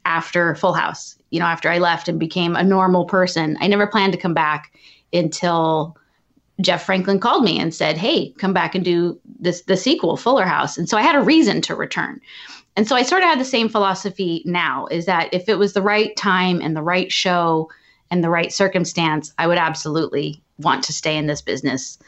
after 0.06 0.56
Full 0.56 0.74
House. 0.74 1.16
You 1.30 1.40
know, 1.40 1.46
after 1.46 1.70
I 1.70 1.78
left 1.78 2.08
and 2.08 2.20
became 2.20 2.56
a 2.56 2.64
normal 2.64 3.06
person, 3.06 3.56
I 3.62 3.68
never 3.68 3.86
planned 3.86 4.14
to 4.14 4.20
come 4.20 4.34
back 4.34 4.76
until 5.14 5.96
Jeff 6.60 6.88
Franklin 6.88 7.20
called 7.20 7.44
me 7.44 7.60
and 7.60 7.72
said, 7.72 8.00
"Hey, 8.00 8.32
come 8.40 8.52
back 8.52 8.74
and 8.74 8.84
do 8.84 9.20
this 9.40 9.62
the 9.62 9.78
sequel, 9.78 10.18
Fuller 10.18 10.46
House." 10.46 10.76
And 10.76 10.90
so 10.90 10.98
I 10.98 11.04
had 11.04 11.16
a 11.16 11.22
reason 11.22 11.62
to 11.62 11.76
return. 11.76 12.20
And 12.76 12.88
so 12.88 12.96
I 12.96 13.04
sort 13.04 13.22
of 13.22 13.30
had 13.30 13.40
the 13.40 13.46
same 13.46 13.70
philosophy 13.70 14.42
now 14.44 14.88
is 14.88 15.06
that 15.06 15.32
if 15.32 15.48
it 15.48 15.60
was 15.60 15.74
the 15.74 15.84
right 15.84 16.16
time 16.16 16.62
and 16.62 16.76
the 16.76 16.82
right 16.82 17.12
show 17.12 17.70
and 18.10 18.24
the 18.24 18.32
right 18.32 18.52
circumstance, 18.52 19.32
I 19.38 19.46
would 19.46 19.60
absolutely 19.60 20.42
want 20.58 20.84
to 20.86 20.94
stay 20.94 21.16
in 21.16 21.28
this 21.28 21.44
business. 21.44 22.00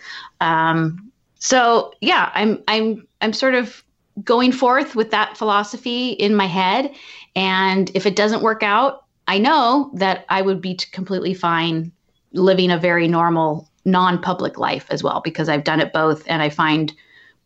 Um, 0.41 1.11
so 1.37 1.93
yeah, 2.01 2.31
I'm 2.33 2.63
I'm 2.67 3.07
I'm 3.21 3.33
sort 3.33 3.53
of 3.53 3.83
going 4.23 4.51
forth 4.51 4.95
with 4.95 5.11
that 5.11 5.37
philosophy 5.37 6.09
in 6.11 6.35
my 6.35 6.45
head. 6.45 6.93
And 7.35 7.91
if 7.93 8.05
it 8.05 8.15
doesn't 8.15 8.41
work 8.41 8.63
out, 8.63 9.05
I 9.27 9.37
know 9.37 9.91
that 9.93 10.25
I 10.29 10.41
would 10.41 10.61
be 10.61 10.75
completely 10.91 11.33
fine 11.33 11.91
living 12.33 12.71
a 12.71 12.77
very 12.77 13.07
normal, 13.07 13.69
non 13.85 14.21
public 14.21 14.57
life 14.57 14.85
as 14.89 15.03
well, 15.03 15.21
because 15.23 15.49
I've 15.49 15.63
done 15.63 15.79
it 15.79 15.93
both 15.93 16.23
and 16.27 16.41
I 16.41 16.49
find 16.49 16.93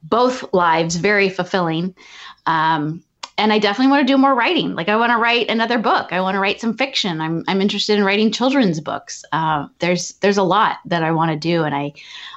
both 0.03 0.43
lives 0.53 0.95
very 0.95 1.29
fulfilling. 1.29 1.95
Um, 2.45 3.03
and 3.37 3.51
I 3.51 3.59
definitely 3.59 3.91
want 3.91 4.07
to 4.07 4.13
do 4.13 4.17
more 4.17 4.35
writing. 4.35 4.75
Like 4.75 4.89
I 4.89 4.95
want 4.95 5.11
to 5.11 5.17
write 5.17 5.49
another 5.49 5.79
book. 5.79 6.13
I 6.13 6.21
want 6.21 6.35
to 6.35 6.39
write 6.39 6.61
some 6.61 6.77
fiction. 6.77 7.19
I'm 7.19 7.43
I'm 7.47 7.61
interested 7.61 7.97
in 7.97 8.05
writing 8.05 8.31
children's 8.31 8.79
books. 8.79 9.25
Uh, 9.31 9.67
there's 9.79 10.13
there's 10.21 10.37
a 10.37 10.43
lot 10.43 10.77
that 10.85 11.03
I 11.03 11.11
want 11.11 11.31
to 11.31 11.37
do, 11.37 11.63
and 11.63 11.73
I 11.73 11.93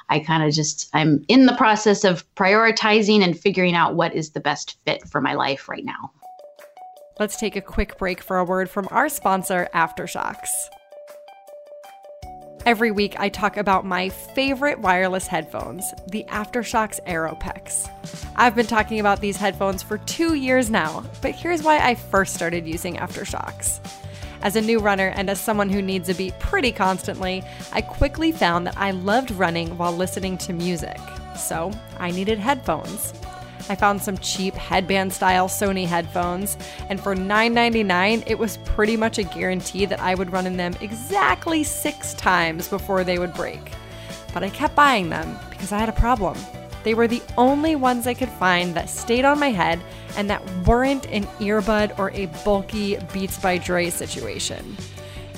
I 0.09 0.19
kind 0.19 0.43
of 0.43 0.53
just 0.53 0.89
I'm 0.93 1.23
in 1.27 1.45
the 1.45 1.55
process 1.55 2.03
of 2.03 2.23
prioritizing 2.35 3.23
and 3.23 3.37
figuring 3.37 3.75
out 3.75 3.95
what 3.95 4.15
is 4.15 4.31
the 4.31 4.39
best 4.39 4.77
fit 4.85 5.07
for 5.07 5.21
my 5.21 5.33
life 5.33 5.69
right 5.69 5.85
now. 5.85 6.11
Let's 7.19 7.37
take 7.37 7.55
a 7.55 7.61
quick 7.61 7.97
break 7.97 8.21
for 8.21 8.37
a 8.37 8.43
word 8.43 8.69
from 8.69 8.87
our 8.91 9.09
sponsor, 9.09 9.67
AfterShokz. 9.73 10.47
Every 12.67 12.91
week, 12.91 13.17
I 13.17 13.29
talk 13.29 13.55
about 13.55 13.85
my 13.85 14.09
favorite 14.09 14.79
wireless 14.79 15.25
headphones, 15.25 15.93
the 16.07 16.25
AfterShokz 16.27 16.99
AeroPex. 17.07 17.89
I've 18.35 18.57
been 18.57 18.67
talking 18.67 18.99
about 18.99 19.21
these 19.21 19.37
headphones 19.37 19.81
for 19.81 19.99
two 19.99 20.33
years 20.33 20.69
now, 20.69 21.05
but 21.21 21.31
here's 21.31 21.63
why 21.63 21.79
I 21.79 21.95
first 21.95 22.33
started 22.33 22.67
using 22.67 22.97
AfterShokz. 22.97 23.79
As 24.41 24.57
a 24.57 24.61
new 24.61 24.79
runner 24.79 25.13
and 25.15 25.29
as 25.29 25.39
someone 25.39 25.69
who 25.69 25.81
needs 25.81 26.09
a 26.09 26.15
beat 26.15 26.37
pretty 26.39 26.73
constantly, 26.73 27.41
I 27.71 27.79
quickly 27.79 28.33
found 28.33 28.67
that 28.67 28.77
I 28.77 28.91
loved 28.91 29.31
running 29.31 29.77
while 29.77 29.95
listening 29.95 30.37
to 30.39 30.51
music. 30.51 30.99
So 31.37 31.71
I 31.99 32.11
needed 32.11 32.37
headphones. 32.37 33.13
I 33.69 33.75
found 33.75 34.01
some 34.01 34.17
cheap 34.17 34.53
headband 34.53 35.11
style 35.11 35.47
Sony 35.47 35.85
headphones, 35.85 36.57
and 36.89 36.99
for 36.99 37.15
$9.99, 37.15 38.23
it 38.25 38.37
was 38.37 38.57
pretty 38.65 38.97
much 38.97 39.17
a 39.17 39.23
guarantee 39.23 39.85
that 39.85 39.99
I 39.99 40.15
would 40.15 40.31
run 40.31 40.47
in 40.47 40.57
them 40.57 40.75
exactly 40.81 41.63
six 41.63 42.13
times 42.13 42.67
before 42.67 43.03
they 43.03 43.19
would 43.19 43.33
break. 43.33 43.71
But 44.33 44.43
I 44.43 44.49
kept 44.49 44.75
buying 44.75 45.09
them 45.09 45.37
because 45.49 45.71
I 45.71 45.79
had 45.79 45.89
a 45.89 45.93
problem. 45.93 46.37
They 46.83 46.93
were 46.93 47.07
the 47.07 47.23
only 47.37 47.75
ones 47.75 48.07
I 48.07 48.13
could 48.13 48.29
find 48.29 48.73
that 48.75 48.89
stayed 48.89 49.25
on 49.25 49.39
my 49.39 49.49
head 49.49 49.81
and 50.15 50.29
that 50.29 50.41
weren't 50.65 51.05
an 51.07 51.23
earbud 51.39 51.97
or 51.99 52.11
a 52.11 52.27
bulky 52.45 52.97
Beats 53.11 53.37
by 53.37 53.57
Dre 53.57 53.89
situation. 53.89 54.77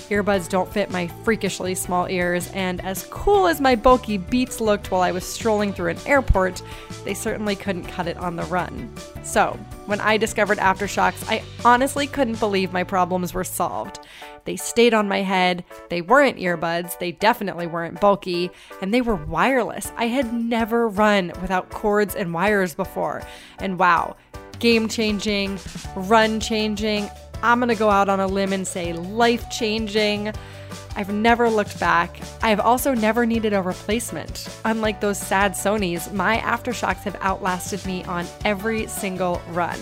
Earbuds 0.10 0.50
don't 0.50 0.72
fit 0.72 0.90
my 0.90 1.08
freakishly 1.24 1.76
small 1.76 2.08
ears, 2.08 2.50
and 2.54 2.84
as 2.84 3.06
cool 3.12 3.46
as 3.46 3.62
my 3.62 3.76
bulky 3.76 4.18
Beats 4.18 4.60
looked 4.60 4.90
while 4.90 5.02
I 5.02 5.12
was 5.12 5.24
strolling 5.24 5.72
through 5.72 5.92
an 5.92 6.00
airport, 6.08 6.64
they 7.04 7.14
certainly 7.14 7.56
couldn't 7.56 7.86
cut 7.86 8.08
it 8.08 8.18
on 8.18 8.36
the 8.36 8.44
run. 8.46 8.92
So, 9.24 9.52
when 9.86 10.02
I 10.02 10.18
discovered 10.18 10.58
AfterShokz, 10.58 11.30
I 11.30 11.44
honestly 11.64 12.08
couldn't 12.08 12.40
believe 12.40 12.74
my 12.74 12.84
problems 12.84 13.36
were 13.36 13.44
solved. 13.44 14.00
They 14.46 14.56
stayed 14.56 14.96
on 14.96 15.08
my 15.08 15.22
head, 15.22 15.64
they 15.90 16.02
weren't 16.02 16.40
earbuds, 16.40 16.98
they 16.98 17.12
definitely 17.12 17.68
weren't 17.68 18.02
bulky, 18.02 18.50
and 18.82 18.92
they 18.92 19.02
were 19.02 19.16
wireless. 19.16 19.92
I 19.96 20.08
had 20.08 20.34
never 20.34 20.88
run 20.88 21.34
without 21.40 21.70
cords 21.70 22.16
and 22.16 22.34
wires 22.34 22.74
before. 22.74 23.22
And 23.60 23.78
wow, 23.78 24.16
game 24.58 24.88
changing, 24.88 25.60
run 25.96 26.40
changing. 26.40 27.10
I'm 27.42 27.60
gonna 27.60 27.76
go 27.76 27.90
out 27.90 28.10
on 28.10 28.20
a 28.20 28.28
limb 28.28 28.54
and 28.54 28.68
say 28.68 28.94
life 28.94 29.50
changing. 29.50 30.32
I've 30.96 31.12
never 31.14 31.50
looked 31.50 31.80
back. 31.80 32.20
I've 32.42 32.60
also 32.60 32.94
never 32.94 33.26
needed 33.26 33.54
a 33.54 33.62
replacement. 33.62 34.50
Unlike 34.66 35.00
those 35.02 35.18
sad 35.18 35.54
Sonys, 35.54 36.14
my 36.14 36.40
AfterShokz 36.40 37.04
have 37.04 37.16
outlasted 37.22 37.86
me 37.86 38.04
on 38.04 38.26
every 38.44 38.88
single 38.88 39.42
run. 39.52 39.80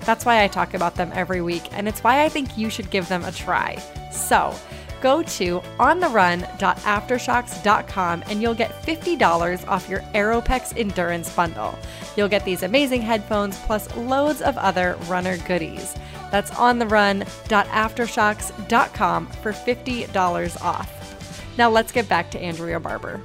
That's 0.00 0.24
why 0.24 0.44
I 0.44 0.48
talk 0.48 0.74
about 0.74 0.94
them 0.96 1.10
every 1.14 1.40
week, 1.40 1.62
and 1.72 1.88
it's 1.88 2.04
why 2.04 2.24
I 2.24 2.28
think 2.28 2.58
you 2.58 2.68
should 2.70 2.90
give 2.90 3.08
them 3.08 3.24
a 3.24 3.32
try. 3.32 3.76
So, 4.12 4.54
go 5.00 5.22
to 5.22 5.60
ontherun.aftershokz.com 5.78 8.24
and 8.26 8.40
you'll 8.40 8.54
get 8.54 8.82
$50 8.82 9.68
off 9.68 9.88
your 9.88 10.00
Aeropex 10.14 10.78
Endurance 10.78 11.34
bundle. 11.34 11.76
You'll 12.16 12.28
get 12.28 12.44
these 12.44 12.62
amazing 12.62 13.02
headphones 13.02 13.58
plus 13.60 13.92
loads 13.96 14.40
of 14.40 14.56
other 14.56 14.96
runner 15.08 15.36
goodies. 15.38 15.96
That's 16.34 16.50
ontherun.aftershokz.com 16.50 19.26
for 19.28 19.52
$50 19.52 20.64
off. 20.64 21.56
Now 21.56 21.70
let's 21.70 21.92
get 21.92 22.08
back 22.08 22.32
to 22.32 22.40
Andrea 22.40 22.80
Barber. 22.80 23.20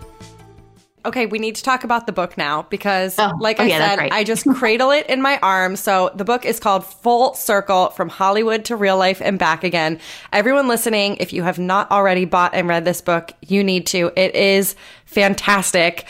Okay, 1.04 1.26
we 1.26 1.39
need 1.39 1.56
to 1.56 1.63
talk 1.63 1.84
about 1.84 2.06
the 2.06 2.12
book 2.12 2.38
now 2.38 2.67
because, 2.69 3.17
oh, 3.17 3.32
like 3.39 3.60
oh, 3.60 3.63
I 3.63 3.65
yeah, 3.65 3.95
said, 3.95 4.10
I 4.12 4.24
just 4.24 4.45
cradle 4.54 4.91
it 4.91 5.08
in 5.08 5.24
my 5.24 5.39
arms. 5.39 5.80
So 5.80 6.12
the 6.13 6.24
book 6.24 6.45
is 6.45 6.60
called 6.60 6.86
Full 6.86 7.34
Circle 7.34 7.89
From 7.89 8.10
Hollywood 8.10 8.65
to 8.65 8.76
Real 8.76 8.98
Life 8.98 9.24
and 9.24 9.39
Back 9.39 9.63
Again. 9.63 10.00
Everyone 10.32 10.67
listening, 10.67 11.17
if 11.17 11.34
you 11.34 11.41
have 11.41 11.58
not 11.58 11.89
already 11.89 12.26
bought 12.26 12.54
and 12.54 12.67
read 12.67 12.86
this 12.86 13.02
book, 13.02 13.32
you 13.41 13.63
need 13.63 13.88
to. 13.88 14.12
It 14.15 14.36
is 14.36 14.76
fantastic. 15.06 16.06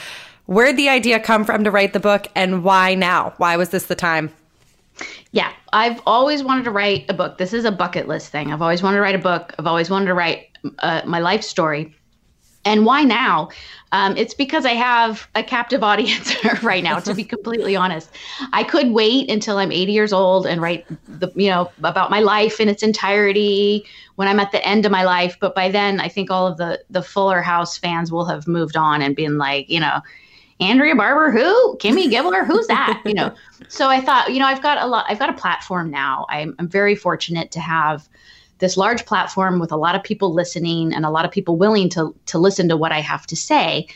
Where'd 0.47 0.75
the 0.75 0.89
idea 0.89 1.21
come 1.21 1.45
from 1.45 1.63
to 1.63 1.71
write 1.71 1.93
the 1.93 2.01
book 2.01 2.27
and 2.35 2.62
why 2.62 2.95
now? 2.95 3.35
Why 3.38 3.55
was 3.55 3.69
this 3.69 3.85
the 3.85 3.95
time? 3.95 4.33
Yeah, 5.31 5.51
I've 5.73 6.01
always 6.05 6.43
wanted 6.43 6.63
to 6.65 6.71
write 6.71 7.05
a 7.09 7.13
book. 7.13 7.38
This 7.38 7.53
is 7.53 7.65
a 7.65 7.71
bucket 7.71 8.07
list 8.07 8.31
thing. 8.31 8.51
I've 8.51 8.62
always 8.62 8.81
wanted 8.81 8.97
to 8.97 9.01
write 9.01 9.15
a 9.15 9.19
book. 9.19 9.53
I've 9.59 9.67
always 9.67 9.89
wanted 9.89 10.07
to 10.07 10.13
write 10.13 10.47
uh, 10.79 11.01
my 11.05 11.19
life 11.19 11.43
story. 11.43 11.95
And 12.65 12.85
why 12.85 13.03
now? 13.03 13.49
Um, 13.93 14.17
it's 14.17 14.33
because 14.33 14.65
I 14.65 14.73
have 14.73 15.27
a 15.35 15.43
captive 15.43 15.83
audience 15.91 16.35
right 16.63 16.83
now. 16.83 16.99
To 16.99 17.13
be 17.13 17.23
completely 17.23 17.75
honest, 17.75 18.09
I 18.53 18.63
could 18.63 18.91
wait 18.91 19.29
until 19.29 19.57
I'm 19.57 19.71
80 19.71 19.91
years 19.91 20.13
old 20.13 20.45
and 20.45 20.62
write 20.62 20.85
the 21.19 21.31
you 21.35 21.49
know 21.49 21.71
about 21.83 22.12
my 22.12 22.19
life 22.19 22.59
in 22.59 22.67
its 22.67 22.83
entirety 22.83 23.85
when 24.15 24.27
I'm 24.27 24.39
at 24.39 24.51
the 24.51 24.65
end 24.67 24.85
of 24.85 24.91
my 24.91 25.03
life. 25.03 25.38
But 25.39 25.55
by 25.55 25.69
then, 25.69 25.99
I 25.99 26.09
think 26.09 26.29
all 26.29 26.47
of 26.47 26.57
the 26.57 26.83
the 26.89 27.01
Fuller 27.01 27.41
House 27.41 27.77
fans 27.77 28.12
will 28.12 28.25
have 28.25 28.47
moved 28.47 28.75
on 28.75 29.01
and 29.01 29.15
been 29.15 29.38
like, 29.38 29.69
you 29.69 29.79
know, 29.79 30.01
Andrea 30.59 30.95
Barber, 30.95 31.31
who? 31.31 31.77
Kimmy 31.77 32.09
Gibbler, 32.11 32.45
who's 32.45 32.67
that? 32.67 33.01
you 33.05 33.13
know. 33.13 33.33
So 33.67 33.87
I 33.87 34.01
thought, 34.01 34.33
you 34.33 34.39
know, 34.39 34.45
I've 34.45 34.61
got 34.61 34.81
a 34.81 34.87
lot. 34.87 35.05
I've 35.07 35.19
got 35.19 35.29
a 35.29 35.33
platform 35.33 35.89
now. 35.89 36.25
I'm, 36.29 36.55
I'm 36.59 36.67
very 36.67 36.95
fortunate 36.95 37.51
to 37.51 37.59
have 37.59 38.07
this 38.59 38.75
large 38.75 39.05
platform 39.05 39.59
with 39.59 39.71
a 39.71 39.77
lot 39.77 39.95
of 39.95 40.03
people 40.03 40.33
listening 40.33 40.93
and 40.93 41.05
a 41.05 41.09
lot 41.09 41.25
of 41.25 41.31
people 41.31 41.55
willing 41.55 41.89
to 41.89 42.15
to 42.27 42.37
listen 42.37 42.67
to 42.69 42.77
what 42.77 42.91
I 42.91 42.99
have 42.99 43.25
to 43.27 43.35
say. 43.35 43.87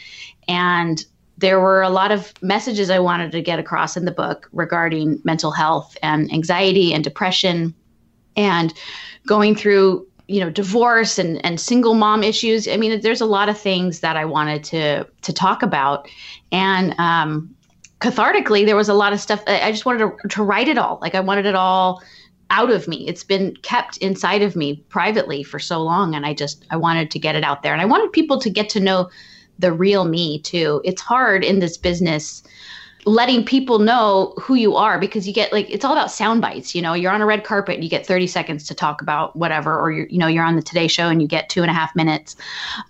And 0.47 1.03
there 1.37 1.59
were 1.59 1.81
a 1.81 1.89
lot 1.89 2.11
of 2.11 2.31
messages 2.41 2.89
I 2.89 2.99
wanted 2.99 3.31
to 3.33 3.41
get 3.41 3.59
across 3.59 3.97
in 3.97 4.05
the 4.05 4.11
book 4.11 4.49
regarding 4.53 5.19
mental 5.23 5.51
health 5.51 5.97
and 6.01 6.31
anxiety 6.31 6.93
and 6.93 7.03
depression 7.03 7.73
and 8.35 8.73
going 9.27 9.55
through 9.55 10.07
you 10.27 10.39
know 10.39 10.49
divorce 10.49 11.19
and 11.19 11.43
and 11.45 11.59
single 11.59 11.93
mom 11.93 12.23
issues. 12.23 12.67
I 12.67 12.77
mean 12.77 13.01
there's 13.01 13.21
a 13.21 13.25
lot 13.25 13.49
of 13.49 13.57
things 13.57 13.99
that 13.99 14.15
i 14.15 14.25
wanted 14.25 14.63
to 14.65 15.05
to 15.21 15.33
talk 15.33 15.63
about. 15.63 16.07
And 16.51 16.95
um 16.99 17.53
cathartically 17.99 18.65
there 18.65 18.75
was 18.75 18.89
a 18.89 18.93
lot 18.93 19.13
of 19.13 19.19
stuff 19.21 19.41
i 19.47 19.71
just 19.71 19.85
wanted 19.85 19.99
to, 19.99 20.27
to 20.29 20.43
write 20.43 20.67
it 20.67 20.77
all. 20.77 20.99
Like 21.01 21.15
i 21.15 21.19
wanted 21.19 21.45
it 21.45 21.55
all 21.55 22.01
out 22.49 22.69
of 22.69 22.87
me. 22.87 23.07
It's 23.07 23.23
been 23.23 23.55
kept 23.63 23.97
inside 23.97 24.41
of 24.43 24.55
me 24.55 24.75
privately 24.89 25.43
for 25.43 25.59
so 25.59 25.81
long 25.81 26.15
and 26.15 26.25
i 26.25 26.33
just 26.33 26.65
i 26.69 26.77
wanted 26.77 27.11
to 27.11 27.19
get 27.19 27.35
it 27.35 27.43
out 27.43 27.63
there. 27.63 27.73
And 27.73 27.81
i 27.81 27.85
wanted 27.85 28.11
people 28.11 28.39
to 28.39 28.49
get 28.49 28.69
to 28.69 28.79
know 28.79 29.09
the 29.59 29.71
real 29.71 30.05
me 30.05 30.39
too. 30.39 30.81
It's 30.83 31.01
hard 31.01 31.43
in 31.43 31.59
this 31.59 31.77
business 31.77 32.43
letting 33.05 33.43
people 33.45 33.79
know 33.79 34.33
who 34.39 34.55
you 34.55 34.75
are 34.75 34.99
because 34.99 35.27
you 35.27 35.33
get 35.33 35.51
like 35.51 35.69
it's 35.69 35.83
all 35.83 35.91
about 35.91 36.11
sound 36.11 36.41
bites 36.41 36.73
you 36.73 36.81
know? 36.81 36.93
You're 36.93 37.11
on 37.11 37.21
a 37.21 37.25
red 37.25 37.43
carpet 37.43 37.75
and 37.75 37.83
you 37.83 37.89
get 37.89 38.05
30 38.05 38.27
seconds 38.27 38.65
to 38.67 38.75
talk 38.75 39.01
about 39.01 39.35
whatever 39.35 39.77
or 39.77 39.91
you're 39.91 40.07
you 40.07 40.17
know 40.17 40.27
you're 40.27 40.43
on 40.43 40.55
the 40.55 40.61
today 40.61 40.87
show 40.87 41.09
and 41.09 41.21
you 41.21 41.27
get 41.27 41.49
two 41.49 41.61
and 41.61 41.69
a 41.69 41.73
half 41.73 41.95
minutes. 41.95 42.35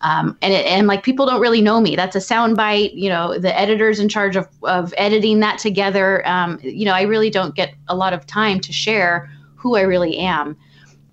Um, 0.01 0.37
and 0.41 0.53
it, 0.53 0.65
and 0.65 0.87
like 0.87 1.03
people 1.03 1.25
don't 1.25 1.41
really 1.41 1.61
know 1.61 1.81
me. 1.81 1.95
That's 1.95 2.15
a 2.15 2.21
sound 2.21 2.55
bite 2.55 2.93
you 2.93 3.09
know? 3.09 3.37
The 3.37 3.57
editor's 3.57 3.99
in 3.99 4.09
charge 4.09 4.35
of, 4.35 4.47
of 4.63 4.93
editing 4.97 5.39
that 5.39 5.59
together. 5.59 6.27
Um, 6.27 6.59
you 6.63 6.85
know 6.85 6.93
i 6.93 7.01
really 7.03 7.29
don't 7.29 7.55
get 7.55 7.73
a 7.87 7.95
lot 7.95 8.13
of 8.13 8.25
time 8.25 8.59
to 8.59 8.73
share 8.73 9.29
who 9.55 9.75
i 9.75 9.81
really 9.81 10.17
am 10.17 10.57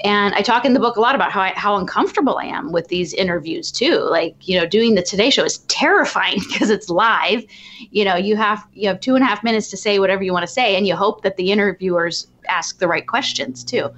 and 0.05 0.35
I 0.35 0.43
talk 0.43 0.65
in 0.65 0.73
the 0.73 0.81
book 0.81 0.97
a 0.97 1.01
lot 1.01 1.15
about 1.15 1.31
how 1.31 1.41
I, 1.41 1.53
how 1.57 1.77
uncomfortable 1.77 2.39
I 2.39 2.45
am 2.45 2.73
with 2.73 2.89
these 2.89 3.13
interviews 3.13 3.71
too. 3.71 3.99
Like 3.99 4.35
you 4.49 4.59
know, 4.59 4.67
doing 4.67 4.95
the 4.95 5.03
Today 5.03 5.31
Show 5.31 5.45
is 5.45 5.59
terrifying 5.69 6.41
because 6.51 6.71
it's 6.71 6.89
live. 6.89 7.45
You 7.91 8.05
know, 8.05 8.17
you 8.17 8.37
have 8.37 8.67
you 8.73 8.89
have 8.89 9.01
two 9.01 9.15
and 9.15 9.25
a 9.25 9.27
half 9.27 9.45
minutes 9.45 9.69
to 9.71 9.77
say 9.77 9.99
whatever 9.99 10.23
you 10.23 10.33
want 10.33 10.47
to 10.47 10.53
say, 10.53 10.77
and 10.77 10.87
you 10.87 10.97
hope 10.97 11.23
that 11.23 11.37
the 11.37 11.53
interviewers 11.53 12.27
ask 12.49 12.79
the 12.79 12.89
right 12.89 13.07
questions 13.07 13.63
too. 13.63 13.91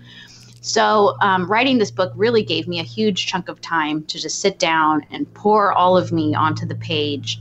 So, 0.61 1.17
um, 1.21 1.51
writing 1.51 1.79
this 1.79 1.91
book 1.91 2.13
really 2.15 2.45
gave 2.45 2.69
me 2.69 2.79
a 2.79 2.85
huge 2.85 3.27
chunk 3.27 3.49
of 3.49 3.61
time 3.61 4.05
to 4.05 4.21
just 4.21 4.41
sit 4.41 4.61
down 4.61 5.05
and 5.11 5.33
pour 5.35 5.73
all 5.73 5.97
of 5.97 6.13
me 6.13 6.35
onto 6.35 6.65
the 6.65 6.77
page 6.77 7.41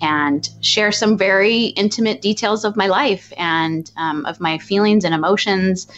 and 0.00 0.48
share 0.60 0.92
some 0.92 1.18
very 1.18 1.66
intimate 1.66 2.22
details 2.22 2.64
of 2.64 2.76
my 2.76 2.86
life 2.86 3.32
and 3.36 3.90
um, 3.96 4.24
of 4.24 4.40
my 4.40 4.56
feelings 4.56 5.04
and 5.04 5.14
emotions. 5.14 5.88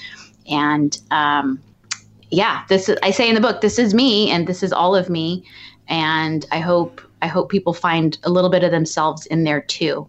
And 0.50 0.98
um, 1.10 1.60
yeah, 2.32 2.64
this 2.68 2.88
is, 2.88 2.96
I 3.02 3.10
say 3.10 3.28
in 3.28 3.34
the 3.34 3.40
book, 3.40 3.60
this 3.60 3.78
is 3.78 3.92
me 3.92 4.30
and 4.30 4.46
this 4.46 4.62
is 4.62 4.72
all 4.72 4.96
of 4.96 5.10
me. 5.10 5.44
And 5.88 6.46
I 6.50 6.60
hope 6.60 7.00
I 7.20 7.26
hope 7.28 7.50
people 7.50 7.74
find 7.74 8.18
a 8.24 8.30
little 8.30 8.50
bit 8.50 8.64
of 8.64 8.72
themselves 8.72 9.26
in 9.26 9.44
there 9.44 9.60
too. 9.60 10.08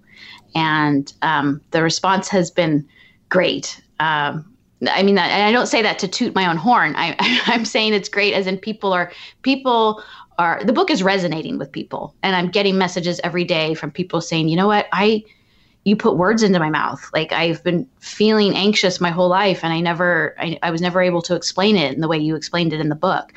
And 0.56 1.14
um, 1.22 1.62
the 1.72 1.84
response 1.84 2.28
has 2.30 2.50
been 2.50 2.88
great. 3.30 3.82
Um, 4.00 4.50
I 4.90 5.04
mean, 5.04 5.18
I 5.18 5.52
don't 5.52 5.68
say 5.68 5.82
that 5.82 6.00
to 6.00 6.08
toot 6.08 6.34
my 6.34 6.48
own 6.48 6.58
horn. 6.58 6.96
I, 6.96 7.16
I'm 7.46 7.66
saying 7.66 7.94
it's 7.94 8.10
great, 8.10 8.34
as 8.34 8.48
in 8.48 8.58
people 8.58 8.94
are 8.94 9.12
people 9.42 10.04
are 10.40 10.64
the 10.64 10.74
book 10.74 10.90
is 10.90 11.04
resonating 11.04 11.58
with 11.58 11.72
people, 11.72 12.16
and 12.24 12.36
I'm 12.36 12.50
getting 12.50 12.78
messages 12.78 13.20
every 13.24 13.44
day 13.44 13.76
from 13.76 13.92
people 13.92 14.22
saying, 14.22 14.50
you 14.50 14.56
know 14.56 14.68
what, 14.68 14.88
I 14.92 15.24
you 15.86 15.96
put 15.96 16.18
words 16.18 16.44
into 16.44 16.60
my 16.60 16.70
mouth. 16.70 17.10
Like 17.14 17.32
I've 17.32 17.64
been 17.64 17.88
feeling 18.00 18.56
anxious 18.56 19.02
my 19.02 19.12
whole 19.12 19.30
life, 19.30 19.64
and 19.64 19.74
I 19.74 19.80
never, 19.80 20.36
I, 20.40 20.58
I 20.64 20.72
was 20.72 20.82
never 20.82 21.02
able 21.02 21.22
to 21.24 21.36
explain 21.36 21.76
it 21.76 21.94
in 21.94 22.02
the 22.02 22.08
way 22.08 22.18
you 22.18 22.36
explained 22.36 22.74
it 22.74 22.80
in 22.80 22.90
the 22.90 22.96
book. 22.96 23.34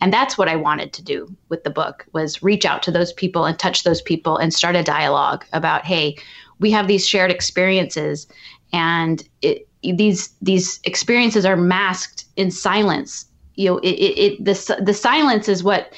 And 0.00 0.12
that's 0.12 0.36
what 0.36 0.48
I 0.48 0.56
wanted 0.56 0.92
to 0.92 1.02
do 1.02 1.34
with 1.48 1.64
the 1.64 1.70
book 1.70 2.04
was 2.12 2.42
reach 2.42 2.64
out 2.64 2.82
to 2.82 2.90
those 2.90 3.12
people 3.12 3.44
and 3.46 3.58
touch 3.58 3.84
those 3.84 4.02
people 4.02 4.36
and 4.36 4.52
start 4.52 4.76
a 4.76 4.82
dialogue 4.82 5.46
about, 5.52 5.86
hey, 5.86 6.16
we 6.58 6.70
have 6.70 6.86
these 6.86 7.06
shared 7.06 7.30
experiences, 7.30 8.26
and 8.72 9.26
it, 9.42 9.68
these 9.82 10.30
these 10.42 10.80
experiences 10.84 11.46
are 11.46 11.56
masked 11.56 12.24
in 12.36 12.50
silence. 12.50 13.26
You 13.54 13.70
know, 13.70 13.78
it, 13.78 13.92
it, 13.92 14.18
it 14.18 14.44
the 14.44 14.82
the 14.82 14.94
silence 14.94 15.48
is 15.48 15.62
what 15.62 15.92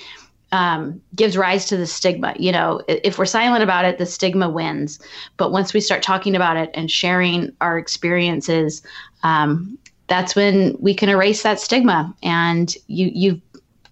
um, 0.52 1.00
gives 1.14 1.36
rise 1.36 1.66
to 1.66 1.76
the 1.76 1.86
stigma. 1.86 2.34
You 2.38 2.52
know, 2.52 2.80
if 2.88 3.18
we're 3.18 3.26
silent 3.26 3.62
about 3.62 3.84
it, 3.84 3.98
the 3.98 4.06
stigma 4.06 4.48
wins. 4.48 4.98
But 5.36 5.52
once 5.52 5.74
we 5.74 5.80
start 5.80 6.02
talking 6.02 6.34
about 6.34 6.56
it 6.56 6.70
and 6.74 6.90
sharing 6.90 7.52
our 7.60 7.78
experiences, 7.78 8.82
um, 9.22 9.78
that's 10.06 10.34
when 10.34 10.76
we 10.80 10.94
can 10.94 11.08
erase 11.08 11.42
that 11.42 11.60
stigma, 11.60 12.14
and 12.22 12.74
you 12.86 13.10
you 13.14 13.40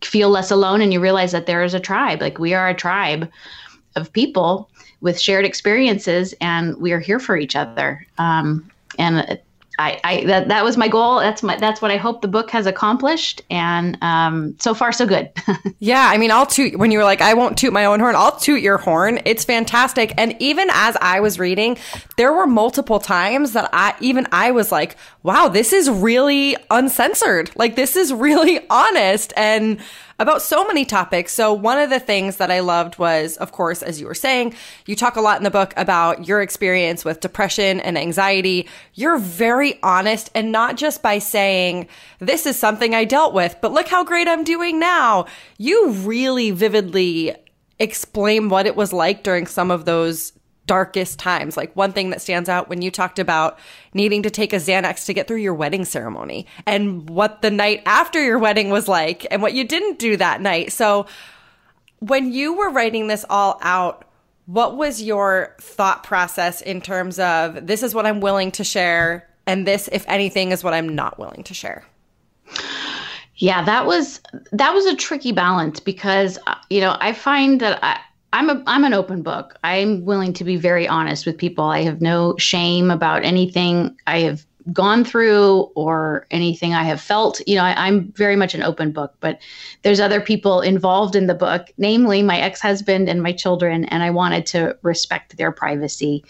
feel 0.02 0.30
less 0.30 0.50
alone, 0.50 0.80
and 0.80 0.92
you 0.92 1.00
realize 1.00 1.32
that 1.32 1.46
there 1.46 1.62
is 1.62 1.74
a 1.74 1.80
tribe. 1.80 2.20
Like 2.20 2.38
we 2.38 2.54
are 2.54 2.68
a 2.68 2.74
tribe 2.74 3.28
of 3.96 4.12
people 4.12 4.70
with 5.02 5.20
shared 5.20 5.44
experiences, 5.44 6.34
and 6.40 6.76
we 6.78 6.92
are 6.92 7.00
here 7.00 7.18
for 7.18 7.36
each 7.36 7.54
other. 7.54 8.06
Um, 8.16 8.70
and 8.98 9.38
I, 9.78 10.00
I 10.04 10.24
that 10.24 10.48
that 10.48 10.64
was 10.64 10.76
my 10.76 10.88
goal. 10.88 11.18
That's 11.18 11.42
my 11.42 11.56
that's 11.56 11.82
what 11.82 11.90
I 11.90 11.96
hope 11.96 12.22
the 12.22 12.28
book 12.28 12.50
has 12.50 12.66
accomplished, 12.66 13.42
and 13.50 13.98
um, 14.02 14.56
so 14.58 14.72
far 14.72 14.92
so 14.92 15.06
good. 15.06 15.30
yeah, 15.80 16.08
I 16.10 16.16
mean, 16.16 16.30
I'll 16.30 16.46
toot 16.46 16.78
when 16.78 16.90
you 16.90 16.98
were 16.98 17.04
like, 17.04 17.20
I 17.20 17.34
won't 17.34 17.58
toot 17.58 17.72
my 17.72 17.84
own 17.84 18.00
horn. 18.00 18.16
I'll 18.16 18.36
toot 18.36 18.62
your 18.62 18.78
horn. 18.78 19.20
It's 19.24 19.44
fantastic. 19.44 20.14
And 20.16 20.34
even 20.40 20.68
as 20.72 20.96
I 21.00 21.20
was 21.20 21.38
reading, 21.38 21.76
there 22.16 22.32
were 22.32 22.46
multiple 22.46 22.98
times 22.98 23.52
that 23.52 23.68
I 23.72 23.94
even 24.00 24.26
I 24.32 24.50
was 24.50 24.72
like, 24.72 24.96
wow, 25.22 25.48
this 25.48 25.72
is 25.72 25.90
really 25.90 26.56
uncensored. 26.70 27.50
Like 27.56 27.76
this 27.76 27.96
is 27.96 28.12
really 28.12 28.60
honest 28.70 29.32
and 29.36 29.78
about 30.18 30.40
so 30.42 30.66
many 30.66 30.84
topics. 30.84 31.32
So 31.32 31.52
one 31.52 31.78
of 31.78 31.90
the 31.90 32.00
things 32.00 32.36
that 32.36 32.50
I 32.50 32.60
loved 32.60 32.98
was, 32.98 33.36
of 33.36 33.52
course, 33.52 33.82
as 33.82 34.00
you 34.00 34.06
were 34.06 34.14
saying, 34.14 34.54
you 34.86 34.96
talk 34.96 35.16
a 35.16 35.20
lot 35.20 35.38
in 35.38 35.44
the 35.44 35.50
book 35.50 35.74
about 35.76 36.26
your 36.26 36.40
experience 36.40 37.04
with 37.04 37.20
depression 37.20 37.80
and 37.80 37.98
anxiety. 37.98 38.68
You're 38.94 39.18
very 39.18 39.78
honest 39.82 40.30
and 40.34 40.50
not 40.50 40.76
just 40.76 41.02
by 41.02 41.18
saying, 41.18 41.88
this 42.18 42.46
is 42.46 42.58
something 42.58 42.94
I 42.94 43.04
dealt 43.04 43.34
with, 43.34 43.56
but 43.60 43.72
look 43.72 43.88
how 43.88 44.04
great 44.04 44.28
I'm 44.28 44.44
doing 44.44 44.78
now. 44.78 45.26
You 45.58 45.90
really 45.90 46.50
vividly 46.50 47.34
explain 47.78 48.48
what 48.48 48.66
it 48.66 48.74
was 48.74 48.92
like 48.92 49.22
during 49.22 49.46
some 49.46 49.70
of 49.70 49.84
those 49.84 50.32
darkest 50.66 51.18
times. 51.18 51.56
Like 51.56 51.74
one 51.74 51.92
thing 51.92 52.10
that 52.10 52.20
stands 52.20 52.48
out 52.48 52.68
when 52.68 52.82
you 52.82 52.90
talked 52.90 53.18
about 53.18 53.58
needing 53.94 54.22
to 54.22 54.30
take 54.30 54.52
a 54.52 54.56
Xanax 54.56 55.06
to 55.06 55.14
get 55.14 55.28
through 55.28 55.38
your 55.38 55.54
wedding 55.54 55.84
ceremony 55.84 56.46
and 56.66 57.08
what 57.08 57.42
the 57.42 57.50
night 57.50 57.82
after 57.86 58.22
your 58.22 58.38
wedding 58.38 58.70
was 58.70 58.88
like 58.88 59.26
and 59.30 59.42
what 59.42 59.54
you 59.54 59.64
didn't 59.64 59.98
do 59.98 60.16
that 60.16 60.40
night. 60.40 60.72
So 60.72 61.06
when 62.00 62.32
you 62.32 62.54
were 62.54 62.70
writing 62.70 63.06
this 63.06 63.24
all 63.30 63.58
out, 63.62 64.04
what 64.46 64.76
was 64.76 65.02
your 65.02 65.56
thought 65.60 66.04
process 66.04 66.60
in 66.60 66.80
terms 66.80 67.18
of 67.18 67.66
this 67.66 67.82
is 67.82 67.94
what 67.94 68.06
I'm 68.06 68.20
willing 68.20 68.52
to 68.52 68.64
share 68.64 69.28
and 69.46 69.66
this 69.66 69.88
if 69.90 70.04
anything 70.08 70.52
is 70.52 70.62
what 70.62 70.74
I'm 70.74 70.94
not 70.94 71.18
willing 71.18 71.42
to 71.44 71.54
share? 71.54 71.84
Yeah, 73.36 73.64
that 73.64 73.86
was 73.86 74.20
that 74.52 74.72
was 74.72 74.86
a 74.86 74.96
tricky 74.96 75.32
balance 75.32 75.78
because 75.80 76.38
uh, 76.46 76.54
you 76.70 76.80
know, 76.80 76.96
I 77.00 77.12
find 77.12 77.60
that 77.60 77.78
I 77.82 78.00
I'm 78.36 78.50
a 78.50 78.62
I'm 78.66 78.84
an 78.84 78.92
open 78.92 79.22
book. 79.22 79.56
I'm 79.64 80.04
willing 80.04 80.34
to 80.34 80.44
be 80.44 80.56
very 80.56 80.86
honest 80.86 81.24
with 81.24 81.38
people. 81.38 81.64
I 81.64 81.80
have 81.84 82.02
no 82.02 82.36
shame 82.36 82.90
about 82.90 83.24
anything 83.24 83.96
I 84.06 84.18
have 84.20 84.44
gone 84.74 85.06
through 85.06 85.70
or 85.74 86.26
anything 86.30 86.74
I 86.74 86.82
have 86.82 87.00
felt. 87.00 87.40
You 87.46 87.54
know, 87.54 87.62
I, 87.62 87.88
am 87.88 88.12
very 88.12 88.36
much 88.36 88.54
an 88.54 88.62
open 88.62 88.92
book, 88.92 89.14
but 89.20 89.38
there's 89.82 90.00
other 90.00 90.20
people 90.20 90.60
involved 90.60 91.16
in 91.16 91.28
the 91.28 91.34
book, 91.34 91.72
namely 91.78 92.22
my 92.22 92.38
ex-husband 92.38 93.08
and 93.08 93.22
my 93.22 93.32
children, 93.32 93.86
and 93.86 94.02
I 94.02 94.10
wanted 94.10 94.44
to 94.46 94.76
respect 94.82 95.38
their 95.38 95.50
privacy 95.50 96.22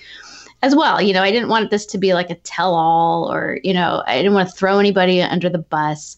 as 0.63 0.77
well. 0.77 1.03
You 1.03 1.13
know, 1.13 1.23
I 1.23 1.33
didn't 1.33 1.49
want 1.49 1.71
this 1.71 1.87
to 1.87 1.99
be 1.99 2.15
like 2.15 2.31
a 2.31 2.37
tell-all 2.37 3.33
or, 3.33 3.59
you 3.65 3.75
know, 3.75 4.05
I 4.07 4.19
didn't 4.19 4.35
want 4.35 4.49
to 4.49 4.55
throw 4.55 4.79
anybody 4.79 5.23
under 5.23 5.49
the 5.49 5.59
bus. 5.59 6.17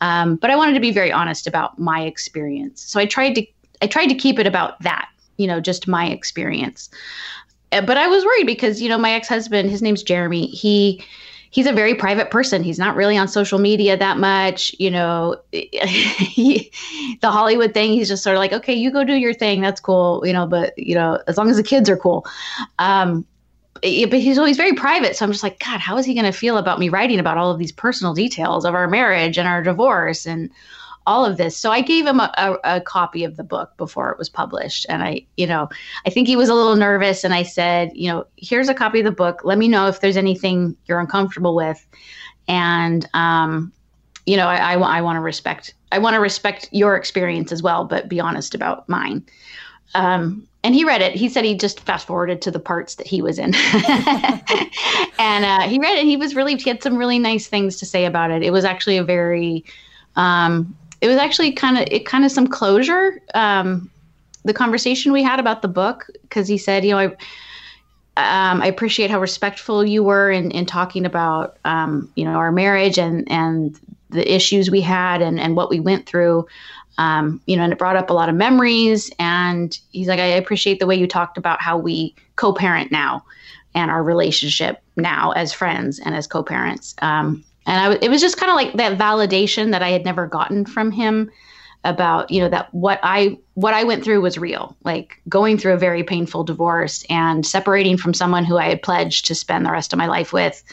Um, 0.00 0.34
but 0.34 0.50
I 0.50 0.56
wanted 0.56 0.74
to 0.74 0.80
be 0.80 0.90
very 0.90 1.12
honest 1.12 1.46
about 1.46 1.78
my 1.78 2.00
experience. 2.00 2.82
So 2.82 2.98
I 2.98 3.06
tried 3.06 3.34
to 3.34 3.46
I 3.80 3.86
tried 3.86 4.06
to 4.06 4.14
keep 4.14 4.40
it 4.40 4.46
about 4.46 4.80
that 4.82 5.08
you 5.38 5.46
know, 5.46 5.60
just 5.60 5.88
my 5.88 6.06
experience. 6.06 6.90
Uh, 7.72 7.80
but 7.80 7.96
I 7.96 8.06
was 8.06 8.24
worried 8.24 8.46
because, 8.46 8.82
you 8.82 8.88
know, 8.88 8.98
my 8.98 9.12
ex-husband, 9.12 9.70
his 9.70 9.82
name's 9.82 10.02
Jeremy, 10.02 10.46
he 10.46 11.02
he's 11.50 11.66
a 11.66 11.72
very 11.72 11.94
private 11.94 12.30
person. 12.30 12.62
He's 12.62 12.78
not 12.78 12.96
really 12.96 13.16
on 13.16 13.28
social 13.28 13.58
media 13.58 13.96
that 13.96 14.18
much. 14.18 14.74
You 14.78 14.90
know, 14.90 15.36
he, 15.52 16.70
the 17.20 17.30
Hollywood 17.30 17.72
thing, 17.74 17.92
he's 17.92 18.08
just 18.08 18.22
sort 18.22 18.36
of 18.36 18.40
like, 18.40 18.52
okay, 18.52 18.74
you 18.74 18.90
go 18.90 19.04
do 19.04 19.14
your 19.14 19.34
thing. 19.34 19.60
That's 19.60 19.80
cool. 19.80 20.22
You 20.26 20.32
know, 20.32 20.46
but, 20.46 20.78
you 20.78 20.94
know, 20.94 21.20
as 21.26 21.38
long 21.38 21.48
as 21.48 21.56
the 21.56 21.62
kids 21.62 21.88
are 21.88 21.96
cool. 21.96 22.26
Um, 22.78 23.26
but 23.80 24.20
he's 24.20 24.38
always 24.38 24.56
very 24.56 24.72
private. 24.72 25.16
So 25.16 25.24
I'm 25.24 25.30
just 25.30 25.44
like, 25.44 25.60
God, 25.60 25.78
how 25.78 25.96
is 25.98 26.04
he 26.04 26.12
going 26.12 26.26
to 26.26 26.32
feel 26.32 26.58
about 26.58 26.80
me 26.80 26.88
writing 26.88 27.20
about 27.20 27.38
all 27.38 27.52
of 27.52 27.58
these 27.58 27.70
personal 27.70 28.12
details 28.12 28.64
of 28.64 28.74
our 28.74 28.88
marriage 28.88 29.38
and 29.38 29.46
our 29.46 29.62
divorce 29.62 30.26
and 30.26 30.50
all 31.08 31.24
of 31.24 31.38
this. 31.38 31.56
So 31.56 31.72
I 31.72 31.80
gave 31.80 32.06
him 32.06 32.20
a, 32.20 32.30
a, 32.36 32.76
a, 32.76 32.80
copy 32.82 33.24
of 33.24 33.36
the 33.36 33.42
book 33.42 33.74
before 33.78 34.12
it 34.12 34.18
was 34.18 34.28
published. 34.28 34.84
And 34.90 35.02
I, 35.02 35.24
you 35.38 35.46
know, 35.46 35.70
I 36.06 36.10
think 36.10 36.28
he 36.28 36.36
was 36.36 36.50
a 36.50 36.54
little 36.54 36.76
nervous. 36.76 37.24
And 37.24 37.32
I 37.32 37.44
said, 37.44 37.90
you 37.94 38.10
know, 38.10 38.26
here's 38.36 38.68
a 38.68 38.74
copy 38.74 38.98
of 38.98 39.06
the 39.06 39.10
book. 39.10 39.40
Let 39.42 39.56
me 39.56 39.68
know 39.68 39.88
if 39.88 40.00
there's 40.00 40.18
anything 40.18 40.76
you're 40.84 41.00
uncomfortable 41.00 41.54
with. 41.54 41.84
And, 42.46 43.08
um, 43.14 43.72
you 44.26 44.36
know, 44.36 44.48
I, 44.48 44.74
I, 44.74 44.98
I 44.98 45.00
want 45.00 45.16
to 45.16 45.20
respect, 45.20 45.72
I 45.92 45.98
want 45.98 46.12
to 46.12 46.20
respect 46.20 46.68
your 46.72 46.94
experience 46.94 47.52
as 47.52 47.62
well, 47.62 47.86
but 47.86 48.10
be 48.10 48.20
honest 48.20 48.54
about 48.54 48.86
mine. 48.86 49.24
Um, 49.94 50.46
and 50.62 50.74
he 50.74 50.84
read 50.84 51.00
it. 51.00 51.14
He 51.14 51.30
said 51.30 51.46
he 51.46 51.54
just 51.54 51.80
fast 51.80 52.06
forwarded 52.06 52.42
to 52.42 52.50
the 52.50 52.60
parts 52.60 52.96
that 52.96 53.06
he 53.06 53.22
was 53.22 53.38
in, 53.38 53.54
and 55.18 55.44
uh, 55.44 55.60
he 55.60 55.78
read 55.78 55.96
it. 55.96 56.04
He 56.04 56.18
was 56.18 56.34
really 56.34 56.56
he 56.56 56.68
had 56.68 56.82
some 56.82 56.96
really 56.98 57.18
nice 57.18 57.46
things 57.46 57.76
to 57.76 57.86
say 57.86 58.04
about 58.04 58.30
it. 58.30 58.42
It 58.42 58.50
was 58.50 58.66
actually 58.66 58.98
a 58.98 59.04
very 59.04 59.64
um, 60.16 60.76
it 61.00 61.08
was 61.08 61.16
actually 61.16 61.52
kind 61.52 61.78
of 61.78 61.86
it 61.90 62.06
kind 62.06 62.24
of 62.24 62.30
some 62.30 62.46
closure. 62.46 63.20
Um, 63.34 63.90
the 64.44 64.54
conversation 64.54 65.12
we 65.12 65.22
had 65.22 65.40
about 65.40 65.62
the 65.62 65.68
book 65.68 66.06
because 66.22 66.48
he 66.48 66.58
said, 66.58 66.84
you 66.84 66.92
know, 66.92 66.98
I 66.98 67.06
um, 68.16 68.62
I 68.62 68.66
appreciate 68.66 69.10
how 69.10 69.20
respectful 69.20 69.84
you 69.84 70.02
were 70.02 70.30
in, 70.30 70.50
in 70.50 70.66
talking 70.66 71.06
about 71.06 71.58
um, 71.64 72.10
you 72.16 72.24
know 72.24 72.32
our 72.32 72.50
marriage 72.50 72.98
and 72.98 73.30
and 73.30 73.78
the 74.10 74.32
issues 74.32 74.70
we 74.70 74.80
had 74.80 75.22
and 75.22 75.38
and 75.38 75.56
what 75.56 75.70
we 75.70 75.80
went 75.80 76.06
through. 76.06 76.46
Um, 76.98 77.40
you 77.46 77.56
know, 77.56 77.62
and 77.62 77.72
it 77.72 77.78
brought 77.78 77.94
up 77.94 78.10
a 78.10 78.12
lot 78.12 78.28
of 78.28 78.34
memories. 78.34 79.08
And 79.20 79.78
he's 79.92 80.08
like, 80.08 80.18
I 80.18 80.24
appreciate 80.24 80.80
the 80.80 80.86
way 80.86 80.96
you 80.96 81.06
talked 81.06 81.38
about 81.38 81.62
how 81.62 81.78
we 81.78 82.12
co-parent 82.34 82.90
now 82.90 83.24
and 83.72 83.88
our 83.88 84.02
relationship 84.02 84.82
now 84.96 85.30
as 85.32 85.52
friends 85.52 86.00
and 86.00 86.16
as 86.16 86.26
co-parents. 86.26 86.96
Um, 87.00 87.44
and 87.68 87.92
I, 87.92 87.98
it 88.02 88.08
was 88.08 88.20
just 88.20 88.38
kind 88.38 88.50
of 88.50 88.56
like 88.56 88.72
that 88.78 88.98
validation 88.98 89.70
that 89.72 89.82
I 89.82 89.90
had 89.90 90.04
never 90.04 90.26
gotten 90.26 90.64
from 90.64 90.90
him 90.90 91.30
about 91.84 92.28
you 92.30 92.40
know 92.40 92.48
that 92.48 92.72
what 92.74 92.98
I 93.04 93.38
what 93.54 93.72
I 93.72 93.84
went 93.84 94.02
through 94.02 94.20
was 94.20 94.36
real 94.36 94.76
like 94.84 95.20
going 95.28 95.58
through 95.58 95.74
a 95.74 95.78
very 95.78 96.02
painful 96.02 96.42
divorce 96.42 97.04
and 97.08 97.46
separating 97.46 97.96
from 97.96 98.14
someone 98.14 98.44
who 98.44 98.56
I 98.56 98.68
had 98.68 98.82
pledged 98.82 99.26
to 99.26 99.34
spend 99.34 99.64
the 99.64 99.70
rest 99.70 99.92
of 99.92 99.98
my 99.98 100.06
life 100.06 100.32
with. 100.32 100.64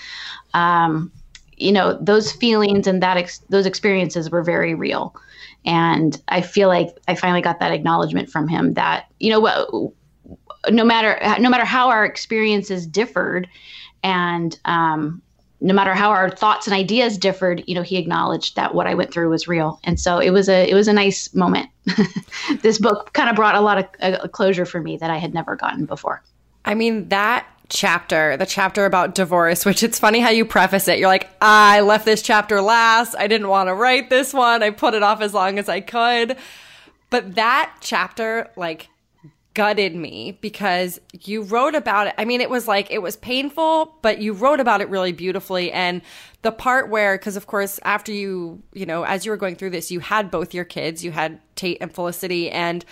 Um, 0.56 1.12
you 1.58 1.72
know 1.72 1.98
those 2.02 2.32
feelings 2.32 2.88
and 2.88 3.04
that 3.04 3.18
ex- 3.18 3.39
those 3.50 3.66
experiences 3.66 4.30
were 4.32 4.43
very 4.43 4.74
real. 4.74 5.16
And 5.66 6.22
I 6.28 6.41
feel 6.41 6.68
like 6.70 6.89
I 7.08 7.16
finally 7.16 7.41
got 7.41 7.60
that 7.60 7.72
acknowledgement 7.72 8.30
from 8.30 8.48
him 8.48 8.74
that 8.74 9.06
you 9.20 9.30
know 9.30 9.39
what 9.39 9.70
no 10.72 10.84
matter 10.84 11.20
no 11.39 11.50
matter 11.50 11.66
how 11.66 11.89
our 11.89 12.06
experiences 12.06 12.88
differed 12.88 13.48
and 14.04 14.60
um, 14.66 15.22
no 15.66 15.74
matter 15.74 15.95
how 15.95 16.11
our 16.11 16.30
thoughts 16.30 16.68
and 16.68 16.76
ideas 16.76 17.18
differed, 17.18 17.63
you 17.66 17.74
know, 17.74 17.82
he 17.82 17.97
acknowledged 17.97 18.55
that 18.55 18.76
what 18.76 18.86
I 18.86 18.93
went 18.93 19.11
through 19.11 19.30
was 19.30 19.47
real. 19.47 19.80
And 19.84 19.99
so 19.99 20.20
it 20.20 20.30
was 20.30 20.47
a 20.47 20.70
it 20.70 20.76
was 20.76 20.88
a 20.88 20.93
nice 20.93 21.34
moment. 21.34 21.70
this 22.61 22.78
book 22.78 23.11
kind 23.13 23.30
of 23.32 23.36
brought 23.36 23.55
a 23.55 23.61
lot 23.61 23.80
of 23.80 23.88
a 23.99 24.30
closure 24.30 24.66
for 24.66 24.80
me 24.80 24.95
that 24.97 25.09
I 25.09 25.18
had 25.18 25.34
never 25.34 25.55
gotten 25.55 25.86
before. 25.86 26.22
I 26.66 26.76
mean, 26.76 27.09
that 27.09 27.47
chapter, 27.70 28.38
the 28.38 28.45
chapter 28.45 28.86
about 28.86 29.16
divorce, 29.16 29.66
which 29.66 29.82
it's 29.82 29.97
funny 29.97 30.20
how 30.20 30.30
you 30.30 30.45
preface 30.45 30.88
it. 30.88 30.99
You're 30.99 31.07
like, 31.07 31.30
I 31.41 31.82
left 31.82 32.05
this 32.05 32.22
chapter 32.22 32.61
last. 32.61 33.16
I 33.18 33.26
didn't 33.26 33.47
want 33.47 33.68
to 33.70 33.74
write 33.74 34.11
this 34.11 34.36
one. 34.36 34.61
I 34.61 34.70
put 34.70 34.93
it 34.93 35.01
off 35.01 35.20
as 35.22 35.34
long 35.34 35.57
as 35.57 35.68
I 35.68 35.82
could. 35.82 36.38
But 37.09 37.36
that 37.36 37.76
chapter, 37.82 38.51
like, 38.55 38.89
gutted 39.56 39.95
me 39.95 40.38
because 40.41 40.99
you 41.24 41.41
wrote 41.41 41.74
about 41.74 42.08
it. 42.08 42.14
I 42.20 42.26
mean, 42.26 42.41
it 42.41 42.49
was 42.49 42.68
like, 42.68 42.91
it 42.91 43.01
was 43.01 43.16
painful, 43.16 43.97
but 44.03 44.20
you 44.20 44.34
wrote 44.34 44.60
about 44.60 44.82
it 44.82 44.89
really 44.89 45.14
beautifully. 45.14 45.72
And 45.72 46.03
the 46.43 46.51
part 46.51 46.89
where, 46.89 47.18
because 47.18 47.36
of 47.36 47.47
course, 47.47 47.80
after 47.84 48.12
you, 48.12 48.62
you 48.74 48.86
know, 48.86 49.03
as 49.03 49.26
you 49.26 49.32
were 49.32 49.38
going 49.38 49.56
through 49.56 49.72
this, 49.72 49.89
you 49.89 50.01
had 50.01 50.30
both 50.30 50.53
your 50.53 50.66
kids, 50.66 51.03
you 51.03 51.12
had 51.12 51.39
Tate 51.56 51.80
and 51.82 51.91
Felicity, 51.91 52.51
and 52.51 52.86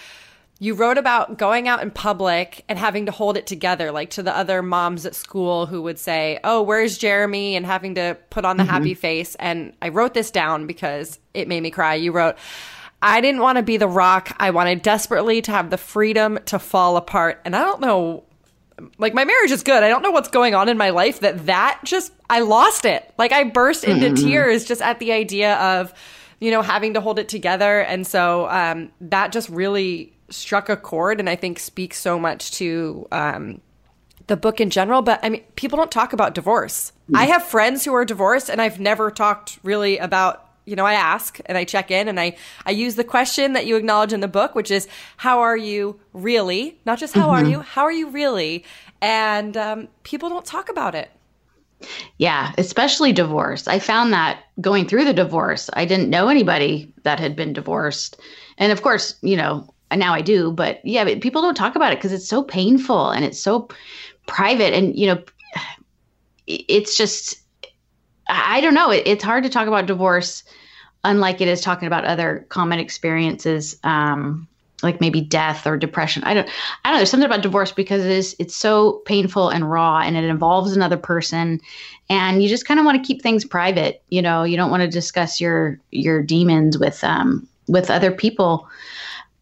you 0.59 0.73
wrote 0.73 0.97
about 0.97 1.37
going 1.37 1.67
out 1.67 1.81
in 1.81 1.91
public 1.91 2.63
and 2.69 2.79
having 2.79 3.05
to 3.07 3.11
hold 3.11 3.35
it 3.35 3.45
together, 3.45 3.91
like 3.91 4.11
to 4.11 4.23
the 4.23 4.35
other 4.35 4.61
moms 4.61 5.05
at 5.05 5.13
school 5.13 5.65
who 5.65 5.81
would 5.81 5.99
say, 5.99 6.39
Oh, 6.43 6.61
where's 6.61 6.97
Jeremy? 6.97 7.57
and 7.57 7.65
having 7.65 7.95
to 7.95 8.17
put 8.29 8.45
on 8.45 8.55
the 8.55 8.63
mm-hmm. 8.63 8.71
happy 8.71 8.93
face. 8.93 9.35
And 9.35 9.73
I 9.81 9.89
wrote 9.89 10.13
this 10.13 10.31
down 10.31 10.65
because 10.65 11.19
it 11.33 11.49
made 11.49 11.61
me 11.61 11.69
cry. 11.69 11.95
You 11.95 12.13
wrote, 12.13 12.37
I 13.03 13.19
didn't 13.19 13.41
want 13.41 13.57
to 13.57 13.63
be 13.63 13.75
the 13.75 13.87
rock. 13.87 14.33
I 14.39 14.51
wanted 14.51 14.81
desperately 14.81 15.41
to 15.41 15.51
have 15.51 15.69
the 15.69 15.77
freedom 15.77 16.39
to 16.45 16.57
fall 16.57 16.95
apart. 16.95 17.41
And 17.43 17.53
I 17.53 17.59
don't 17.59 17.81
know, 17.81 18.23
like 18.97 19.13
my 19.13 19.25
marriage 19.25 19.51
is 19.51 19.61
good. 19.61 19.83
I 19.83 19.89
don't 19.89 20.01
know 20.01 20.11
what's 20.11 20.29
going 20.29 20.55
on 20.55 20.69
in 20.69 20.77
my 20.77 20.89
life 20.89 21.19
that 21.19 21.45
that 21.47 21.81
just, 21.83 22.13
I 22.29 22.39
lost 22.39 22.85
it. 22.85 23.13
Like 23.17 23.33
I 23.33 23.43
burst 23.43 23.83
into 23.83 24.07
mm-hmm. 24.07 24.25
tears 24.25 24.63
just 24.63 24.81
at 24.81 24.99
the 24.99 25.11
idea 25.11 25.55
of, 25.55 25.93
you 26.39 26.49
know, 26.49 26.61
having 26.61 26.93
to 26.93 27.01
hold 27.01 27.19
it 27.19 27.27
together. 27.27 27.81
And 27.81 28.07
so 28.07 28.47
um, 28.49 28.91
that 29.01 29.33
just 29.33 29.49
really 29.49 30.13
struck 30.29 30.69
a 30.69 30.77
chord 30.77 31.19
and 31.19 31.29
I 31.29 31.35
think 31.35 31.59
speaks 31.59 31.99
so 31.99 32.17
much 32.17 32.51
to 32.53 33.05
um, 33.11 33.61
the 34.27 34.37
book 34.37 34.61
in 34.61 34.69
general. 34.69 35.01
But 35.01 35.19
I 35.23 35.29
mean, 35.29 35.43
people 35.55 35.77
don't 35.77 35.91
talk 35.91 36.13
about 36.13 36.35
divorce. 36.35 36.93
Mm. 37.11 37.17
I 37.17 37.25
have 37.25 37.43
friends 37.43 37.83
who 37.83 37.93
are 37.93 38.05
divorced, 38.05 38.49
and 38.49 38.61
I've 38.61 38.79
never 38.79 39.11
talked 39.11 39.59
really 39.61 39.97
about. 39.97 40.42
You 40.65 40.75
know, 40.75 40.85
I 40.85 40.93
ask 40.93 41.39
and 41.45 41.57
I 41.57 41.65
check 41.65 41.91
in 41.91 42.07
and 42.07 42.19
I, 42.19 42.37
I 42.65 42.71
use 42.71 42.95
the 42.95 43.03
question 43.03 43.53
that 43.53 43.65
you 43.65 43.75
acknowledge 43.75 44.13
in 44.13 44.21
the 44.21 44.27
book, 44.27 44.55
which 44.55 44.71
is, 44.71 44.87
how 45.17 45.41
are 45.41 45.57
you 45.57 45.99
really? 46.13 46.79
Not 46.85 46.99
just 46.99 47.13
how 47.13 47.29
mm-hmm. 47.29 47.45
are 47.45 47.49
you, 47.49 47.59
how 47.59 47.83
are 47.83 47.91
you 47.91 48.09
really? 48.09 48.63
And 49.01 49.57
um, 49.57 49.87
people 50.03 50.29
don't 50.29 50.45
talk 50.45 50.69
about 50.69 50.95
it. 50.95 51.11
Yeah, 52.17 52.53
especially 52.57 53.11
divorce. 53.11 53.67
I 53.67 53.79
found 53.79 54.13
that 54.13 54.43
going 54.61 54.87
through 54.87 55.05
the 55.05 55.13
divorce, 55.13 55.69
I 55.73 55.85
didn't 55.85 56.09
know 56.09 56.29
anybody 56.29 56.93
that 57.03 57.19
had 57.19 57.35
been 57.35 57.53
divorced. 57.53 58.19
And 58.57 58.71
of 58.71 58.81
course, 58.81 59.15
you 59.21 59.35
know, 59.35 59.67
now 59.93 60.13
I 60.13 60.21
do, 60.21 60.51
but 60.51 60.83
yeah, 60.85 61.03
but 61.03 61.21
people 61.21 61.41
don't 61.41 61.55
talk 61.55 61.75
about 61.75 61.91
it 61.91 61.97
because 61.97 62.13
it's 62.13 62.27
so 62.27 62.43
painful 62.43 63.09
and 63.09 63.25
it's 63.25 63.39
so 63.39 63.67
private. 64.27 64.73
And, 64.73 64.97
you 64.97 65.07
know, 65.07 65.23
it's 66.47 66.97
just, 66.97 67.42
I 68.43 68.61
don't 68.61 68.73
know. 68.73 68.91
It, 68.91 69.03
it's 69.05 69.23
hard 69.23 69.43
to 69.43 69.49
talk 69.49 69.67
about 69.67 69.85
divorce 69.85 70.43
unlike 71.03 71.41
it 71.41 71.47
is 71.47 71.61
talking 71.61 71.87
about 71.87 72.05
other 72.05 72.45
common 72.49 72.79
experiences. 72.79 73.77
Um, 73.83 74.47
like 74.81 74.99
maybe 74.99 75.21
death 75.21 75.65
or 75.65 75.77
depression. 75.77 76.25
I 76.25 76.33
don't 76.33 76.49
I 76.83 76.89
don't 76.89 76.95
know. 76.95 76.97
There's 76.97 77.09
something 77.09 77.25
about 77.25 77.41
divorce 77.41 77.71
because 77.71 78.03
it 78.03 78.11
is 78.11 78.35
it's 78.37 78.55
so 78.55 79.01
painful 79.05 79.47
and 79.47 79.71
raw 79.71 79.99
and 79.99 80.17
it 80.17 80.25
involves 80.25 80.75
another 80.75 80.97
person 80.97 81.61
and 82.09 82.43
you 82.43 82.49
just 82.49 82.67
kind 82.67 82.81
of 82.81 82.85
want 82.85 83.01
to 83.01 83.07
keep 83.07 83.21
things 83.21 83.45
private. 83.45 84.03
You 84.09 84.21
know, 84.21 84.43
you 84.43 84.57
don't 84.57 84.69
want 84.69 84.81
to 84.81 84.89
discuss 84.89 85.39
your 85.39 85.79
your 85.91 86.21
demons 86.21 86.77
with 86.77 87.01
um 87.05 87.47
with 87.69 87.89
other 87.89 88.11
people 88.11 88.67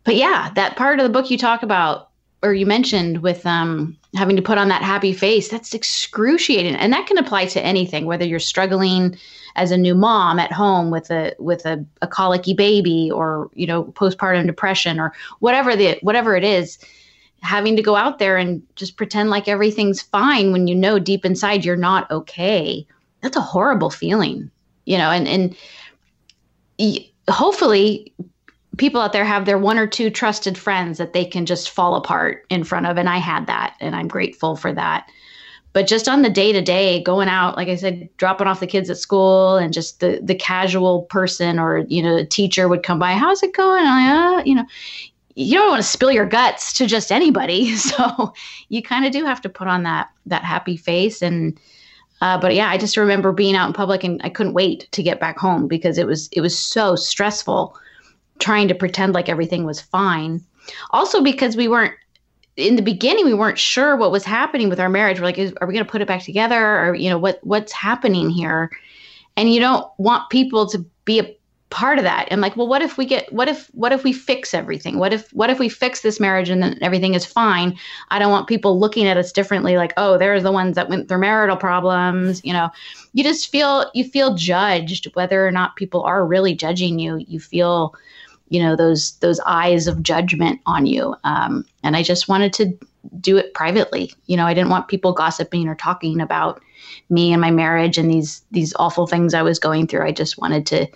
but 0.04 0.16
yeah, 0.16 0.52
that 0.56 0.76
part 0.76 1.00
of 1.00 1.04
the 1.04 1.12
book 1.12 1.30
you 1.30 1.38
talk 1.38 1.64
about 1.64 2.10
or 2.44 2.54
you 2.54 2.66
mentioned 2.66 3.22
with 3.22 3.46
um, 3.46 3.98
having 4.16 4.36
to 4.36 4.42
put 4.42 4.58
on 4.58 4.70
that 4.70 4.82
happy 4.82 5.14
face, 5.14 5.50
that's 5.50 5.74
excruciating. 5.74 6.76
And 6.76 6.92
that 6.92 7.06
can 7.06 7.18
apply 7.18 7.46
to 7.48 7.62
anything, 7.62 8.06
whether 8.06 8.26
you're 8.26 8.40
struggling 8.40 9.18
as 9.56 9.72
a 9.72 9.78
new 9.78 9.94
mom 9.94 10.40
at 10.40 10.52
home 10.52 10.90
with 10.90 11.12
a 11.12 11.36
with 11.38 11.66
a, 11.66 11.86
a 12.02 12.08
colicky 12.08 12.54
baby 12.54 13.12
or, 13.12 13.50
you 13.54 13.68
know, 13.68 13.86
postpartum 13.86 14.48
depression 14.48 15.00
or 15.00 15.14
whatever 15.40 15.76
the 15.76 16.00
whatever 16.02 16.36
it 16.36 16.44
is, 16.44 16.80
having 17.42 17.76
to 17.76 17.84
go 17.84 17.96
out 17.96 18.18
there 18.18 18.38
and 18.38 18.64
just 18.76 18.98
pretend 18.98 19.30
like 19.30 19.48
everything's 19.48 20.02
fine 20.02 20.52
when 20.52 20.68
you 20.68 20.76
know 20.76 20.98
deep 21.00 21.26
inside 21.26 21.64
you're 21.64 21.76
not 21.76 22.10
okay. 22.10 22.86
That's 23.22 23.38
a 23.38 23.42
horrible 23.42 23.92
feeling, 23.92 24.50
you 24.86 24.98
know, 24.98 25.12
and 25.12 25.28
and 26.80 27.06
hopefully 27.30 28.14
people 28.78 29.02
out 29.02 29.14
there 29.14 29.26
have 29.26 29.46
their 29.46 29.58
one 29.58 29.78
or 29.78 29.88
two 29.88 30.10
trusted 30.10 30.58
friends 30.58 30.98
that 30.98 31.14
they 31.14 31.26
can 31.26 31.46
just 31.46 31.70
fall 31.70 31.96
apart 31.96 32.46
in 32.50 32.64
front 32.64 32.86
of 32.86 32.98
and 32.98 33.10
i 33.10 33.18
had 33.18 33.48
that 33.48 33.76
and 33.80 33.96
i'm 33.96 34.08
grateful 34.08 34.56
for 34.56 34.74
that. 34.74 35.10
But 35.74 35.88
just 35.88 36.10
on 36.10 36.22
the 36.22 36.30
day 36.30 36.52
to 36.52 36.62
day 36.62 37.02
going 37.02 37.28
out 37.28 37.56
like 37.56 37.68
i 37.68 37.76
said 37.76 38.10
dropping 38.18 38.48
off 38.48 38.60
the 38.60 38.68
kids 38.68 38.90
at 38.90 38.98
school 38.98 39.58
and 39.58 39.74
just 39.74 40.00
the 40.00 40.20
the 40.22 40.36
casual 40.36 41.04
person 41.04 41.60
or 41.60 41.80
you 41.88 42.02
know 42.02 42.18
the 42.18 42.26
teacher 42.26 42.68
would 42.68 42.84
come 42.84 43.00
by 43.00 43.14
how's 43.14 43.44
it 43.44 43.54
going? 43.54 43.86
I, 43.86 44.40
uh, 44.40 44.44
you 44.46 44.56
know 44.56 44.66
you 45.36 45.58
don't 45.58 45.70
want 45.70 45.82
to 45.82 45.88
spill 45.88 46.12
your 46.12 46.26
guts 46.26 46.74
to 46.74 46.86
just 46.86 47.12
anybody. 47.12 47.76
So 47.78 48.34
you 48.68 48.82
kind 48.82 49.06
of 49.06 49.14
do 49.14 49.24
have 49.24 49.42
to 49.42 49.50
put 49.50 49.68
on 49.68 49.84
that 49.84 50.10
that 50.26 50.44
happy 50.44 50.76
face. 50.78 51.22
And 51.22 51.60
uh, 52.22 52.38
but 52.40 52.54
yeah 52.54 52.70
i 52.70 52.78
just 52.78 52.98
remember 52.98 53.32
being 53.32 53.56
out 53.56 53.68
in 53.68 53.74
public 53.74 54.04
and 54.04 54.22
i 54.24 54.30
couldn't 54.30 54.54
wait 54.54 54.88
to 54.92 55.02
get 55.02 55.20
back 55.20 55.40
home 55.40 55.68
because 55.68 55.98
it 55.98 56.06
was 56.06 56.30
it 56.32 56.42
was 56.42 56.58
so 56.58 56.96
stressful 56.96 57.76
trying 58.42 58.68
to 58.68 58.76
pretend 58.76 59.14
like 59.14 59.30
everything 59.30 59.64
was 59.64 59.80
fine. 59.80 60.44
Also, 60.90 61.22
because 61.22 61.56
we 61.56 61.70
weren't 61.70 61.94
in 62.58 62.76
the 62.76 62.82
beginning, 62.82 63.26
we 63.26 63.34
weren't 63.34 63.58
sure 63.58 63.96
what 63.96 64.12
was 64.12 64.26
happening 64.26 64.68
with 64.68 64.80
our 64.80 64.90
marriage. 64.90 65.20
We're 65.20 65.26
like, 65.26 65.38
is, 65.38 65.54
are 65.62 65.68
we 65.68 65.74
going 65.74 65.86
to 65.86 65.92
put 65.92 66.02
it 66.02 66.08
back 66.08 66.24
together, 66.24 66.80
or 66.80 66.96
you 66.96 67.10
know, 67.10 67.18
what 67.18 67.40
what's 67.44 67.72
happening 67.72 68.30
here? 68.30 68.70
And 69.38 69.54
you 69.54 69.62
don't 69.62 69.88
want 69.98 70.30
people 70.30 70.68
to 70.68 70.86
be 71.06 71.20
a 71.20 71.36
part 71.70 71.98
of 71.98 72.04
that. 72.04 72.28
And 72.30 72.42
like, 72.42 72.58
well, 72.58 72.68
what 72.68 72.82
if 72.82 72.98
we 72.98 73.06
get 73.06 73.32
what 73.32 73.48
if 73.48 73.68
what 73.68 73.94
if 73.94 74.04
we 74.04 74.12
fix 74.12 74.54
everything? 74.54 75.00
What 75.00 75.14
if 75.14 75.32
what 75.32 75.50
if 75.50 75.58
we 75.58 75.70
fix 75.70 76.02
this 76.02 76.20
marriage 76.20 76.50
and 76.50 76.62
then 76.62 76.78
everything 76.82 77.16
is 77.16 77.26
fine? 77.26 77.78
I 78.10 78.20
don't 78.20 78.32
want 78.32 78.48
people 78.48 78.78
looking 78.78 79.08
at 79.08 79.18
us 79.18 79.32
differently, 79.32 79.78
like, 79.78 79.94
oh, 79.98 80.18
they're 80.18 80.42
the 80.42 80.52
ones 80.52 80.76
that 80.76 80.90
went 80.90 81.08
through 81.08 81.20
marital 81.20 81.58
problems. 81.58 82.44
You 82.44 82.54
know, 82.54 82.70
you 83.14 83.24
just 83.24 83.50
feel 83.50 83.90
you 83.94 84.04
feel 84.04 84.36
judged, 84.36 85.08
whether 85.16 85.48
or 85.48 85.52
not 85.52 85.78
people 85.78 86.04
are 86.04 86.26
really 86.26 86.54
judging 86.54 87.00
you. 87.00 87.18
You 87.28 87.40
feel 87.40 87.96
you 88.52 88.62
know 88.62 88.76
those 88.76 89.14
those 89.20 89.40
eyes 89.46 89.88
of 89.88 90.04
judgment 90.04 90.60
on 90.66 90.86
you. 90.86 91.16
Um, 91.24 91.66
and 91.84 91.96
i 91.96 92.04
just 92.04 92.28
wanted 92.28 92.54
to 92.54 92.78
do 93.20 93.38
it 93.38 93.54
privately. 93.54 94.14
You 94.28 94.38
know 94.38 94.46
i 94.46 94.54
didn't 94.54 94.70
want 94.70 94.90
people 94.90 95.14
gossiping 95.14 95.68
or 95.68 95.76
talking 95.76 96.22
about 96.22 96.62
me 97.10 97.32
and 97.32 97.42
my 97.42 97.50
marriage 97.50 97.98
and 97.98 98.12
these 98.12 98.44
these 98.52 98.74
awful 98.76 99.08
things 99.08 99.34
i 99.34 99.42
was 99.42 99.58
going 99.58 99.88
through. 99.88 100.06
I 100.06 100.12
just 100.12 100.38
wanted 100.38 100.68
to 100.68 100.88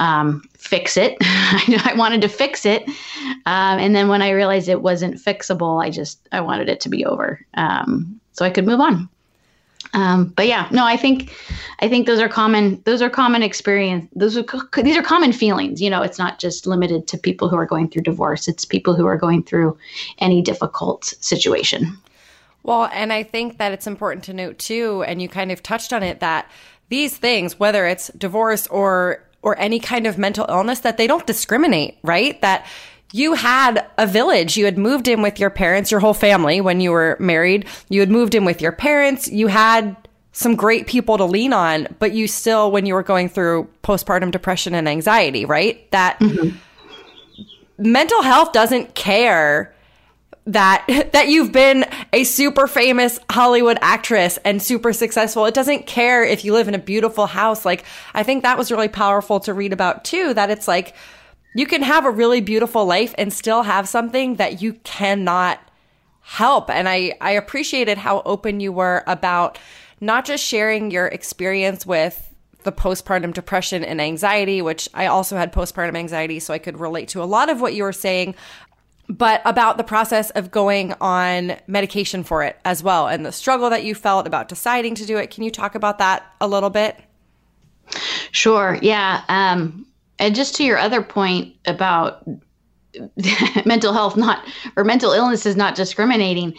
um, 0.00 0.42
fix 0.56 0.96
it. 0.96 1.16
I 1.20 1.94
wanted 1.96 2.20
to 2.20 2.28
fix 2.28 2.64
it. 2.64 2.86
Um, 3.46 3.78
and 3.78 3.94
then 3.94 4.08
when 4.08 4.20
i 4.20 4.30
realized 4.30 4.68
it 4.68 4.82
wasn't 4.82 5.22
fixable 5.24 5.82
i 5.82 5.90
just 5.90 6.28
i 6.32 6.40
wanted 6.40 6.68
it 6.68 6.80
to 6.80 6.88
be 6.88 7.06
over. 7.06 7.40
Um, 7.54 8.20
so 8.32 8.44
i 8.44 8.50
could 8.50 8.66
move 8.66 8.80
on 8.80 9.08
um, 9.94 10.26
but 10.36 10.46
yeah, 10.46 10.68
no, 10.70 10.84
I 10.84 10.96
think, 10.96 11.34
I 11.80 11.88
think 11.88 12.06
those 12.06 12.20
are 12.20 12.28
common. 12.28 12.82
Those 12.84 13.02
are 13.02 13.10
common 13.10 13.42
experience. 13.42 14.08
Those 14.14 14.36
are 14.36 14.44
these 14.82 14.96
are 14.96 15.02
common 15.02 15.32
feelings. 15.32 15.80
You 15.80 15.90
know, 15.90 16.02
it's 16.02 16.18
not 16.18 16.38
just 16.38 16.66
limited 16.66 17.06
to 17.08 17.18
people 17.18 17.48
who 17.48 17.56
are 17.56 17.66
going 17.66 17.88
through 17.88 18.02
divorce. 18.02 18.48
It's 18.48 18.64
people 18.64 18.94
who 18.94 19.06
are 19.06 19.16
going 19.16 19.42
through 19.42 19.78
any 20.18 20.42
difficult 20.42 21.14
situation. 21.20 21.96
Well, 22.62 22.90
and 22.92 23.12
I 23.12 23.22
think 23.22 23.58
that 23.58 23.72
it's 23.72 23.86
important 23.86 24.24
to 24.24 24.34
note 24.34 24.58
too, 24.58 25.02
and 25.04 25.22
you 25.22 25.28
kind 25.28 25.50
of 25.50 25.62
touched 25.62 25.92
on 25.92 26.02
it 26.02 26.20
that 26.20 26.50
these 26.88 27.16
things, 27.16 27.58
whether 27.58 27.86
it's 27.86 28.08
divorce 28.08 28.66
or 28.66 29.24
or 29.40 29.58
any 29.58 29.78
kind 29.78 30.06
of 30.06 30.18
mental 30.18 30.44
illness, 30.48 30.80
that 30.80 30.96
they 30.96 31.06
don't 31.06 31.26
discriminate, 31.26 31.96
right? 32.02 32.40
That 32.42 32.66
you 33.12 33.34
had 33.34 33.86
a 33.96 34.06
village. 34.06 34.56
You 34.56 34.66
had 34.66 34.78
moved 34.78 35.08
in 35.08 35.22
with 35.22 35.38
your 35.38 35.50
parents, 35.50 35.90
your 35.90 36.00
whole 36.00 36.14
family 36.14 36.60
when 36.60 36.80
you 36.80 36.92
were 36.92 37.16
married. 37.18 37.66
You 37.88 38.00
had 38.00 38.10
moved 38.10 38.34
in 38.34 38.44
with 38.44 38.60
your 38.60 38.72
parents. 38.72 39.28
You 39.28 39.46
had 39.46 39.96
some 40.32 40.54
great 40.54 40.86
people 40.86 41.16
to 41.16 41.24
lean 41.24 41.52
on, 41.52 41.88
but 41.98 42.12
you 42.12 42.28
still, 42.28 42.70
when 42.70 42.86
you 42.86 42.94
were 42.94 43.02
going 43.02 43.28
through 43.28 43.68
postpartum 43.82 44.30
depression 44.30 44.74
and 44.74 44.88
anxiety, 44.88 45.44
right? 45.44 45.90
That 45.90 46.18
mm-hmm. 46.20 46.56
mental 47.78 48.22
health 48.22 48.52
doesn't 48.52 48.94
care 48.94 49.74
that 50.48 50.84
that 51.12 51.28
you've 51.28 51.52
been 51.52 51.86
a 52.12 52.24
super 52.24 52.66
famous 52.66 53.18
Hollywood 53.30 53.78
actress 53.80 54.38
and 54.44 54.62
super 54.62 54.92
successful. 54.92 55.46
It 55.46 55.54
doesn't 55.54 55.86
care 55.86 56.24
if 56.24 56.44
you 56.44 56.52
live 56.52 56.68
in 56.68 56.74
a 56.74 56.78
beautiful 56.78 57.26
house. 57.26 57.64
Like 57.64 57.84
I 58.14 58.22
think 58.22 58.42
that 58.42 58.58
was 58.58 58.70
really 58.70 58.88
powerful 58.88 59.40
to 59.40 59.54
read 59.54 59.72
about 59.72 60.04
too 60.04 60.34
that 60.34 60.50
it's 60.50 60.68
like 60.68 60.94
you 61.54 61.66
can 61.66 61.82
have 61.82 62.04
a 62.04 62.10
really 62.10 62.40
beautiful 62.40 62.84
life 62.84 63.14
and 63.18 63.32
still 63.32 63.62
have 63.62 63.88
something 63.88 64.36
that 64.36 64.62
you 64.62 64.74
cannot 64.84 65.60
help. 66.20 66.68
And 66.70 66.88
I, 66.88 67.14
I 67.20 67.32
appreciated 67.32 67.98
how 67.98 68.22
open 68.24 68.60
you 68.60 68.70
were 68.70 69.02
about 69.06 69.58
not 70.00 70.24
just 70.24 70.44
sharing 70.44 70.90
your 70.90 71.06
experience 71.06 71.86
with 71.86 72.24
the 72.64 72.72
postpartum 72.72 73.32
depression 73.32 73.82
and 73.82 74.00
anxiety, 74.00 74.60
which 74.60 74.88
I 74.92 75.06
also 75.06 75.36
had 75.36 75.52
postpartum 75.52 75.96
anxiety, 75.96 76.38
so 76.38 76.52
I 76.52 76.58
could 76.58 76.78
relate 76.78 77.08
to 77.08 77.22
a 77.22 77.24
lot 77.24 77.48
of 77.48 77.60
what 77.60 77.74
you 77.74 77.82
were 77.82 77.92
saying, 77.92 78.34
but 79.08 79.40
about 79.44 79.78
the 79.78 79.84
process 79.84 80.30
of 80.30 80.50
going 80.50 80.92
on 81.00 81.56
medication 81.66 82.24
for 82.24 82.42
it 82.42 82.58
as 82.64 82.82
well 82.82 83.08
and 83.08 83.24
the 83.24 83.32
struggle 83.32 83.70
that 83.70 83.84
you 83.84 83.94
felt 83.94 84.26
about 84.26 84.48
deciding 84.48 84.94
to 84.96 85.06
do 85.06 85.16
it. 85.16 85.30
Can 85.30 85.44
you 85.44 85.50
talk 85.50 85.74
about 85.74 85.98
that 85.98 86.26
a 86.40 86.48
little 86.48 86.68
bit? 86.68 86.98
Sure. 88.32 88.78
Yeah. 88.82 89.24
Um, 89.28 89.86
and 90.18 90.34
just 90.34 90.54
to 90.56 90.64
your 90.64 90.78
other 90.78 91.02
point 91.02 91.54
about 91.66 92.26
mental 93.64 93.92
health 93.92 94.16
not 94.16 94.44
or 94.76 94.84
mental 94.84 95.12
illness 95.12 95.46
is 95.46 95.56
not 95.56 95.74
discriminating 95.74 96.54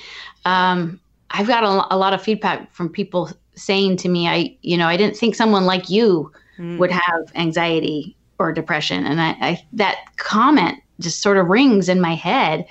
um, 0.45 0.99
i've 1.31 1.47
got 1.47 1.63
a, 1.63 1.93
a, 1.93 1.97
lot 1.97 2.13
of 2.13 2.21
feedback 2.21 2.73
from 2.73 2.87
people 2.89 3.29
saying 3.55 3.97
to 3.97 4.09
me 4.09 4.27
i 4.27 4.55
you 4.61 4.77
know 4.77 4.87
i 4.87 4.95
didn't 4.95 5.17
think 5.17 5.35
someone 5.35 5.65
like 5.65 5.89
you 5.89 6.31
mm. 6.57 6.77
would 6.77 6.91
have 6.91 7.31
anxiety 7.35 8.15
or 8.37 8.53
depression 8.53 9.05
and 9.05 9.19
I, 9.19 9.29
I, 9.41 9.67
that 9.73 9.97
comment 10.17 10.81
just 10.99 11.21
sort 11.21 11.37
of 11.37 11.47
rings 11.47 11.89
in 11.89 11.99
my 11.99 12.15
head 12.15 12.65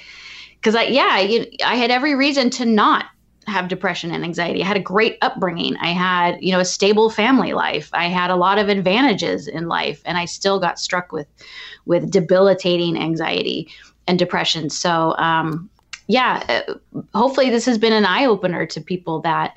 because 0.54 0.74
i 0.74 0.84
yeah 0.84 1.08
I, 1.10 1.50
I 1.64 1.74
had 1.74 1.90
every 1.90 2.14
reason 2.14 2.50
to 2.50 2.64
not 2.64 3.06
have 3.48 3.68
depression 3.68 4.10
and 4.10 4.24
anxiety. 4.24 4.62
I 4.62 4.66
had 4.66 4.76
a 4.76 4.80
great 4.80 5.18
upbringing. 5.22 5.76
I 5.78 5.88
had, 5.88 6.42
you 6.42 6.52
know, 6.52 6.60
a 6.60 6.64
stable 6.64 7.10
family 7.10 7.52
life. 7.52 7.90
I 7.92 8.06
had 8.06 8.30
a 8.30 8.36
lot 8.36 8.58
of 8.58 8.68
advantages 8.68 9.48
in 9.48 9.68
life 9.68 10.02
and 10.04 10.16
I 10.16 10.24
still 10.24 10.58
got 10.58 10.78
struck 10.78 11.12
with 11.12 11.26
with 11.86 12.10
debilitating 12.10 12.96
anxiety 12.96 13.68
and 14.06 14.18
depression. 14.18 14.70
So, 14.70 15.16
um, 15.16 15.70
yeah, 16.06 16.62
uh, 16.68 16.74
hopefully 17.14 17.50
this 17.50 17.66
has 17.66 17.78
been 17.78 17.92
an 17.92 18.04
eye 18.04 18.24
opener 18.24 18.66
to 18.66 18.80
people 18.80 19.20
that 19.20 19.56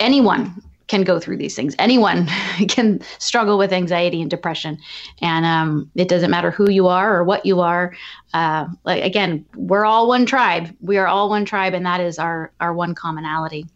anyone 0.00 0.62
can 0.86 1.02
go 1.02 1.18
through 1.18 1.36
these 1.36 1.54
things. 1.54 1.74
Anyone 1.78 2.26
can 2.68 3.00
struggle 3.18 3.58
with 3.58 3.72
anxiety 3.72 4.20
and 4.20 4.30
depression, 4.30 4.78
and 5.20 5.44
um, 5.44 5.90
it 5.94 6.08
doesn't 6.08 6.30
matter 6.30 6.50
who 6.50 6.70
you 6.70 6.86
are 6.88 7.16
or 7.16 7.24
what 7.24 7.46
you 7.46 7.60
are. 7.60 7.94
Uh, 8.32 8.66
like 8.84 9.02
again, 9.02 9.44
we're 9.54 9.84
all 9.84 10.08
one 10.08 10.26
tribe. 10.26 10.74
We 10.80 10.98
are 10.98 11.06
all 11.06 11.28
one 11.28 11.44
tribe, 11.44 11.74
and 11.74 11.86
that 11.86 12.00
is 12.00 12.18
our 12.18 12.52
our 12.60 12.72
one 12.72 12.94
commonality. 12.94 13.66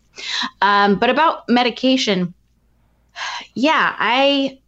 Um, 0.63 0.97
but 0.97 1.11
about 1.11 1.49
medication, 1.49 2.35
yeah, 3.55 3.95
I 3.99 4.59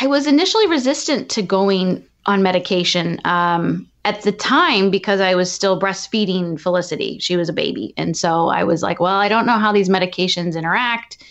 I 0.00 0.06
was 0.06 0.26
initially 0.26 0.66
resistant 0.66 1.30
to 1.30 1.42
going 1.42 2.04
on 2.26 2.42
medication. 2.42 3.20
Um, 3.24 3.88
at 4.04 4.22
the 4.22 4.32
time 4.32 4.90
because 4.90 5.20
I 5.20 5.34
was 5.34 5.52
still 5.52 5.78
breastfeeding 5.78 6.58
Felicity. 6.58 7.18
She 7.18 7.36
was 7.36 7.50
a 7.50 7.52
baby. 7.52 7.92
And 7.98 8.16
so 8.16 8.48
I 8.48 8.64
was 8.64 8.82
like, 8.82 9.00
well, 9.00 9.16
I 9.16 9.28
don't 9.28 9.44
know 9.44 9.58
how 9.58 9.70
these 9.70 9.90
medications 9.90 10.56
interact 10.56 11.22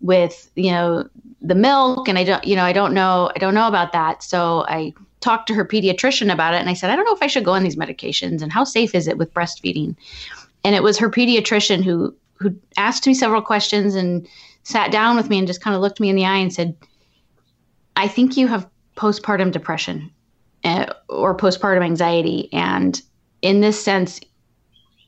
with 0.00 0.50
you 0.56 0.70
know 0.70 1.08
the 1.42 1.54
milk 1.54 2.08
and 2.08 2.18
i 2.18 2.24
don't 2.24 2.44
you 2.44 2.56
know 2.56 2.64
i 2.64 2.72
don't 2.72 2.94
know 2.94 3.30
i 3.34 3.38
don't 3.38 3.54
know 3.54 3.68
about 3.68 3.92
that. 3.92 4.22
So 4.22 4.64
i 4.68 4.92
talked 5.20 5.46
to 5.48 5.54
her 5.54 5.64
pediatrician 5.64 6.32
about 6.32 6.54
it 6.54 6.60
and 6.60 6.70
i 6.70 6.74
said 6.74 6.90
i 6.90 6.96
don't 6.96 7.04
know 7.04 7.14
if 7.14 7.22
i 7.22 7.26
should 7.26 7.44
go 7.44 7.52
on 7.52 7.62
these 7.62 7.76
medications 7.76 8.40
and 8.40 8.52
how 8.52 8.64
safe 8.64 8.94
is 8.94 9.06
it 9.06 9.18
with 9.18 9.32
breastfeeding? 9.34 9.96
And 10.64 10.74
it 10.74 10.82
was 10.82 10.98
her 10.98 11.10
pediatrician 11.10 11.84
who 11.84 12.14
who 12.34 12.54
asked 12.76 13.06
me 13.06 13.14
several 13.14 13.42
questions 13.42 13.94
and 13.94 14.26
sat 14.62 14.90
down 14.90 15.16
with 15.16 15.28
me 15.28 15.38
and 15.38 15.46
just 15.46 15.62
kind 15.62 15.74
of 15.76 15.82
looked 15.82 16.00
me 16.00 16.08
in 16.08 16.16
the 16.16 16.24
eye 16.24 16.36
and 16.38 16.52
said 16.52 16.76
i 17.96 18.08
think 18.08 18.36
you 18.36 18.46
have 18.46 18.68
postpartum 18.96 19.52
depression 19.52 20.10
uh, 20.64 20.86
or 21.08 21.36
postpartum 21.36 21.82
anxiety 21.82 22.48
and 22.52 23.02
in 23.42 23.60
this 23.60 23.82
sense 23.82 24.20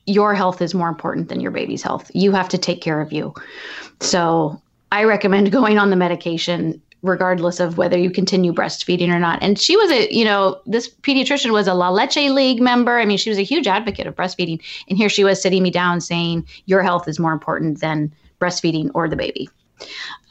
your 0.05 0.33
health 0.35 0.61
is 0.61 0.73
more 0.73 0.89
important 0.89 1.29
than 1.29 1.39
your 1.39 1.51
baby's 1.51 1.81
health. 1.81 2.11
You 2.13 2.31
have 2.33 2.49
to 2.49 2.57
take 2.57 2.81
care 2.81 3.01
of 3.01 3.13
you. 3.13 3.33
So 4.01 4.61
I 4.93 5.05
recommend 5.05 5.51
going 5.51 5.79
on 5.79 5.89
the 5.89 5.95
medication 5.95 6.79
regardless 7.01 7.59
of 7.59 7.77
whether 7.79 7.97
you 7.97 8.11
continue 8.11 8.53
breastfeeding 8.53 9.09
or 9.09 9.19
not. 9.19 9.41
And 9.41 9.59
she 9.59 9.75
was 9.75 9.91
a, 9.91 10.07
you 10.13 10.23
know, 10.23 10.61
this 10.67 10.87
pediatrician 10.87 11.51
was 11.51 11.67
a 11.67 11.73
La 11.73 11.89
Leche 11.89 12.29
League 12.29 12.61
member. 12.61 12.99
I 12.99 13.05
mean, 13.05 13.17
she 13.17 13.31
was 13.31 13.39
a 13.39 13.43
huge 13.43 13.65
advocate 13.65 14.05
of 14.05 14.15
breastfeeding. 14.15 14.61
And 14.87 14.97
here 14.97 15.09
she 15.09 15.23
was 15.23 15.41
sitting 15.41 15.63
me 15.63 15.71
down 15.71 15.99
saying, 15.99 16.47
your 16.67 16.83
health 16.83 17.07
is 17.07 17.19
more 17.19 17.33
important 17.33 17.81
than 17.81 18.13
breastfeeding 18.39 18.91
or 18.93 19.09
the 19.09 19.15
baby, 19.15 19.49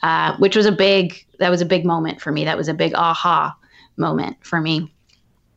uh, 0.01 0.37
which 0.37 0.55
was 0.55 0.65
a 0.65 0.71
big, 0.71 1.23
that 1.39 1.51
was 1.51 1.61
a 1.61 1.65
big 1.65 1.85
moment 1.85 2.21
for 2.21 2.31
me. 2.31 2.45
That 2.45 2.57
was 2.57 2.69
a 2.69 2.73
big 2.73 2.95
aha 2.95 3.55
moment 3.97 4.37
for 4.41 4.61
me. 4.61 4.89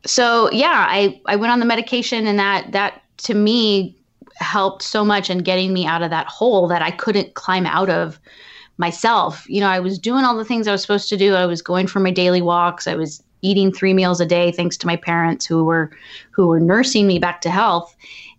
So 0.05 0.51
yeah, 0.51 0.85
I, 0.87 1.19
I 1.25 1.37
went 1.37 1.53
on 1.53 1.59
the 1.61 1.65
medication 1.65 2.27
and 2.27 2.37
that, 2.37 2.73
that 2.73 3.01
to 3.19 3.33
me 3.33 3.97
helped 4.35 4.83
so 4.83 5.05
much 5.05 5.29
in 5.29 5.39
getting 5.39 5.73
me 5.73 5.87
out 5.87 6.03
of 6.03 6.09
that 6.09 6.27
hole 6.27 6.67
that 6.67 6.81
I 6.81 6.91
couldn't 6.91 7.35
climb 7.35 7.65
out 7.65 7.89
of 7.89 8.19
myself. 8.77 9.45
You 9.49 9.61
know, 9.61 9.67
I 9.67 9.79
was 9.79 9.99
doing 9.99 10.23
all 10.23 10.37
the 10.37 10.45
things 10.45 10.67
I 10.67 10.71
was 10.71 10.81
supposed 10.81 11.09
to 11.09 11.17
do. 11.17 11.33
I 11.35 11.45
was 11.45 11.61
going 11.61 11.87
for 11.87 11.99
my 11.99 12.11
daily 12.11 12.41
walks. 12.41 12.87
I 12.87 12.95
was 12.95 13.23
eating 13.41 13.71
three 13.71 13.93
meals 13.93 14.19
a 14.19 14.25
day 14.25 14.51
thanks 14.51 14.77
to 14.77 14.87
my 14.87 14.95
parents 14.95 15.45
who 15.45 15.63
were 15.63 15.91
who 16.31 16.47
were 16.47 16.59
nursing 16.59 17.07
me 17.07 17.19
back 17.19 17.41
to 17.41 17.49
health. 17.49 17.95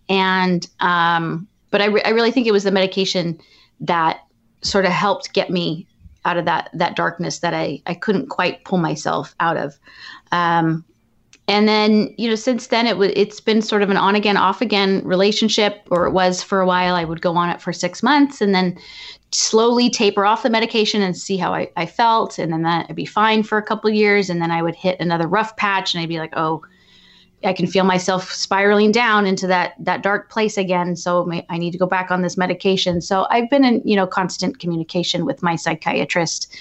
And 0.07 0.67
um, 0.79 1.47
but 1.71 1.81
I, 1.81 1.85
re- 1.85 2.03
I 2.03 2.09
really 2.09 2.31
think 2.31 2.47
it 2.47 2.51
was 2.51 2.63
the 2.63 2.71
medication 2.71 3.39
that 3.81 4.21
sort 4.61 4.85
of 4.85 4.91
helped 4.91 5.33
get 5.33 5.49
me 5.49 5.87
out 6.25 6.37
of 6.37 6.45
that 6.45 6.69
that 6.73 6.95
darkness 6.95 7.39
that 7.39 7.53
I 7.53 7.81
I 7.85 7.93
couldn't 7.93 8.27
quite 8.27 8.63
pull 8.65 8.79
myself 8.79 9.35
out 9.39 9.57
of. 9.57 9.79
Um, 10.31 10.85
and 11.49 11.67
then 11.67 12.13
you 12.17 12.29
know 12.29 12.35
since 12.35 12.67
then 12.67 12.87
it 12.87 12.97
was 12.97 13.11
it's 13.15 13.39
been 13.39 13.61
sort 13.61 13.81
of 13.81 13.89
an 13.89 13.97
on 13.97 14.15
again 14.15 14.37
off 14.37 14.61
again 14.61 15.01
relationship 15.03 15.85
or 15.91 16.05
it 16.05 16.11
was 16.11 16.41
for 16.43 16.61
a 16.61 16.65
while 16.65 16.95
i 16.95 17.03
would 17.03 17.21
go 17.21 17.35
on 17.35 17.49
it 17.49 17.61
for 17.61 17.73
six 17.73 18.01
months 18.01 18.39
and 18.39 18.55
then 18.55 18.77
slowly 19.31 19.89
taper 19.89 20.25
off 20.25 20.43
the 20.43 20.49
medication 20.49 21.01
and 21.01 21.15
see 21.15 21.37
how 21.37 21.53
I, 21.53 21.69
I 21.75 21.85
felt. 21.85 22.39
And 22.39 22.51
then 22.51 22.63
that 22.63 22.87
would 22.87 22.95
be 22.95 23.05
fine 23.05 23.43
for 23.43 23.57
a 23.57 23.63
couple 23.63 23.89
years. 23.89 24.29
And 24.29 24.41
then 24.41 24.51
I 24.51 24.61
would 24.61 24.75
hit 24.75 24.99
another 24.99 25.27
rough 25.27 25.55
patch 25.55 25.93
and 25.93 26.01
I'd 26.01 26.09
be 26.09 26.19
like, 26.19 26.33
oh, 26.35 26.63
I 27.43 27.53
can 27.53 27.67
feel 27.67 27.85
myself 27.85 28.31
spiraling 28.31 28.91
down 28.91 29.25
into 29.25 29.47
that 29.47 29.73
that 29.79 30.03
dark 30.03 30.29
place 30.29 30.57
again. 30.57 30.95
So 30.95 31.31
I 31.49 31.57
need 31.57 31.71
to 31.71 31.77
go 31.77 31.85
back 31.85 32.11
on 32.11 32.21
this 32.21 32.37
medication. 32.37 33.01
So 33.01 33.27
I've 33.29 33.49
been 33.49 33.63
in 33.63 33.81
you 33.85 33.95
know 33.95 34.05
constant 34.05 34.59
communication 34.59 35.25
with 35.25 35.41
my 35.41 35.55
psychiatrist, 35.55 36.53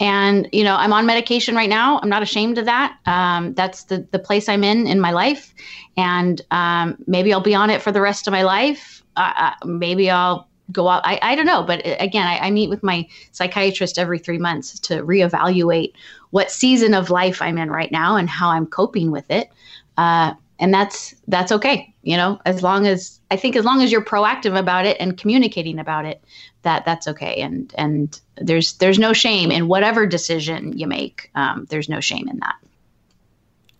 and 0.00 0.48
you 0.52 0.64
know 0.64 0.76
I'm 0.76 0.92
on 0.92 1.04
medication 1.04 1.54
right 1.54 1.68
now. 1.68 2.00
I'm 2.02 2.08
not 2.08 2.22
ashamed 2.22 2.58
of 2.58 2.64
that. 2.64 2.98
Um, 3.06 3.54
that's 3.54 3.84
the 3.84 4.06
the 4.12 4.18
place 4.18 4.48
I'm 4.48 4.64
in 4.64 4.86
in 4.86 5.00
my 5.00 5.10
life, 5.10 5.54
and 5.96 6.40
um, 6.50 6.96
maybe 7.06 7.32
I'll 7.32 7.40
be 7.40 7.54
on 7.54 7.68
it 7.68 7.82
for 7.82 7.92
the 7.92 8.00
rest 8.00 8.26
of 8.26 8.32
my 8.32 8.42
life. 8.42 9.02
Uh, 9.16 9.32
uh 9.36 9.66
maybe 9.66 10.10
I'll 10.10 10.48
go 10.72 10.88
out. 10.88 11.02
I, 11.04 11.18
I 11.22 11.34
don't 11.34 11.46
know. 11.46 11.62
But 11.62 11.86
uh, 11.86 11.96
again, 11.98 12.26
I, 12.26 12.38
I 12.38 12.50
meet 12.50 12.70
with 12.70 12.82
my 12.82 13.06
psychiatrist 13.32 13.98
every 13.98 14.18
three 14.18 14.38
months 14.38 14.78
to 14.80 15.02
reevaluate 15.02 15.92
what 16.30 16.50
season 16.50 16.94
of 16.94 17.10
life 17.10 17.42
I'm 17.42 17.58
in 17.58 17.70
right 17.70 17.92
now 17.92 18.16
and 18.16 18.28
how 18.28 18.50
I'm 18.50 18.66
coping 18.66 19.10
with 19.10 19.30
it. 19.30 19.50
Uh, 19.96 20.34
and 20.60 20.72
that's 20.72 21.16
that's 21.26 21.50
okay 21.50 21.92
you 22.04 22.16
know 22.16 22.40
as 22.46 22.62
long 22.62 22.86
as 22.86 23.18
i 23.32 23.36
think 23.36 23.56
as 23.56 23.64
long 23.64 23.82
as 23.82 23.90
you're 23.90 24.04
proactive 24.04 24.56
about 24.56 24.86
it 24.86 24.96
and 25.00 25.18
communicating 25.18 25.80
about 25.80 26.04
it 26.04 26.22
that 26.64 26.84
that's 26.84 27.06
okay. 27.06 27.36
And 27.36 27.72
and 27.78 28.20
there's 28.36 28.72
there's 28.74 28.98
no 28.98 29.12
shame 29.12 29.52
in 29.52 29.68
whatever 29.68 30.06
decision 30.06 30.76
you 30.76 30.88
make. 30.88 31.30
Um, 31.36 31.66
there's 31.70 31.88
no 31.88 32.00
shame 32.00 32.28
in 32.28 32.40
that. 32.40 32.56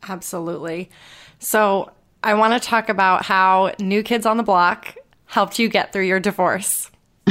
Absolutely. 0.09 0.91
So 1.41 1.91
i 2.23 2.33
want 2.33 2.55
to 2.55 2.61
talk 2.67 2.89
about 2.89 3.25
how 3.25 3.73
new 3.79 4.03
kids 4.03 4.25
on 4.25 4.39
the 4.39 4.43
block 4.43 4.95
helped 5.27 5.59
you 5.59 5.69
get 5.69 5.93
through 5.93 6.05
your 6.05 6.21
divorce. 6.21 6.91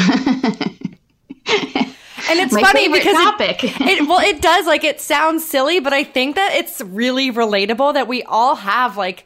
And 2.29 2.39
it's 2.39 2.57
funny 2.57 2.87
because 2.87 3.13
topic. 3.13 3.63
It, 3.63 3.81
it, 3.81 4.07
well, 4.07 4.19
it 4.19 4.41
does 4.41 4.65
like 4.65 4.83
it 4.83 5.01
sounds 5.01 5.45
silly, 5.45 5.79
but 5.79 5.93
I 5.93 6.03
think 6.03 6.35
that 6.35 6.53
it's 6.53 6.81
really 6.81 7.31
relatable 7.31 7.93
that 7.93 8.07
we 8.07 8.23
all 8.23 8.55
have 8.55 8.97
like 8.97 9.25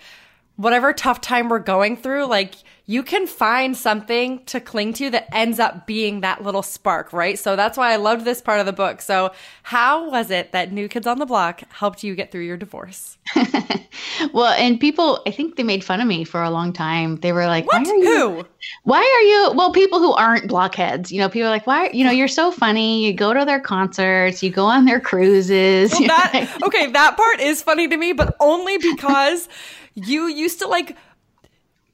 whatever 0.56 0.93
tough 0.93 1.22
time 1.22 1.50
we're 1.50 1.60
going 1.60 1.98
through, 1.98 2.26
like 2.26 2.56
you 2.90 3.04
can 3.04 3.28
find 3.28 3.76
something 3.76 4.44
to 4.46 4.62
cling 4.62 4.94
to 4.94 5.10
that 5.10 5.28
ends 5.36 5.60
up 5.60 5.86
being 5.86 6.22
that 6.22 6.42
little 6.42 6.64
spark, 6.64 7.12
right? 7.12 7.38
So 7.38 7.58
that's 7.58 7.78
why 7.78 7.92
I 7.92 7.98
loved 7.98 8.24
this 8.24 8.42
part 8.42 8.62
of 8.62 8.66
the 8.66 8.72
book. 8.72 9.02
So, 9.02 9.32
how 9.64 10.10
was 10.10 10.32
it 10.32 10.54
that 10.54 10.72
New 10.72 10.88
Kids 10.88 11.06
on 11.06 11.20
the 11.20 11.26
Block 11.26 11.64
helped 11.70 12.02
you 12.02 12.16
get 12.16 12.32
through 12.32 12.46
your 12.46 12.56
divorce? 12.56 13.18
well, 14.34 14.54
and 14.54 14.80
people, 14.80 15.22
I 15.28 15.32
think 15.32 15.58
they 15.58 15.64
made 15.64 15.84
fun 15.84 16.00
of 16.00 16.08
me 16.08 16.24
for 16.24 16.42
a 16.42 16.50
long 16.50 16.72
time. 16.72 17.18
They 17.18 17.34
were 17.34 17.46
like, 17.46 17.68
what? 17.68 17.86
Why 17.86 17.92
are 17.92 17.96
you, 17.98 18.06
who? 18.06 18.46
Why 18.86 19.00
are 19.00 19.22
you? 19.22 19.58
Well, 19.58 19.74
people 19.74 20.00
who 20.00 20.14
aren't 20.14 20.48
blockheads, 20.48 21.12
you 21.12 21.20
know, 21.20 21.28
people 21.28 21.48
are 21.48 21.52
like, 21.52 21.68
why? 21.68 21.90
You 21.90 22.06
know, 22.06 22.12
you're 22.12 22.30
so 22.30 22.52
funny. 22.52 23.06
You 23.06 23.12
go 23.12 23.34
to 23.34 23.44
their 23.44 23.60
concerts, 23.60 24.42
you 24.42 24.50
go 24.50 24.66
on 24.66 24.86
their 24.86 25.02
cruises. 25.02 25.92
Well, 25.92 26.04
that, 26.08 26.58
okay, 26.64 26.90
that 26.92 27.18
part 27.18 27.42
is 27.42 27.62
funny 27.62 27.90
to 27.90 27.98
me, 27.98 28.14
but 28.14 28.34
only 28.40 28.78
because 28.78 29.50
you 29.96 30.28
used 30.28 30.60
to 30.60 30.68
like 30.68 30.96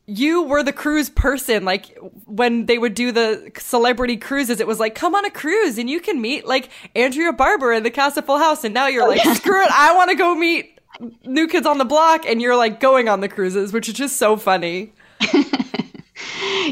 you 0.06 0.44
were 0.44 0.64
the 0.64 0.74
cruise 0.74 1.10
person. 1.10 1.64
Like 1.64 1.98
when 2.26 2.66
they 2.66 2.78
would 2.78 2.94
do 2.94 3.12
the 3.12 3.52
celebrity 3.58 4.18
cruises, 4.18 4.60
it 4.60 4.68
was 4.68 4.80
like, 4.80 4.96
come 4.96 5.16
on 5.16 5.26
a 5.26 5.30
cruise 5.30 5.78
and 5.78 5.90
you 5.90 6.00
can 6.00 6.22
meet 6.22 6.46
like 6.46 6.70
Andrea 6.96 7.32
Barber 7.32 7.72
in 7.72 7.84
the 7.84 7.92
cast 7.92 8.18
of 8.18 8.26
Full 8.26 8.38
House. 8.38 8.64
And 8.64 8.74
now 8.74 8.88
you're 8.88 9.08
like, 9.08 9.22
screw 9.38 9.62
it, 9.62 9.72
I 9.72 9.96
want 9.96 10.10
to 10.10 10.16
go 10.16 10.36
meet 10.36 10.80
new 11.26 11.48
kids 11.48 11.66
on 11.66 11.78
the 11.78 11.86
block. 11.86 12.26
And 12.26 12.42
you're 12.42 12.58
like 12.58 12.80
going 12.80 13.08
on 13.08 13.22
the 13.22 13.30
cruises, 13.30 13.72
which 13.72 13.88
is 13.88 13.96
just 13.96 14.18
so 14.18 14.36
funny. 14.36 14.92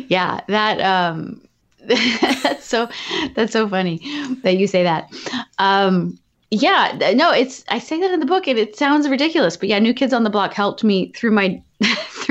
yeah, 0.07 0.41
that 0.47 0.81
um, 0.81 1.41
that's 1.79 2.65
so 2.65 2.89
that's 3.35 3.53
so 3.53 3.67
funny 3.67 3.99
that 4.43 4.57
you 4.57 4.67
say 4.67 4.83
that. 4.83 5.09
Um, 5.57 6.19
yeah, 6.51 7.13
no, 7.15 7.31
it's 7.31 7.63
I 7.69 7.79
say 7.79 7.99
that 8.01 8.11
in 8.11 8.19
the 8.19 8.25
book 8.25 8.45
and 8.45 8.59
it 8.59 8.77
sounds 8.77 9.07
ridiculous, 9.07 9.55
but 9.55 9.69
yeah, 9.69 9.79
New 9.79 9.93
Kids 9.93 10.13
on 10.13 10.23
the 10.23 10.29
Block 10.29 10.53
helped 10.53 10.83
me 10.83 11.11
through 11.13 11.31
my 11.31 11.61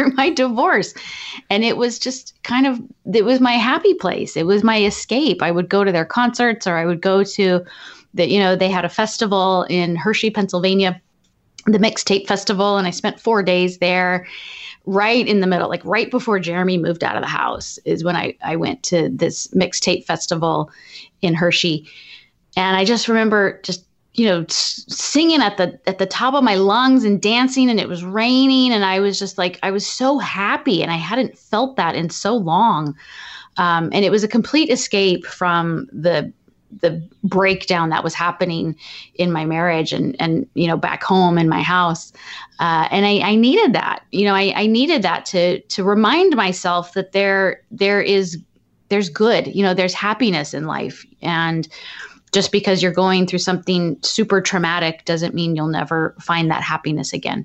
through 0.01 0.15
my 0.15 0.31
divorce. 0.31 0.95
And 1.49 1.65
it 1.65 1.77
was 1.77 1.99
just 1.99 2.41
kind 2.43 2.67
of 2.67 2.81
it 3.15 3.25
was 3.25 3.41
my 3.41 3.53
happy 3.53 3.95
place. 3.95 4.37
It 4.37 4.47
was 4.47 4.65
my 4.65 4.83
escape. 4.85 5.43
I 5.43 5.51
would 5.51 5.69
go 5.69 5.85
to 5.85 5.93
their 5.93 6.05
concerts 6.05 6.67
or 6.67 6.77
I 6.77 6.87
would 6.87 7.01
go 7.01 7.25
to 7.25 7.65
the 8.15 8.29
you 8.29 8.41
know, 8.41 8.57
they 8.57 8.71
had 8.71 8.85
a 8.85 8.89
festival 8.89 9.65
in 9.69 9.97
Hershey, 9.97 10.31
Pennsylvania, 10.31 11.01
the 11.67 11.79
Mixtape 11.79 12.27
Festival, 12.27 12.77
and 12.77 12.87
I 12.87 12.91
spent 12.91 13.21
4 13.21 13.43
days 13.43 13.79
there 13.79 14.27
right 14.87 15.27
in 15.27 15.41
the 15.41 15.47
middle, 15.47 15.69
like 15.69 15.85
right 15.85 16.11
before 16.11 16.41
Jeremy 16.41 16.79
moved 16.79 17.05
out 17.05 17.17
of 17.17 17.23
the 17.23 17.29
house, 17.29 17.79
is 17.85 18.03
when 18.03 18.17
I, 18.17 18.35
I 18.43 18.57
went 18.57 18.83
to 18.85 19.11
this 19.11 19.47
mixtape 19.49 20.07
festival 20.07 20.71
in 21.21 21.35
Hershey. 21.35 21.87
And 22.57 22.77
I 22.77 22.85
just 22.85 23.07
remember 23.07 23.61
just 23.63 23.85
you 24.15 24.27
know 24.27 24.45
singing 24.49 25.41
at 25.41 25.57
the 25.57 25.79
at 25.87 25.99
the 25.99 26.07
top 26.07 26.35
of 26.35 26.43
my 26.43 26.57
lungs 26.57 27.05
and 27.05 27.23
dancing 27.23 27.71
and 27.71 27.79
it 27.79 27.89
was 27.89 28.03
raining 28.05 28.73
and 28.73 28.85
i 28.85 28.99
was 28.99 29.19
just 29.19 29.39
like 29.39 29.59
i 29.63 29.71
was 29.71 29.87
so 29.87 30.19
happy 30.19 30.83
and 30.83 30.91
i 30.91 30.97
hadn't 30.97 31.39
felt 31.39 31.77
that 31.77 31.95
in 31.95 32.11
so 32.11 32.37
long. 32.37 32.97
Um, 33.57 33.91
and 33.93 34.05
it 34.05 34.11
was 34.11 34.25
a 34.25 34.29
complete 34.29 34.71
escape 34.71 35.27
from 35.27 35.89
the 35.93 36.33
the 36.81 37.05
breakdown 37.25 37.91
that 37.91 38.05
was 38.05 38.15
happening 38.15 38.77
in 39.17 39.33
my 39.33 39.45
marriage 39.45 39.93
and 39.93 40.15
and 40.21 40.49
you 40.55 40.69
know 40.69 40.77
back 40.77 41.03
home 41.03 41.37
in 41.37 41.49
my 41.49 41.63
house. 41.63 42.13
Uh, 42.61 42.87
and 42.91 43.05
I, 43.07 43.19
I 43.19 43.35
needed 43.35 43.73
that 43.73 44.05
you 44.13 44.25
know 44.25 44.35
I, 44.35 44.53
I 44.55 44.67
needed 44.67 45.03
that 45.03 45.27
to 45.27 45.61
to 45.61 45.85
remind 45.85 46.37
myself 46.37 46.95
that 46.95 47.13
there 47.13 47.61
there 47.71 48.01
is 48.01 48.39
there's 48.89 49.09
good 49.09 49.49
you 49.49 49.63
know 49.63 49.75
there's 49.75 49.95
happiness 49.95 50.55
in 50.55 50.67
life. 50.67 51.05
And 51.23 51.69
just 52.33 52.53
because 52.53 52.83
you're 52.83 52.93
going 52.93 53.27
through 53.27 53.39
something 53.39 53.97
super 54.03 54.41
traumatic 54.41 55.05
doesn't 55.05 55.35
mean 55.35 55.57
you'll 55.57 55.67
never 55.67 56.15
find 56.21 56.51
that 56.51 56.63
happiness 56.63 57.13
again 57.13 57.45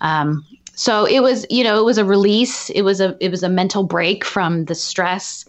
um, 0.00 0.44
so 0.74 1.04
it 1.04 1.20
was 1.20 1.46
you 1.50 1.64
know 1.64 1.78
it 1.78 1.84
was 1.84 1.98
a 1.98 2.04
release 2.04 2.70
it 2.70 2.82
was 2.82 3.00
a 3.00 3.16
it 3.20 3.30
was 3.30 3.42
a 3.42 3.48
mental 3.48 3.84
break 3.84 4.24
from 4.24 4.64
the 4.66 4.74
stress 4.74 5.44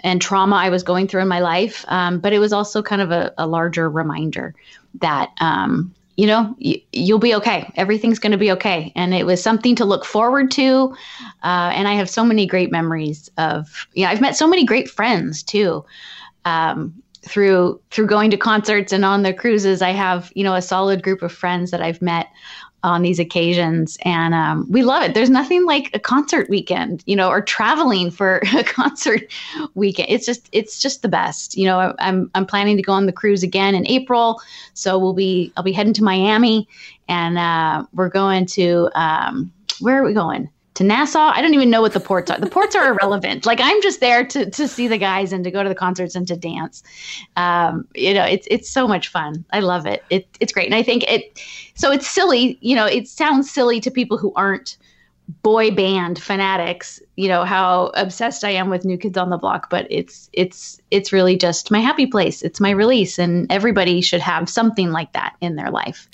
and 0.00 0.20
trauma 0.20 0.56
I 0.56 0.70
was 0.70 0.82
going 0.82 1.08
through 1.08 1.22
in 1.22 1.28
my 1.28 1.40
life. 1.40 1.84
Um, 1.88 2.20
but 2.20 2.32
it 2.32 2.38
was 2.38 2.52
also 2.52 2.82
kind 2.82 3.02
of 3.02 3.10
a, 3.10 3.32
a 3.38 3.46
larger 3.46 3.88
reminder 3.90 4.54
that, 5.00 5.30
um, 5.40 5.94
you 6.16 6.26
know, 6.26 6.56
you'll 6.58 7.18
be 7.18 7.34
okay. 7.34 7.70
Everything's 7.76 8.18
going 8.18 8.32
to 8.32 8.38
be 8.38 8.50
okay. 8.52 8.92
And 8.96 9.14
it 9.14 9.24
was 9.24 9.42
something 9.42 9.76
to 9.76 9.84
look 9.84 10.04
forward 10.04 10.50
to. 10.52 10.94
Uh, 11.44 11.70
and 11.74 11.86
I 11.86 11.94
have 11.94 12.10
so 12.10 12.24
many 12.24 12.44
great 12.46 12.72
memories 12.72 13.30
of, 13.38 13.86
yeah, 13.94 14.10
I've 14.10 14.20
met 14.20 14.36
so 14.36 14.48
many 14.48 14.64
great 14.64 14.90
friends 14.90 15.42
too. 15.42 15.84
Um, 16.44 17.02
through 17.28 17.80
through 17.90 18.06
going 18.06 18.30
to 18.30 18.36
concerts 18.36 18.92
and 18.92 19.04
on 19.04 19.22
the 19.22 19.34
cruises 19.34 19.82
i 19.82 19.90
have 19.90 20.32
you 20.34 20.42
know 20.42 20.54
a 20.54 20.62
solid 20.62 21.02
group 21.02 21.22
of 21.22 21.32
friends 21.32 21.70
that 21.70 21.82
i've 21.82 22.00
met 22.00 22.28
on 22.84 23.02
these 23.02 23.18
occasions. 23.18 23.98
And 24.04 24.34
um, 24.34 24.66
we 24.70 24.82
love 24.82 25.02
it. 25.02 25.14
There's 25.14 25.30
nothing 25.30 25.66
like 25.66 25.90
a 25.94 25.98
concert 25.98 26.48
weekend 26.48 27.02
you 27.06 27.16
know 27.16 27.28
or 27.28 27.40
traveling 27.40 28.10
for 28.10 28.42
a 28.56 28.64
concert 28.64 29.30
weekend. 29.74 30.08
It's 30.10 30.26
just 30.26 30.48
it's 30.52 30.80
just 30.80 31.02
the 31.02 31.08
best. 31.08 31.56
You 31.56 31.66
know 31.66 31.94
i'm 31.98 32.30
i'm 32.34 32.46
planning 32.46 32.76
to 32.76 32.82
go 32.82 32.92
on 32.92 33.06
the 33.06 33.12
cruise 33.12 33.42
again 33.42 33.74
in 33.74 33.86
april. 33.88 34.40
So 34.74 34.98
we'll 34.98 35.14
be 35.14 35.52
i'll 35.56 35.64
be 35.64 35.72
heading 35.72 35.94
to 35.94 36.04
miami 36.04 36.68
and 37.08 37.38
uh, 37.38 37.84
we're 37.94 38.10
going 38.10 38.46
to 38.46 38.90
um, 38.94 39.52
where 39.80 40.00
are 40.00 40.04
we 40.04 40.14
going 40.14 40.50
to 40.78 40.84
Nassau. 40.84 41.32
I 41.34 41.42
don't 41.42 41.54
even 41.54 41.70
know 41.70 41.80
what 41.80 41.92
the 41.92 41.98
ports 42.00 42.30
are. 42.30 42.38
The 42.38 42.48
ports 42.48 42.76
are 42.76 42.92
irrelevant. 42.92 43.44
Like 43.44 43.58
I'm 43.60 43.82
just 43.82 43.98
there 43.98 44.24
to 44.24 44.48
to 44.48 44.68
see 44.68 44.86
the 44.86 44.96
guys 44.96 45.32
and 45.32 45.42
to 45.42 45.50
go 45.50 45.62
to 45.64 45.68
the 45.68 45.74
concerts 45.74 46.14
and 46.14 46.26
to 46.28 46.36
dance. 46.36 46.84
Um, 47.36 47.88
you 47.96 48.14
know, 48.14 48.24
it's 48.24 48.46
it's 48.48 48.70
so 48.70 48.86
much 48.86 49.08
fun. 49.08 49.44
I 49.50 49.58
love 49.58 49.86
it. 49.86 50.04
It 50.08 50.28
it's 50.38 50.52
great, 50.52 50.66
and 50.66 50.76
I 50.76 50.84
think 50.84 51.02
it. 51.10 51.40
So 51.74 51.90
it's 51.90 52.06
silly. 52.06 52.58
You 52.60 52.76
know, 52.76 52.86
it 52.86 53.08
sounds 53.08 53.50
silly 53.50 53.80
to 53.80 53.90
people 53.90 54.18
who 54.18 54.32
aren't 54.36 54.76
boy 55.42 55.72
band 55.72 56.22
fanatics. 56.22 57.02
You 57.16 57.26
know 57.26 57.44
how 57.44 57.90
obsessed 57.94 58.44
I 58.44 58.50
am 58.50 58.70
with 58.70 58.84
New 58.84 58.98
Kids 58.98 59.18
on 59.18 59.30
the 59.30 59.36
Block, 59.36 59.70
but 59.70 59.88
it's 59.90 60.30
it's 60.32 60.80
it's 60.92 61.12
really 61.12 61.36
just 61.36 61.72
my 61.72 61.80
happy 61.80 62.06
place. 62.06 62.42
It's 62.42 62.60
my 62.60 62.70
release, 62.70 63.18
and 63.18 63.50
everybody 63.50 64.00
should 64.00 64.20
have 64.20 64.48
something 64.48 64.92
like 64.92 65.12
that 65.14 65.34
in 65.40 65.56
their 65.56 65.72
life. 65.72 66.08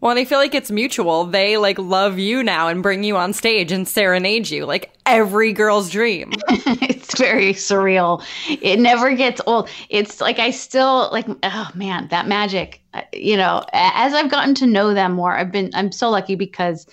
Well, 0.00 0.10
and 0.10 0.18
I 0.18 0.24
feel 0.24 0.38
like 0.38 0.54
it's 0.54 0.70
mutual. 0.70 1.26
They 1.26 1.58
like 1.58 1.78
love 1.78 2.18
you 2.18 2.42
now 2.42 2.68
and 2.68 2.82
bring 2.82 3.04
you 3.04 3.18
on 3.18 3.34
stage 3.34 3.70
and 3.70 3.86
serenade 3.86 4.48
you 4.48 4.64
like 4.64 4.92
every 5.04 5.52
girl's 5.52 5.90
dream. 5.90 6.32
it's 6.48 7.18
very 7.18 7.52
surreal. 7.52 8.24
It 8.48 8.78
never 8.78 9.14
gets 9.14 9.42
old. 9.46 9.68
It's 9.90 10.20
like 10.20 10.38
I 10.38 10.52
still 10.52 11.10
like 11.12 11.26
oh 11.42 11.68
man, 11.74 12.08
that 12.08 12.26
magic. 12.26 12.80
Uh, 12.94 13.02
you 13.12 13.36
know, 13.36 13.62
as 13.72 14.14
I've 14.14 14.30
gotten 14.30 14.54
to 14.56 14.66
know 14.66 14.94
them 14.94 15.12
more, 15.12 15.36
I've 15.36 15.52
been 15.52 15.70
I'm 15.74 15.92
so 15.92 16.08
lucky 16.08 16.34
because 16.34 16.86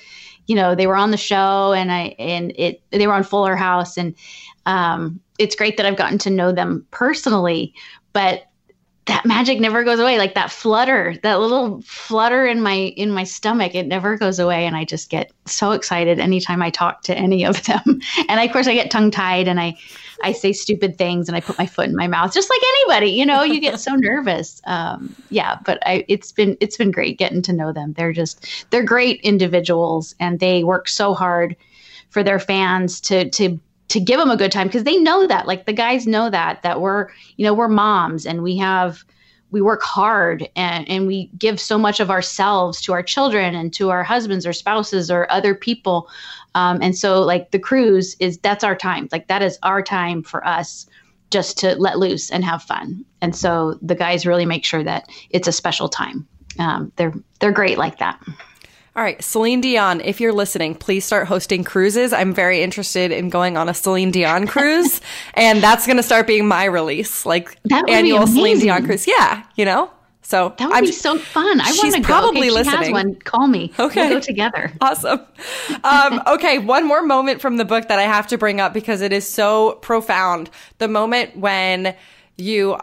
you 0.47 0.55
know, 0.55 0.75
they 0.75 0.87
were 0.87 0.95
on 0.95 1.11
the 1.11 1.17
show 1.17 1.73
and 1.73 1.91
I 1.91 2.15
and 2.19 2.51
it 2.57 2.81
they 2.91 3.07
were 3.07 3.13
on 3.13 3.23
Fuller 3.23 3.55
House 3.55 3.97
and 3.97 4.15
um 4.65 5.21
it's 5.39 5.55
great 5.55 5.77
that 5.77 5.85
I've 5.85 5.97
gotten 5.97 6.17
to 6.19 6.29
know 6.29 6.51
them 6.51 6.85
personally, 6.91 7.73
but 8.11 8.47
that 9.07 9.25
magic 9.25 9.59
never 9.59 9.83
goes 9.83 9.99
away. 9.99 10.17
Like 10.17 10.35
that 10.35 10.51
flutter 10.51 11.15
that 11.23 11.39
little 11.39 11.81
flutter 11.81 12.45
in 12.45 12.61
my 12.61 12.75
in 12.75 13.11
my 13.11 13.23
stomach 13.23 13.73
it 13.73 13.87
never 13.87 14.17
goes 14.17 14.37
away. 14.39 14.65
And 14.65 14.75
i 14.75 14.85
just 14.85 15.09
get 15.09 15.31
so 15.45 15.71
excited 15.71 16.19
anytime 16.19 16.61
i 16.61 16.69
talk 16.69 17.01
to 17.03 17.17
any 17.17 17.45
of 17.45 17.63
them. 17.63 18.01
And 18.29 18.39
of 18.39 18.51
course 18.51 18.67
i 18.67 18.73
get 18.73 18.91
tongue 18.91 19.11
tied 19.11 19.47
and 19.47 19.59
i 19.59 19.75
i 20.23 20.31
say 20.31 20.51
stupid 20.51 20.97
things 20.97 21.27
and 21.27 21.35
i 21.35 21.39
put 21.39 21.57
my 21.57 21.65
foot 21.65 21.87
in 21.87 21.95
my 21.95 22.07
mouth 22.07 22.33
just 22.33 22.49
like 22.49 22.61
anybody 22.75 23.11
you 23.11 23.25
know 23.25 23.43
you 23.43 23.59
get 23.59 23.79
so 23.79 23.95
nervous. 23.95 24.61
Um, 24.65 25.15
yeah 25.29 25.57
but 25.65 25.79
i 25.85 26.03
it's 26.07 26.31
been 26.31 26.57
it's 26.59 26.77
been 26.77 26.91
great 26.91 27.17
getting 27.17 27.41
to 27.43 27.53
know 27.53 27.71
them. 27.71 27.93
They're 27.93 28.13
just 28.13 28.65
they're 28.69 28.83
great 28.83 29.21
individuals 29.21 30.15
and 30.19 30.39
they 30.39 30.63
work 30.63 30.87
so 30.87 31.13
hard 31.13 31.55
for 32.09 32.23
their 32.23 32.39
fans 32.39 32.99
to 33.01 33.29
to 33.31 33.59
to 33.89 33.99
give 33.99 34.19
them 34.19 34.29
a 34.29 34.37
good 34.37 34.51
time 34.51 34.67
because 34.67 34.83
they 34.83 34.97
know 34.97 35.27
that 35.27 35.47
like 35.47 35.65
the 35.65 35.73
guys 35.73 36.05
know 36.05 36.29
that 36.29 36.61
that 36.63 36.81
we're 36.81 37.09
you 37.37 37.45
know 37.45 37.53
we're 37.53 37.67
moms 37.67 38.25
and 38.25 38.43
we 38.43 38.57
have 38.57 39.03
we 39.51 39.61
work 39.61 39.81
hard 39.81 40.49
and, 40.55 40.87
and 40.89 41.07
we 41.07 41.27
give 41.37 41.59
so 41.59 41.77
much 41.77 41.99
of 41.99 42.11
ourselves 42.11 42.81
to 42.81 42.93
our 42.93 43.03
children 43.03 43.55
and 43.55 43.73
to 43.73 43.89
our 43.89 44.03
husbands 44.03 44.45
or 44.45 44.53
spouses 44.53 45.09
or 45.09 45.29
other 45.31 45.55
people. 45.55 46.09
Um, 46.55 46.79
and 46.81 46.97
so 46.97 47.21
like 47.21 47.51
the 47.51 47.59
cruise 47.59 48.15
is 48.19 48.37
that's 48.39 48.63
our 48.63 48.75
time. 48.75 49.07
Like 49.11 49.27
that 49.27 49.41
is 49.41 49.57
our 49.63 49.81
time 49.81 50.21
for 50.21 50.45
us 50.45 50.85
just 51.29 51.57
to 51.59 51.75
let 51.75 51.99
loose 51.99 52.29
and 52.29 52.43
have 52.43 52.63
fun. 52.63 53.05
And 53.21 53.35
so 53.35 53.77
the 53.81 53.95
guys 53.95 54.25
really 54.25 54.45
make 54.45 54.65
sure 54.65 54.83
that 54.83 55.09
it's 55.29 55.47
a 55.47 55.53
special 55.53 55.87
time. 55.87 56.27
Um, 56.59 56.91
they're 56.95 57.13
they're 57.39 57.51
great 57.51 57.77
like 57.77 57.99
that 57.99 58.19
all 58.97 59.03
right, 59.03 59.23
Celine 59.23 59.61
Dion, 59.61 60.01
if 60.01 60.19
you're 60.19 60.33
listening, 60.33 60.73
please 60.73 61.05
start 61.05 61.27
hosting 61.27 61.63
cruises. 61.63 62.11
I'm 62.13 62.33
very 62.33 62.63
interested 62.63 63.11
in 63.11 63.29
going 63.29 63.55
on 63.55 63.69
a 63.69 63.73
Celine 63.75 64.09
Dion 64.09 64.47
cruise, 64.47 65.01
and 65.35 65.61
that's 65.61 65.85
going 65.85 65.97
to 65.97 66.03
start 66.03 66.25
being 66.25 66.47
my 66.47 66.65
release, 66.65 67.23
like 67.23 67.59
annual 67.87 68.25
Celine 68.25 68.57
Dion 68.57 68.87
cruise. 68.87 69.05
Yeah, 69.07 69.43
you 69.55 69.65
know. 69.65 69.91
So 70.23 70.55
that 70.57 70.67
would 70.67 70.75
I'm, 70.75 70.83
be 70.83 70.91
so 70.91 71.19
fun. 71.19 71.61
I 71.61 71.71
want 71.77 71.93
to 71.93 72.01
go. 72.01 72.05
Probably 72.07 72.47
okay, 72.47 72.51
listening. 72.51 72.77
Has 72.79 72.91
one. 72.91 73.15
Call 73.17 73.47
me. 73.47 73.71
Okay, 73.77 74.09
we'll 74.09 74.17
go 74.17 74.19
together. 74.19 74.73
Awesome. 74.81 75.21
Um, 75.83 76.21
okay, 76.27 76.57
one 76.57 76.85
more 76.87 77.03
moment 77.03 77.39
from 77.39 77.57
the 77.57 77.65
book 77.65 77.89
that 77.89 77.99
I 77.99 78.03
have 78.03 78.25
to 78.27 78.37
bring 78.37 78.59
up 78.59 78.73
because 78.73 79.01
it 79.01 79.13
is 79.13 79.29
so 79.29 79.73
profound. 79.83 80.49
The 80.79 80.87
moment 80.87 81.37
when 81.37 81.95
you 82.35 82.77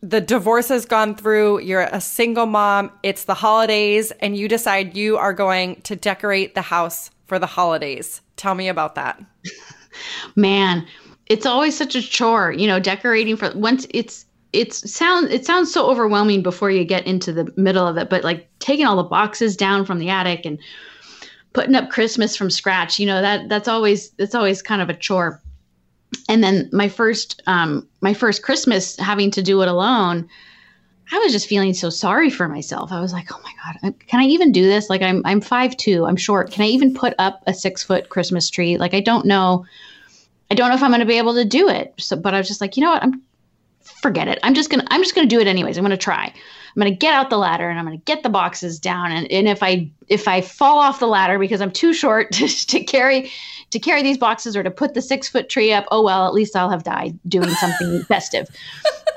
the 0.00 0.20
divorce 0.20 0.68
has 0.68 0.86
gone 0.86 1.16
through, 1.16 1.60
you're 1.60 1.82
a 1.82 2.00
single 2.00 2.46
mom, 2.46 2.92
it's 3.02 3.24
the 3.24 3.34
holidays, 3.34 4.12
and 4.20 4.36
you 4.36 4.48
decide 4.48 4.96
you 4.96 5.16
are 5.16 5.32
going 5.32 5.80
to 5.82 5.96
decorate 5.96 6.54
the 6.54 6.62
house 6.62 7.10
for 7.26 7.38
the 7.38 7.46
holidays. 7.46 8.20
Tell 8.36 8.54
me 8.54 8.68
about 8.68 8.94
that. 8.94 9.20
Man, 10.36 10.86
it's 11.26 11.46
always 11.46 11.76
such 11.76 11.96
a 11.96 12.02
chore, 12.02 12.52
you 12.52 12.66
know, 12.66 12.78
decorating 12.78 13.36
for 13.36 13.52
once 13.54 13.86
it's 13.90 14.24
it's 14.54 14.90
sound 14.90 15.30
it 15.30 15.44
sounds 15.44 15.70
so 15.70 15.90
overwhelming 15.90 16.42
before 16.42 16.70
you 16.70 16.84
get 16.84 17.06
into 17.06 17.32
the 17.32 17.52
middle 17.56 17.86
of 17.86 17.98
it, 17.98 18.08
but 18.08 18.24
like 18.24 18.48
taking 18.60 18.86
all 18.86 18.96
the 18.96 19.02
boxes 19.02 19.56
down 19.56 19.84
from 19.84 19.98
the 19.98 20.08
attic 20.08 20.46
and 20.46 20.58
putting 21.52 21.74
up 21.74 21.90
Christmas 21.90 22.36
from 22.36 22.50
scratch, 22.50 22.98
you 22.98 23.06
know, 23.06 23.20
that 23.20 23.48
that's 23.48 23.68
always 23.68 24.10
that's 24.10 24.34
always 24.34 24.62
kind 24.62 24.80
of 24.80 24.88
a 24.88 24.94
chore 24.94 25.42
and 26.28 26.42
then 26.42 26.68
my 26.72 26.88
first 26.88 27.42
um, 27.46 27.88
my 28.00 28.14
first 28.14 28.42
Christmas 28.42 28.96
having 28.96 29.30
to 29.32 29.42
do 29.42 29.62
it 29.62 29.68
alone, 29.68 30.28
I 31.10 31.18
was 31.18 31.32
just 31.32 31.48
feeling 31.48 31.74
so 31.74 31.90
sorry 31.90 32.30
for 32.30 32.48
myself. 32.48 32.92
I 32.92 33.00
was 33.00 33.12
like, 33.12 33.32
oh 33.32 33.40
my 33.42 33.52
god, 33.64 33.94
can 34.06 34.20
I 34.20 34.24
even 34.24 34.52
do 34.52 34.62
this? 34.62 34.90
Like 34.90 35.02
I'm 35.02 35.22
I'm 35.24 35.40
five 35.40 35.76
two, 35.76 36.06
I'm 36.06 36.16
short. 36.16 36.50
Can 36.50 36.64
I 36.64 36.68
even 36.68 36.94
put 36.94 37.14
up 37.18 37.42
a 37.46 37.54
six 37.54 37.82
foot 37.82 38.08
Christmas 38.08 38.50
tree? 38.50 38.76
Like 38.76 38.94
I 38.94 39.00
don't 39.00 39.26
know. 39.26 39.64
I 40.50 40.54
don't 40.54 40.70
know 40.70 40.74
if 40.74 40.82
I'm 40.82 40.90
going 40.90 41.00
to 41.00 41.06
be 41.06 41.18
able 41.18 41.34
to 41.34 41.44
do 41.44 41.68
it. 41.68 41.92
So, 41.98 42.16
but 42.16 42.32
I 42.32 42.38
was 42.38 42.48
just 42.48 42.62
like, 42.62 42.78
you 42.78 42.82
know 42.82 42.88
what? 42.88 43.02
I'm 43.02 43.22
forget 44.00 44.28
it. 44.28 44.38
I'm 44.42 44.54
just 44.54 44.70
gonna 44.70 44.84
I'm 44.90 45.02
just 45.02 45.14
gonna 45.14 45.26
do 45.26 45.40
it 45.40 45.46
anyways. 45.46 45.76
I'm 45.76 45.84
gonna 45.84 45.96
try. 45.96 46.24
I'm 46.24 46.80
gonna 46.80 46.94
get 46.94 47.14
out 47.14 47.30
the 47.30 47.38
ladder 47.38 47.68
and 47.68 47.78
I'm 47.78 47.84
gonna 47.84 47.98
get 47.98 48.22
the 48.22 48.28
boxes 48.28 48.78
down. 48.78 49.12
And, 49.12 49.30
and 49.30 49.48
if 49.48 49.62
I 49.62 49.90
if 50.08 50.28
I 50.28 50.40
fall 50.40 50.78
off 50.78 51.00
the 51.00 51.06
ladder 51.06 51.38
because 51.38 51.60
I'm 51.60 51.72
too 51.72 51.92
short 51.92 52.32
to, 52.32 52.46
to 52.46 52.84
carry 52.84 53.30
to 53.70 53.78
carry 53.78 54.02
these 54.02 54.18
boxes 54.18 54.56
or 54.56 54.62
to 54.62 54.70
put 54.70 54.94
the 54.94 55.02
six 55.02 55.28
foot 55.28 55.48
tree 55.48 55.72
up. 55.72 55.86
Oh 55.90 56.02
well, 56.02 56.26
at 56.26 56.34
least 56.34 56.56
I'll 56.56 56.70
have 56.70 56.84
died 56.84 57.18
doing 57.28 57.50
something 57.50 58.02
festive. 58.08 58.48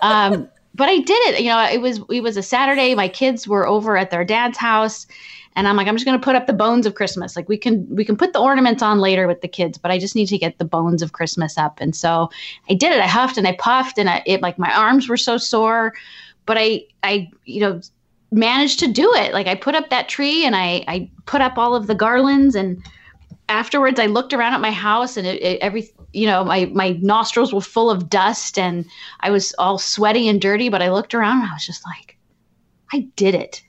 Um, 0.02 0.48
but 0.76 0.90
I 0.90 1.00
did 1.00 1.28
it. 1.28 1.42
You 1.42 1.50
know, 1.50 1.64
it 1.64 1.82
was 1.82 2.00
it 2.10 2.22
was 2.22 2.38
a 2.38 2.44
Saturday. 2.44 2.96
My 2.96 3.08
kids 3.08 3.48
were 3.48 3.68
over 3.68 3.98
at 3.98 4.12
their 4.12 4.24
dad's 4.24 4.58
house, 4.58 5.06
and 5.56 5.68
I'm 5.68 5.76
like, 5.76 5.88
I'm 5.88 5.96
just 5.96 6.06
going 6.06 6.20
to 6.20 6.24
put 6.24 6.36
up 6.36 6.48
the 6.48 6.54
bones 6.54 6.86
of 6.86 6.96
Christmas. 6.96 7.36
Like 7.36 7.50
we 7.50 7.58
can 7.58 7.88
we 7.94 8.06
can 8.06 8.16
put 8.16 8.34
the 8.34 8.40
ornaments 8.40 8.82
on 8.82 9.00
later 9.00 9.28
with 9.28 9.42
the 9.42 9.48
kids, 9.48 9.78
but 9.78 9.92
I 9.92 10.00
just 10.00 10.16
need 10.16 10.28
to 10.28 10.38
get 10.38 10.58
the 10.58 10.66
bones 10.66 11.02
of 11.02 11.12
Christmas 11.12 11.58
up. 11.58 11.80
And 11.82 11.96
so 11.96 12.30
I 12.70 12.74
did 12.74 12.92
it. 12.92 13.00
I 13.00 13.08
huffed 13.08 13.38
and 13.38 13.48
I 13.48 13.54
puffed, 13.54 13.98
and 13.98 14.10
I, 14.10 14.24
it 14.26 14.42
like 14.42 14.58
my 14.58 14.74
arms 14.74 15.10
were 15.10 15.18
so 15.18 15.38
sore, 15.38 15.94
but 16.46 16.58
I 16.58 16.86
I 17.04 17.30
you 17.46 17.60
know 17.60 17.82
managed 18.32 18.80
to 18.80 18.88
do 18.88 19.14
it. 19.16 19.34
Like 19.34 19.48
I 19.48 19.56
put 19.56 19.76
up 19.76 19.90
that 19.90 20.08
tree 20.08 20.46
and 20.46 20.56
I 20.56 20.84
I 20.88 21.10
put 21.26 21.42
up 21.42 21.58
all 21.58 21.76
of 21.76 21.88
the 21.88 21.96
garlands 21.96 22.56
and 22.56 22.82
afterwards 23.52 24.00
I 24.00 24.06
looked 24.06 24.34
around 24.34 24.54
at 24.54 24.62
my 24.62 24.72
house 24.72 25.18
and 25.18 25.28
it, 25.28 25.42
it, 25.42 25.60
every 25.62 25.90
you 26.14 26.26
know 26.26 26.44
my 26.44 26.66
my 26.74 26.98
nostrils 27.02 27.54
were 27.54 27.62
full 27.62 27.92
of 27.92 28.10
dust 28.10 28.58
and 28.58 28.86
I 29.20 29.30
was 29.30 29.54
all 29.60 29.78
sweaty 29.78 30.28
and 30.30 30.42
dirty 30.42 30.70
but 30.70 30.82
I 30.82 30.90
looked 30.90 31.14
around 31.14 31.42
and 31.42 31.50
I 31.50 31.54
was 31.54 31.66
just 31.66 31.86
like 31.86 32.18
I 32.94 33.08
did 33.16 33.36
it. 33.36 33.62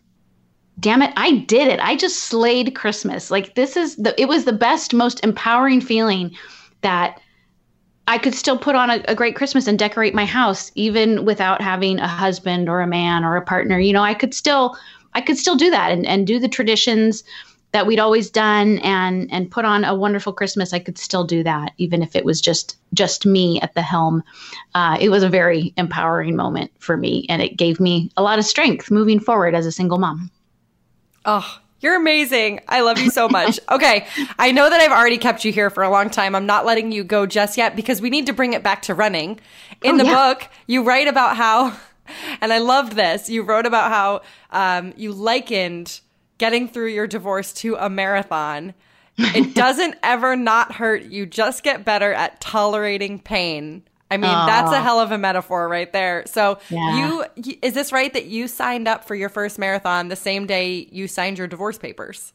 Damn 0.78 1.02
it 1.02 1.12
I 1.16 1.32
did 1.32 1.68
it. 1.68 1.80
I 1.80 1.96
just 1.96 2.20
slayed 2.24 2.76
Christmas. 2.76 3.30
Like 3.30 3.56
this 3.56 3.76
is 3.76 3.96
the 3.96 4.18
it 4.20 4.28
was 4.28 4.44
the 4.44 4.52
best 4.52 4.94
most 4.94 5.22
empowering 5.24 5.80
feeling 5.80 6.36
that 6.82 7.20
I 8.06 8.18
could 8.18 8.34
still 8.34 8.58
put 8.58 8.74
on 8.74 8.90
a, 8.90 9.02
a, 9.06 9.14
great 9.14 9.36
Christmas 9.36 9.68
and 9.68 9.78
decorate 9.78 10.12
my 10.12 10.24
house 10.24 10.72
even 10.74 11.24
without 11.24 11.62
having 11.62 12.00
a 12.00 12.08
husband 12.08 12.68
or 12.68 12.80
a 12.80 12.86
man 12.86 13.24
or 13.24 13.36
a 13.36 13.42
partner. 13.42 13.78
You 13.78 13.92
know, 13.92 14.02
I 14.02 14.14
could 14.14 14.34
still 14.34 14.76
I 15.14 15.20
could 15.20 15.38
still 15.38 15.56
do 15.56 15.70
that 15.70 15.92
and, 15.92 16.06
and 16.06 16.26
do 16.26 16.38
the 16.38 16.48
traditions 16.48 17.22
that 17.72 17.86
we'd 17.86 17.98
always 17.98 18.30
done 18.30 18.78
and 18.78 19.32
and 19.32 19.50
put 19.50 19.64
on 19.64 19.84
a 19.84 19.94
wonderful 19.94 20.32
Christmas. 20.32 20.72
I 20.72 20.78
could 20.78 20.98
still 20.98 21.24
do 21.24 21.42
that 21.42 21.72
even 21.78 22.02
if 22.02 22.14
it 22.14 22.24
was 22.24 22.40
just 22.40 22.76
just 22.94 23.26
me 23.26 23.60
at 23.60 23.74
the 23.74 23.82
helm. 23.82 24.22
Uh, 24.74 24.96
it 25.00 25.08
was 25.08 25.22
a 25.22 25.28
very 25.28 25.72
empowering 25.76 26.36
moment 26.36 26.70
for 26.78 26.96
me 26.96 27.26
and 27.28 27.42
it 27.42 27.56
gave 27.56 27.80
me 27.80 28.10
a 28.16 28.22
lot 28.22 28.38
of 28.38 28.44
strength 28.44 28.90
moving 28.90 29.18
forward 29.18 29.54
as 29.54 29.66
a 29.66 29.72
single 29.72 29.98
mom. 29.98 30.30
Oh, 31.24 31.58
you're 31.80 31.96
amazing. 31.96 32.60
I 32.68 32.82
love 32.82 32.98
you 32.98 33.10
so 33.10 33.28
much. 33.28 33.58
okay. 33.70 34.06
I 34.38 34.52
know 34.52 34.70
that 34.70 34.80
I've 34.80 34.92
already 34.92 35.18
kept 35.18 35.44
you 35.44 35.52
here 35.52 35.68
for 35.68 35.82
a 35.82 35.90
long 35.90 36.10
time. 36.10 36.34
I'm 36.34 36.46
not 36.46 36.64
letting 36.64 36.92
you 36.92 37.02
go 37.02 37.26
just 37.26 37.56
yet 37.56 37.74
because 37.74 38.00
we 38.00 38.08
need 38.08 38.26
to 38.26 38.32
bring 38.32 38.52
it 38.52 38.62
back 38.62 38.82
to 38.82 38.94
running. 38.94 39.40
In 39.82 39.96
oh, 39.96 39.98
the 39.98 40.04
yeah. 40.04 40.34
book, 40.34 40.48
you 40.68 40.84
write 40.84 41.08
about 41.08 41.36
how, 41.36 41.76
and 42.40 42.52
I 42.52 42.58
loved 42.58 42.92
this, 42.92 43.28
you 43.28 43.42
wrote 43.42 43.66
about 43.66 43.90
how 43.90 44.22
um, 44.50 44.92
you 44.96 45.12
likened 45.12 46.00
getting 46.38 46.68
through 46.68 46.88
your 46.88 47.06
divorce 47.06 47.52
to 47.54 47.76
a 47.76 47.88
marathon. 47.88 48.74
It 49.18 49.54
doesn't 49.54 49.96
ever 50.02 50.36
not 50.36 50.72
hurt. 50.72 51.04
You 51.04 51.26
just 51.26 51.62
get 51.62 51.84
better 51.84 52.12
at 52.12 52.40
tolerating 52.40 53.18
pain. 53.18 53.82
I 54.10 54.18
mean, 54.18 54.30
Aww. 54.30 54.46
that's 54.46 54.72
a 54.72 54.82
hell 54.82 55.00
of 55.00 55.10
a 55.10 55.16
metaphor 55.16 55.68
right 55.68 55.90
there. 55.90 56.24
So, 56.26 56.58
yeah. 56.68 56.98
you 56.98 57.56
is 57.62 57.72
this 57.72 57.92
right 57.92 58.12
that 58.12 58.26
you 58.26 58.46
signed 58.46 58.86
up 58.86 59.06
for 59.06 59.14
your 59.14 59.30
first 59.30 59.58
marathon 59.58 60.08
the 60.08 60.16
same 60.16 60.46
day 60.46 60.86
you 60.92 61.08
signed 61.08 61.38
your 61.38 61.46
divorce 61.46 61.78
papers? 61.78 62.34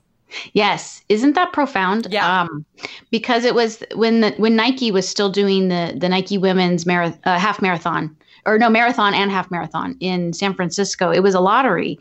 Yes, 0.54 1.04
isn't 1.08 1.34
that 1.34 1.54
profound? 1.54 2.08
Yeah. 2.10 2.42
Um, 2.42 2.66
because 3.12 3.46
it 3.46 3.56
was 3.56 3.84
when 3.96 4.22
the 4.22 4.32
when 4.38 4.56
Nike 4.56 4.92
was 4.92 5.08
still 5.08 5.30
doing 5.30 5.68
the 5.68 5.96
the 5.96 6.10
Nike 6.10 6.38
Women's 6.38 6.86
marathon, 6.86 7.20
uh, 7.26 7.38
half 7.38 7.62
marathon, 7.62 8.16
or 8.46 8.58
no 8.58 8.70
marathon 8.70 9.14
and 9.14 9.32
half 9.32 9.52
marathon 9.52 9.96
in 10.00 10.34
San 10.34 10.54
Francisco. 10.54 11.12
It 11.12 11.22
was 11.22 11.36
a 11.36 11.40
lottery, 11.40 12.00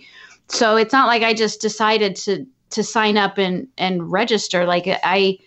so 0.48 0.76
it's 0.76 0.92
not 0.92 1.06
like 1.06 1.22
I 1.22 1.34
just 1.34 1.60
decided 1.60 2.16
to 2.16 2.46
to 2.70 2.82
sign 2.82 3.16
up 3.16 3.38
and 3.38 3.68
and 3.78 4.10
register. 4.10 4.66
Like 4.66 4.84
I 4.86 5.38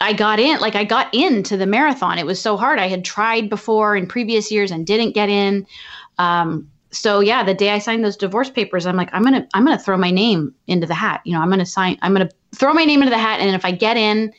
I 0.00 0.12
got 0.14 0.40
in, 0.40 0.58
like 0.60 0.76
I 0.76 0.84
got 0.84 1.12
into 1.14 1.56
the 1.56 1.66
marathon. 1.66 2.18
It 2.18 2.26
was 2.26 2.40
so 2.40 2.56
hard. 2.56 2.78
I 2.78 2.88
had 2.88 3.04
tried 3.04 3.50
before 3.50 3.96
in 3.96 4.06
previous 4.06 4.50
years 4.50 4.70
and 4.70 4.86
didn't 4.86 5.12
get 5.12 5.28
in. 5.28 5.66
Um, 6.18 6.70
so 6.90 7.20
yeah, 7.20 7.42
the 7.44 7.54
day 7.54 7.70
I 7.70 7.78
signed 7.78 8.04
those 8.04 8.16
divorce 8.16 8.50
papers, 8.50 8.86
I'm 8.86 8.96
like, 8.96 9.10
I'm 9.12 9.22
gonna, 9.22 9.46
I'm 9.54 9.64
gonna 9.64 9.78
throw 9.78 9.96
my 9.96 10.10
name 10.10 10.54
into 10.66 10.86
the 10.86 10.94
hat. 10.94 11.20
You 11.24 11.34
know, 11.34 11.40
I'm 11.40 11.50
gonna 11.50 11.66
sign, 11.66 11.98
I'm 12.02 12.12
gonna 12.12 12.30
throw 12.54 12.72
my 12.72 12.84
name 12.84 13.00
into 13.00 13.10
the 13.10 13.18
hat, 13.18 13.40
and 13.40 13.54
if 13.54 13.64
I 13.64 13.72
get 13.72 13.96
in, 13.96 14.32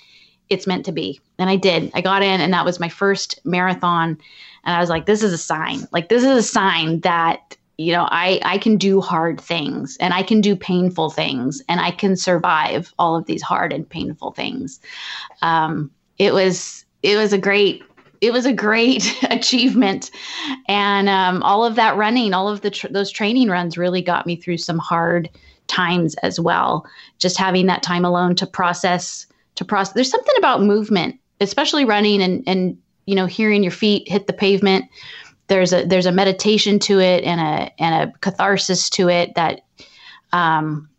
it's 0.49 0.67
meant 0.67 0.85
to 0.85 0.91
be. 0.91 1.21
And 1.37 1.49
I 1.49 1.55
did. 1.55 1.91
I 1.93 2.01
got 2.01 2.23
in, 2.23 2.41
and 2.41 2.51
that 2.53 2.65
was 2.65 2.79
my 2.79 2.89
first 2.89 3.39
marathon. 3.45 4.17
And 4.63 4.75
I 4.75 4.79
was 4.79 4.89
like, 4.89 5.05
this 5.05 5.23
is 5.23 5.31
a 5.31 5.37
sign. 5.37 5.87
Like 5.91 6.09
this 6.09 6.23
is 6.23 6.37
a 6.37 6.43
sign 6.43 6.99
that 7.01 7.55
you 7.81 7.91
know 7.93 8.07
i 8.11 8.39
i 8.43 8.57
can 8.57 8.77
do 8.77 9.01
hard 9.01 9.39
things 9.39 9.97
and 9.99 10.13
i 10.13 10.23
can 10.23 10.41
do 10.41 10.55
painful 10.55 11.09
things 11.09 11.61
and 11.69 11.79
i 11.79 11.91
can 11.91 12.15
survive 12.15 12.93
all 12.99 13.15
of 13.15 13.25
these 13.25 13.41
hard 13.41 13.73
and 13.73 13.89
painful 13.89 14.31
things. 14.31 14.79
Um, 15.41 15.91
it 16.17 16.33
was 16.33 16.85
it 17.03 17.17
was 17.17 17.33
a 17.33 17.37
great 17.37 17.83
it 18.21 18.31
was 18.31 18.45
a 18.45 18.53
great 18.53 19.17
achievement. 19.31 20.11
And 20.67 21.09
um, 21.09 21.41
all 21.41 21.65
of 21.65 21.75
that 21.75 21.97
running 21.97 22.33
all 22.33 22.47
of 22.47 22.61
the 22.61 22.69
tr- 22.69 22.87
those 22.89 23.11
training 23.11 23.49
runs 23.49 23.77
really 23.77 24.01
got 24.01 24.25
me 24.25 24.35
through 24.35 24.57
some 24.57 24.77
hard 24.77 25.29
times 25.67 26.15
as 26.15 26.39
well. 26.39 26.85
Just 27.17 27.37
having 27.37 27.65
that 27.67 27.83
time 27.83 28.05
alone 28.05 28.35
to 28.35 28.47
process 28.47 29.25
to 29.55 29.65
process 29.65 29.93
there's 29.93 30.11
something 30.11 30.35
about 30.37 30.61
movement 30.61 31.19
especially 31.39 31.85
running 31.85 32.21
and 32.21 32.43
and 32.47 32.77
you 33.05 33.15
know 33.15 33.25
hearing 33.25 33.63
your 33.63 33.71
feet 33.71 34.07
hit 34.07 34.27
the 34.27 34.33
pavement 34.33 34.85
there's 35.51 35.73
a 35.73 35.85
there's 35.85 36.05
a 36.05 36.11
meditation 36.13 36.79
to 36.79 36.99
it 36.99 37.25
and 37.25 37.41
a 37.41 37.81
and 37.81 38.09
a 38.09 38.17
catharsis 38.19 38.89
to 38.89 39.09
it 39.09 39.35
that 39.35 39.61
um 40.31 40.89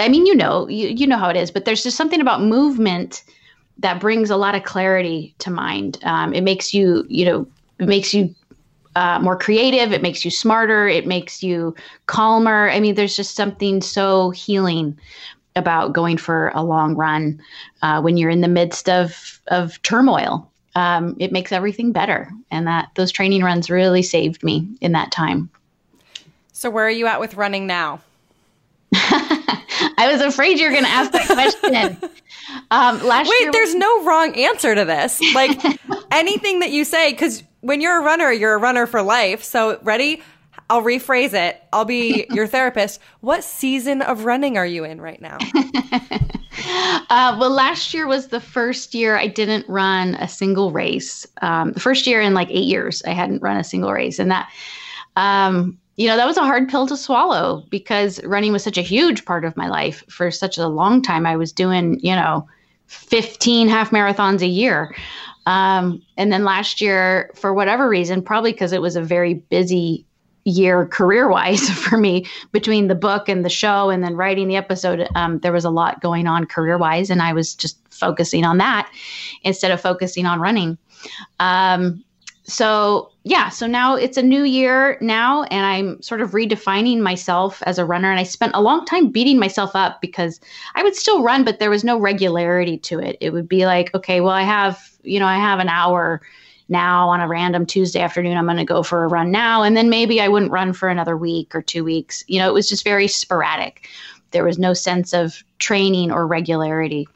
I 0.00 0.08
mean 0.08 0.26
you 0.26 0.34
know 0.34 0.68
you, 0.68 0.88
you 0.88 1.06
know 1.06 1.16
how 1.16 1.30
it 1.30 1.36
is 1.36 1.52
but 1.52 1.64
there's 1.64 1.84
just 1.84 1.96
something 1.96 2.20
about 2.20 2.42
movement 2.42 3.22
that 3.78 4.00
brings 4.00 4.30
a 4.30 4.36
lot 4.36 4.54
of 4.54 4.64
clarity 4.64 5.34
to 5.38 5.50
mind. 5.50 5.98
Um, 6.02 6.32
it 6.34 6.42
makes 6.42 6.74
you 6.74 7.04
you 7.08 7.24
know 7.24 7.46
it 7.78 7.88
makes 7.88 8.12
you 8.12 8.34
uh, 8.96 9.20
more 9.20 9.36
creative. 9.38 9.92
It 9.92 10.02
makes 10.02 10.24
you 10.24 10.30
smarter. 10.30 10.88
It 10.88 11.06
makes 11.06 11.42
you 11.42 11.74
calmer. 12.06 12.68
I 12.70 12.80
mean 12.80 12.96
there's 12.96 13.16
just 13.16 13.36
something 13.36 13.80
so 13.80 14.30
healing 14.30 14.98
about 15.54 15.92
going 15.92 16.16
for 16.16 16.50
a 16.54 16.62
long 16.62 16.96
run 16.96 17.40
uh, 17.82 18.00
when 18.00 18.16
you're 18.16 18.30
in 18.30 18.40
the 18.40 18.48
midst 18.48 18.88
of 18.88 19.40
of 19.46 19.80
turmoil 19.82 20.50
um, 20.76 21.16
it 21.18 21.32
makes 21.32 21.52
everything 21.52 21.90
better. 21.90 22.30
And 22.50 22.66
that 22.66 22.90
those 22.94 23.10
training 23.10 23.42
runs 23.42 23.70
really 23.70 24.02
saved 24.02 24.44
me 24.44 24.68
in 24.82 24.92
that 24.92 25.10
time. 25.10 25.48
So 26.52 26.68
where 26.70 26.86
are 26.86 26.90
you 26.90 27.06
at 27.06 27.18
with 27.18 27.34
running 27.34 27.66
now? 27.66 28.00
I 28.94 30.08
was 30.12 30.20
afraid 30.20 30.58
you 30.58 30.66
were 30.66 30.72
going 30.72 30.84
to 30.84 30.90
ask 30.90 31.10
that 31.12 31.26
question. 31.26 31.98
um, 32.70 33.02
last 33.04 33.28
Wait, 33.28 33.40
year- 33.40 33.52
there's 33.52 33.74
no 33.74 34.04
wrong 34.04 34.34
answer 34.36 34.74
to 34.74 34.84
this. 34.84 35.20
Like 35.34 35.58
anything 36.12 36.60
that 36.60 36.70
you 36.70 36.84
say, 36.84 37.10
because 37.10 37.42
when 37.62 37.80
you're 37.80 37.98
a 38.00 38.04
runner, 38.04 38.30
you're 38.30 38.54
a 38.54 38.58
runner 38.58 38.86
for 38.86 39.00
life. 39.02 39.42
So 39.42 39.78
ready? 39.82 40.22
I'll 40.68 40.82
rephrase 40.82 41.32
it. 41.32 41.62
I'll 41.72 41.84
be 41.86 42.26
your 42.30 42.46
therapist. 42.46 43.00
What 43.20 43.44
season 43.44 44.02
of 44.02 44.26
running 44.26 44.58
are 44.58 44.66
you 44.66 44.84
in 44.84 45.00
right 45.00 45.20
now? 45.22 45.38
Uh, 47.10 47.36
well, 47.38 47.50
last 47.50 47.94
year 47.94 48.06
was 48.06 48.28
the 48.28 48.40
first 48.40 48.94
year 48.94 49.16
I 49.16 49.26
didn't 49.26 49.68
run 49.68 50.14
a 50.16 50.28
single 50.28 50.70
race. 50.72 51.26
Um, 51.42 51.72
the 51.72 51.80
first 51.80 52.06
year 52.06 52.20
in 52.20 52.34
like 52.34 52.50
eight 52.50 52.64
years, 52.64 53.02
I 53.06 53.10
hadn't 53.10 53.42
run 53.42 53.56
a 53.56 53.64
single 53.64 53.92
race. 53.92 54.18
And 54.18 54.30
that, 54.30 54.50
um, 55.16 55.78
you 55.96 56.06
know, 56.06 56.16
that 56.16 56.26
was 56.26 56.36
a 56.36 56.42
hard 56.44 56.68
pill 56.68 56.86
to 56.86 56.96
swallow 56.96 57.64
because 57.70 58.22
running 58.24 58.52
was 58.52 58.62
such 58.62 58.78
a 58.78 58.82
huge 58.82 59.24
part 59.24 59.44
of 59.44 59.56
my 59.56 59.68
life 59.68 60.04
for 60.08 60.30
such 60.30 60.58
a 60.58 60.68
long 60.68 61.02
time. 61.02 61.26
I 61.26 61.36
was 61.36 61.52
doing, 61.52 62.00
you 62.00 62.14
know, 62.14 62.46
15 62.86 63.68
half 63.68 63.90
marathons 63.90 64.42
a 64.42 64.46
year. 64.46 64.94
Um, 65.46 66.02
and 66.16 66.32
then 66.32 66.44
last 66.44 66.80
year, 66.80 67.30
for 67.34 67.54
whatever 67.54 67.88
reason, 67.88 68.22
probably 68.22 68.52
because 68.52 68.72
it 68.72 68.82
was 68.82 68.96
a 68.96 69.02
very 69.02 69.34
busy 69.34 70.04
year 70.46 70.86
career 70.86 71.28
wise 71.28 71.68
for 71.84 71.98
me 71.98 72.24
between 72.52 72.88
the 72.88 72.94
book 72.94 73.28
and 73.28 73.44
the 73.44 73.50
show 73.50 73.90
and 73.90 74.02
then 74.02 74.14
writing 74.14 74.48
the 74.48 74.56
episode 74.56 75.08
um, 75.14 75.38
there 75.40 75.52
was 75.52 75.64
a 75.64 75.70
lot 75.70 76.00
going 76.00 76.26
on 76.26 76.46
career 76.46 76.78
wise 76.78 77.10
and 77.10 77.20
i 77.20 77.32
was 77.32 77.54
just 77.54 77.78
focusing 77.96 78.44
on 78.44 78.58
that 78.58 78.90
instead 79.42 79.70
of 79.70 79.80
focusing 79.80 80.26
on 80.26 80.40
running. 80.40 80.78
Um, 81.40 82.02
so 82.48 83.10
yeah 83.24 83.48
so 83.48 83.66
now 83.66 83.96
it's 83.96 84.16
a 84.16 84.22
new 84.22 84.44
year 84.44 84.96
now 85.00 85.42
and 85.44 85.66
i'm 85.66 86.00
sort 86.00 86.20
of 86.20 86.30
redefining 86.30 87.00
myself 87.00 87.60
as 87.66 87.76
a 87.76 87.84
runner 87.84 88.08
and 88.08 88.20
i 88.20 88.22
spent 88.22 88.52
a 88.54 88.60
long 88.60 88.84
time 88.84 89.08
beating 89.08 89.36
myself 89.36 89.74
up 89.74 90.00
because 90.00 90.40
i 90.76 90.82
would 90.84 90.94
still 90.94 91.24
run 91.24 91.42
but 91.44 91.58
there 91.58 91.70
was 91.70 91.82
no 91.82 91.98
regularity 91.98 92.78
to 92.78 93.00
it. 93.00 93.16
It 93.20 93.32
would 93.32 93.48
be 93.48 93.66
like 93.66 93.92
okay 93.96 94.20
well 94.20 94.30
i 94.30 94.42
have 94.42 94.80
you 95.02 95.18
know 95.18 95.26
i 95.26 95.38
have 95.38 95.58
an 95.58 95.68
hour 95.68 96.22
now 96.68 97.08
on 97.08 97.20
a 97.20 97.28
random 97.28 97.66
Tuesday 97.66 98.00
afternoon, 98.00 98.36
I'm 98.36 98.46
going 98.46 98.56
to 98.56 98.64
go 98.64 98.82
for 98.82 99.04
a 99.04 99.08
run 99.08 99.30
now. 99.30 99.62
And 99.62 99.76
then 99.76 99.88
maybe 99.88 100.20
I 100.20 100.28
wouldn't 100.28 100.50
run 100.50 100.72
for 100.72 100.88
another 100.88 101.16
week 101.16 101.54
or 101.54 101.62
two 101.62 101.84
weeks. 101.84 102.24
You 102.26 102.38
know, 102.38 102.48
it 102.48 102.54
was 102.54 102.68
just 102.68 102.84
very 102.84 103.08
sporadic. 103.08 103.88
There 104.32 104.44
was 104.44 104.58
no 104.58 104.74
sense 104.74 105.12
of 105.12 105.42
training 105.58 106.10
or 106.10 106.26
regularity. 106.26 107.08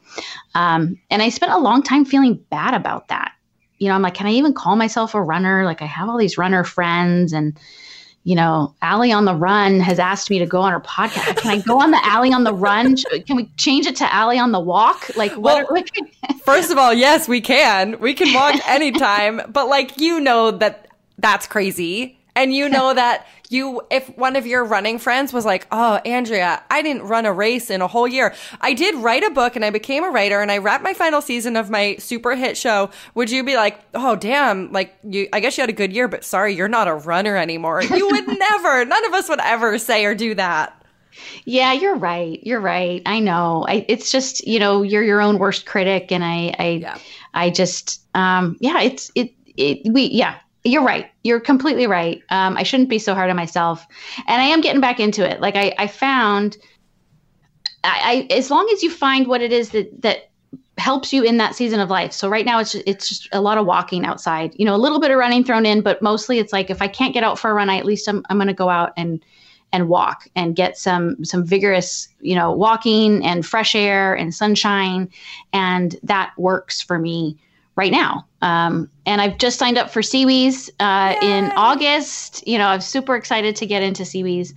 Um, 0.54 0.98
and 1.10 1.22
I 1.22 1.28
spent 1.28 1.52
a 1.52 1.58
long 1.58 1.82
time 1.82 2.04
feeling 2.04 2.34
bad 2.50 2.74
about 2.74 3.08
that. 3.08 3.32
You 3.78 3.88
know, 3.88 3.94
I'm 3.94 4.02
like, 4.02 4.14
can 4.14 4.26
I 4.26 4.32
even 4.32 4.54
call 4.54 4.76
myself 4.76 5.14
a 5.14 5.22
runner? 5.22 5.64
Like, 5.64 5.82
I 5.82 5.86
have 5.86 6.08
all 6.08 6.18
these 6.18 6.38
runner 6.38 6.64
friends 6.64 7.32
and, 7.32 7.58
you 8.24 8.34
know, 8.34 8.74
Ali 8.82 9.12
on 9.12 9.24
the 9.24 9.34
Run 9.34 9.80
has 9.80 9.98
asked 9.98 10.28
me 10.28 10.38
to 10.38 10.46
go 10.46 10.60
on 10.60 10.72
her 10.72 10.80
podcast. 10.80 11.38
Can 11.38 11.50
I 11.50 11.60
go 11.60 11.80
on 11.80 11.90
the 11.90 12.00
Ali 12.04 12.32
on 12.32 12.44
the 12.44 12.52
Run? 12.52 12.96
Can 13.26 13.36
we 13.36 13.46
change 13.56 13.86
it 13.86 13.96
to 13.96 14.16
Ali 14.16 14.38
on 14.38 14.52
the 14.52 14.60
Walk? 14.60 15.16
Like, 15.16 15.32
what? 15.32 15.70
Well, 15.70 15.82
first 16.44 16.70
of 16.70 16.76
all, 16.76 16.92
yes, 16.92 17.28
we 17.28 17.40
can. 17.40 17.98
We 17.98 18.12
can 18.12 18.34
walk 18.34 18.56
anytime. 18.68 19.40
but 19.48 19.68
like, 19.68 19.98
you 19.98 20.20
know 20.20 20.50
that 20.50 20.88
that's 21.18 21.46
crazy. 21.46 22.18
And 22.36 22.54
you 22.54 22.68
know 22.68 22.94
that 22.94 23.26
you, 23.50 23.82
if 23.90 24.16
one 24.16 24.36
of 24.36 24.46
your 24.46 24.64
running 24.64 24.98
friends 24.98 25.32
was 25.32 25.44
like, 25.44 25.66
Oh, 25.72 25.96
Andrea, 26.04 26.62
I 26.70 26.82
didn't 26.82 27.02
run 27.02 27.26
a 27.26 27.32
race 27.32 27.68
in 27.70 27.82
a 27.82 27.88
whole 27.88 28.06
year. 28.06 28.34
I 28.60 28.74
did 28.74 28.94
write 28.96 29.24
a 29.24 29.30
book 29.30 29.56
and 29.56 29.64
I 29.64 29.70
became 29.70 30.04
a 30.04 30.10
writer 30.10 30.40
and 30.40 30.50
I 30.50 30.58
wrapped 30.58 30.84
my 30.84 30.94
final 30.94 31.20
season 31.20 31.56
of 31.56 31.68
my 31.68 31.96
super 31.96 32.34
hit 32.36 32.56
show. 32.56 32.90
Would 33.14 33.30
you 33.30 33.42
be 33.44 33.56
like, 33.56 33.80
Oh, 33.94 34.16
damn, 34.16 34.70
like 34.72 34.96
you, 35.02 35.28
I 35.32 35.40
guess 35.40 35.56
you 35.58 35.62
had 35.62 35.70
a 35.70 35.74
good 35.74 35.92
year, 35.92 36.08
but 36.08 36.24
sorry, 36.24 36.54
you're 36.54 36.68
not 36.68 36.88
a 36.88 36.94
runner 36.94 37.36
anymore. 37.36 37.82
You 37.82 38.08
would 38.08 38.28
never, 38.38 38.84
none 38.84 39.04
of 39.06 39.12
us 39.14 39.28
would 39.28 39.40
ever 39.40 39.78
say 39.78 40.04
or 40.04 40.14
do 40.14 40.34
that. 40.36 40.76
Yeah, 41.44 41.72
you're 41.72 41.96
right. 41.96 42.40
You're 42.44 42.60
right. 42.60 43.02
I 43.04 43.18
know. 43.18 43.64
I, 43.68 43.84
it's 43.88 44.12
just, 44.12 44.46
you 44.46 44.58
know, 44.58 44.82
you're 44.82 45.02
your 45.02 45.20
own 45.20 45.38
worst 45.38 45.66
critic. 45.66 46.12
And 46.12 46.24
I, 46.24 46.54
I, 46.58 46.68
yeah. 46.80 46.98
I 47.34 47.50
just, 47.50 48.00
um, 48.14 48.56
yeah, 48.60 48.80
it's, 48.80 49.10
it, 49.14 49.32
it, 49.56 49.92
we, 49.92 50.04
yeah, 50.04 50.36
you're 50.64 50.84
right. 50.84 51.10
You're 51.24 51.40
completely 51.40 51.86
right. 51.86 52.22
Um, 52.30 52.56
I 52.56 52.62
shouldn't 52.62 52.88
be 52.88 52.98
so 52.98 53.14
hard 53.14 53.30
on 53.30 53.36
myself, 53.36 53.86
and 54.26 54.42
I 54.42 54.46
am 54.46 54.60
getting 54.60 54.80
back 54.80 55.00
into 55.00 55.28
it. 55.28 55.40
Like 55.40 55.56
I, 55.56 55.74
I 55.78 55.86
found, 55.86 56.58
I, 57.84 58.26
I 58.30 58.34
as 58.34 58.50
long 58.50 58.68
as 58.72 58.82
you 58.82 58.90
find 58.90 59.26
what 59.26 59.40
it 59.40 59.52
is 59.52 59.70
that 59.70 60.02
that 60.02 60.30
helps 60.78 61.12
you 61.12 61.22
in 61.22 61.36
that 61.38 61.54
season 61.54 61.80
of 61.80 61.90
life. 61.90 62.12
So 62.12 62.28
right 62.28 62.46
now 62.46 62.58
it's 62.58 62.72
just, 62.72 62.84
it's 62.86 63.08
just 63.08 63.28
a 63.32 63.40
lot 63.40 63.58
of 63.58 63.66
walking 63.66 64.04
outside. 64.04 64.54
You 64.56 64.64
know, 64.64 64.74
a 64.74 64.78
little 64.78 65.00
bit 65.00 65.10
of 65.10 65.18
running 65.18 65.44
thrown 65.44 65.66
in, 65.66 65.82
but 65.82 66.00
mostly 66.02 66.38
it's 66.38 66.52
like 66.52 66.70
if 66.70 66.82
I 66.82 66.88
can't 66.88 67.14
get 67.14 67.24
out 67.24 67.38
for 67.38 67.50
a 67.50 67.54
run, 67.54 67.70
I 67.70 67.78
at 67.78 67.84
least 67.84 68.08
I'm 68.08 68.24
I'm 68.28 68.36
going 68.36 68.48
to 68.48 68.54
go 68.54 68.68
out 68.68 68.92
and 68.96 69.24
and 69.72 69.88
walk 69.88 70.28
and 70.34 70.56
get 70.56 70.76
some 70.76 71.24
some 71.24 71.44
vigorous 71.44 72.08
you 72.20 72.34
know 72.34 72.52
walking 72.52 73.24
and 73.24 73.46
fresh 73.46 73.74
air 73.74 74.14
and 74.14 74.34
sunshine 74.34 75.08
and 75.52 75.96
that 76.02 76.32
works 76.36 76.80
for 76.80 76.98
me 76.98 77.38
right 77.76 77.92
now. 77.92 78.26
Um, 78.42 78.90
and 79.06 79.20
I've 79.20 79.38
just 79.38 79.58
signed 79.58 79.78
up 79.78 79.90
for 79.90 80.00
SeaWheeze 80.00 80.70
uh, 80.80 81.18
in 81.22 81.52
August. 81.56 82.46
You 82.46 82.58
know, 82.58 82.66
I'm 82.66 82.80
super 82.80 83.16
excited 83.16 83.56
to 83.56 83.66
get 83.66 83.82
into 83.82 84.02
SeaWheeze. 84.02 84.52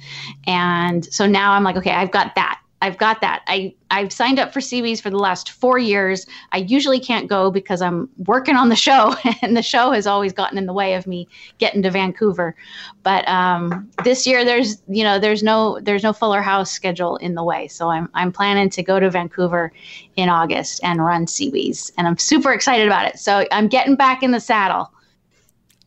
And 0.46 1.06
so 1.14 1.26
now 1.26 1.54
I'm 1.54 1.64
like, 1.64 1.78
okay, 1.78 1.92
I've 1.92 2.12
got 2.12 2.36
that. 2.36 2.60
I've 2.84 2.98
got 2.98 3.22
that. 3.22 3.44
I 3.48 3.74
I've 3.92 4.12
signed 4.12 4.40
up 4.40 4.52
for 4.52 4.60
SeaWheeze 4.60 5.02
for 5.02 5.10
the 5.10 5.18
last 5.18 5.52
four 5.52 5.80
years. 5.80 6.26
I 6.52 6.58
usually 6.58 7.00
can't 7.00 7.30
go 7.30 7.50
because 7.50 7.82
I'm 7.82 8.10
working 8.18 8.58
on 8.58 8.68
the 8.68 8.76
show, 8.76 9.16
and 9.42 9.56
the 9.56 9.62
show 9.62 9.92
has 9.92 10.06
always 10.06 10.34
gotten 10.34 10.58
in 10.58 10.66
the 10.66 10.74
way 10.74 10.96
of 10.96 11.08
me 11.08 11.30
getting 11.60 11.82
to 11.84 11.90
Vancouver. 11.90 12.58
But 13.02 13.26
um, 13.26 13.90
this 14.04 14.28
year, 14.28 14.44
there's 14.44 14.82
you 14.90 15.06
know 15.06 15.18
there's 15.18 15.42
no 15.42 15.80
there's 15.80 16.04
no 16.04 16.12
Fuller 16.12 16.42
House 16.42 16.72
schedule 16.72 17.16
in 17.18 17.36
the 17.36 17.44
way, 17.44 17.70
so 17.70 17.88
I'm 17.88 18.10
I'm 18.16 18.34
planning 18.34 18.70
to 18.72 18.84
go 18.84 19.00
to 19.00 19.10
Vancouver 19.10 19.72
in 20.18 20.28
August 20.28 20.82
and 20.84 21.02
run 21.02 21.26
SeaWheeze, 21.26 21.90
and 21.98 22.06
I'm 22.06 22.18
super 22.18 22.52
excited 22.52 22.86
about 22.86 23.08
it. 23.08 23.18
So 23.18 23.48
I'm 23.50 23.70
getting 23.70 23.96
back 23.96 24.24
in 24.24 24.32
the 24.32 24.42
saddle. 24.42 24.92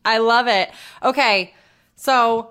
I 0.03 0.17
love 0.17 0.47
it. 0.47 0.71
Okay, 1.03 1.53
so 1.95 2.49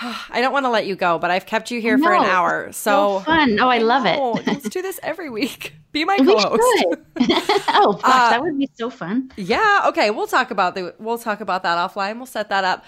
I 0.00 0.40
don't 0.40 0.52
want 0.52 0.66
to 0.66 0.70
let 0.70 0.86
you 0.86 0.96
go, 0.96 1.18
but 1.18 1.30
I've 1.30 1.46
kept 1.46 1.70
you 1.70 1.80
here 1.80 1.96
no, 1.96 2.04
for 2.04 2.14
an 2.14 2.24
hour. 2.24 2.72
So, 2.72 3.18
so 3.18 3.20
fun. 3.20 3.58
Oh, 3.60 3.68
I, 3.68 3.78
love 3.78 4.06
it. 4.06 4.46
Let's 4.46 4.68
do 4.68 4.82
this 4.82 4.98
every 5.02 5.30
week. 5.30 5.74
Be 5.92 6.04
my 6.04 6.16
co-host. 6.18 6.84
oh 7.68 7.98
gosh, 8.02 8.02
uh, 8.02 8.30
that 8.30 8.42
would 8.42 8.58
be 8.58 8.68
so 8.74 8.90
fun. 8.90 9.30
Yeah. 9.36 9.84
Okay. 9.86 10.10
We'll 10.10 10.26
talk 10.26 10.50
about 10.50 10.74
the. 10.74 10.94
We'll 10.98 11.18
talk 11.18 11.40
about 11.40 11.62
that 11.62 11.78
offline. 11.78 12.16
We'll 12.16 12.26
set 12.26 12.48
that 12.48 12.64
up. 12.64 12.84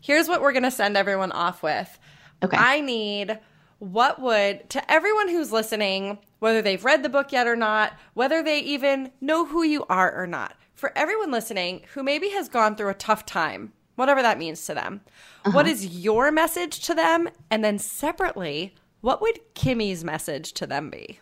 Here's 0.00 0.28
what 0.28 0.40
we're 0.40 0.52
gonna 0.52 0.70
send 0.70 0.96
everyone 0.96 1.32
off 1.32 1.62
with. 1.62 1.98
Okay. 2.42 2.56
I 2.56 2.80
need 2.80 3.38
what 3.78 4.20
would 4.20 4.68
to 4.70 4.90
everyone 4.90 5.28
who's 5.28 5.50
listening, 5.50 6.18
whether 6.38 6.62
they've 6.62 6.84
read 6.84 7.02
the 7.02 7.08
book 7.08 7.32
yet 7.32 7.46
or 7.46 7.56
not, 7.56 7.94
whether 8.14 8.42
they 8.42 8.60
even 8.60 9.10
know 9.20 9.44
who 9.44 9.62
you 9.64 9.84
are 9.88 10.14
or 10.14 10.26
not. 10.26 10.54
For 10.74 10.96
everyone 10.96 11.30
listening 11.30 11.82
who 11.94 12.02
maybe 12.02 12.30
has 12.30 12.48
gone 12.48 12.76
through 12.76 12.90
a 12.90 12.94
tough 12.94 13.26
time, 13.26 13.72
whatever 13.96 14.22
that 14.22 14.38
means 14.38 14.64
to 14.66 14.74
them 14.74 15.00
uh-huh. 15.44 15.54
What 15.54 15.66
is 15.66 15.86
your 15.86 16.32
message 16.32 16.80
to 16.86 16.94
them? 16.94 17.28
And 17.50 17.62
then 17.62 17.78
separately, 17.78 18.74
what 19.02 19.20
would 19.20 19.38
Kimmy's 19.54 20.02
message 20.02 20.54
to 20.54 20.66
them 20.66 20.88
be? 20.88 21.20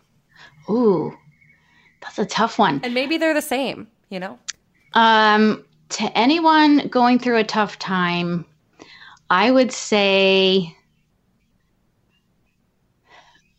Ooh, 0.71 1.17
that's 2.01 2.21
a 2.21 2.27
tough 2.27 2.59
one. 2.59 2.81
And 2.85 2.95
maybe 2.95 3.19
they're 3.19 3.35
the 3.35 3.43
same, 3.43 3.89
you 4.11 4.21
know? 4.21 4.39
Um, 4.95 5.65
to 5.91 6.17
anyone 6.17 6.87
going 6.89 7.19
through 7.19 7.39
a 7.39 7.45
tough 7.45 7.81
time, 7.81 8.45
I 9.29 9.51
would 9.51 9.73
say, 9.73 10.77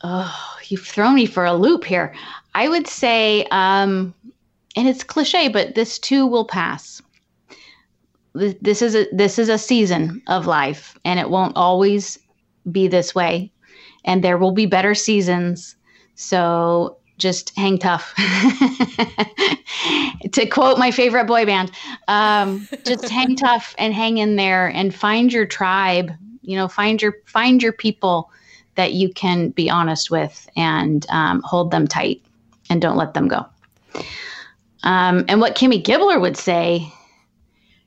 oh, 0.01 0.57
you've 0.67 0.87
thrown 0.87 1.15
me 1.15 1.25
for 1.25 1.43
a 1.43 1.53
loop 1.53 1.83
here. 1.83 2.15
I 2.55 2.69
would 2.69 2.87
say, 2.87 3.45
um, 3.51 4.13
and 4.77 4.87
it's 4.87 5.03
cliche, 5.03 5.49
but 5.49 5.75
this 5.75 5.99
too 5.99 6.25
will 6.25 6.45
pass 6.45 7.01
this 8.33 8.81
is 8.81 8.95
a 8.95 9.07
this 9.11 9.37
is 9.37 9.49
a 9.49 9.57
season 9.57 10.21
of 10.27 10.47
life 10.47 10.97
and 11.05 11.19
it 11.19 11.29
won't 11.29 11.55
always 11.55 12.19
be 12.71 12.87
this 12.87 13.13
way. 13.13 13.51
And 14.05 14.23
there 14.23 14.37
will 14.37 14.51
be 14.51 14.65
better 14.65 14.95
seasons 14.95 15.75
so 16.15 16.97
just 17.17 17.55
hang 17.57 17.77
tough. 17.77 18.13
To 20.31 20.45
quote 20.45 20.79
my 20.79 20.89
favorite 20.89 21.25
boy 21.25 21.45
band 21.45 21.71
um, 22.07 22.67
just 22.85 23.09
hang 23.09 23.35
tough 23.45 23.75
and 23.77 23.93
hang 23.93 24.17
in 24.17 24.37
there 24.37 24.67
and 24.67 24.95
find 24.95 25.33
your 25.33 25.45
tribe 25.45 26.11
you 26.41 26.55
know 26.55 26.67
find 26.67 27.01
your 27.01 27.15
find 27.25 27.61
your 27.61 27.73
people 27.73 28.31
that 28.75 28.93
you 28.93 29.11
can 29.13 29.49
be 29.49 29.69
honest 29.69 30.09
with 30.09 30.49
and 30.55 31.05
um, 31.09 31.41
hold 31.43 31.71
them 31.71 31.87
tight 31.87 32.21
and 32.69 32.81
don't 32.81 32.97
let 32.97 33.13
them 33.13 33.27
go. 33.27 33.45
Um, 34.83 35.25
and 35.27 35.39
what 35.39 35.55
kimmy 35.55 35.83
gibbler 35.83 36.19
would 36.19 36.37
say 36.37 36.91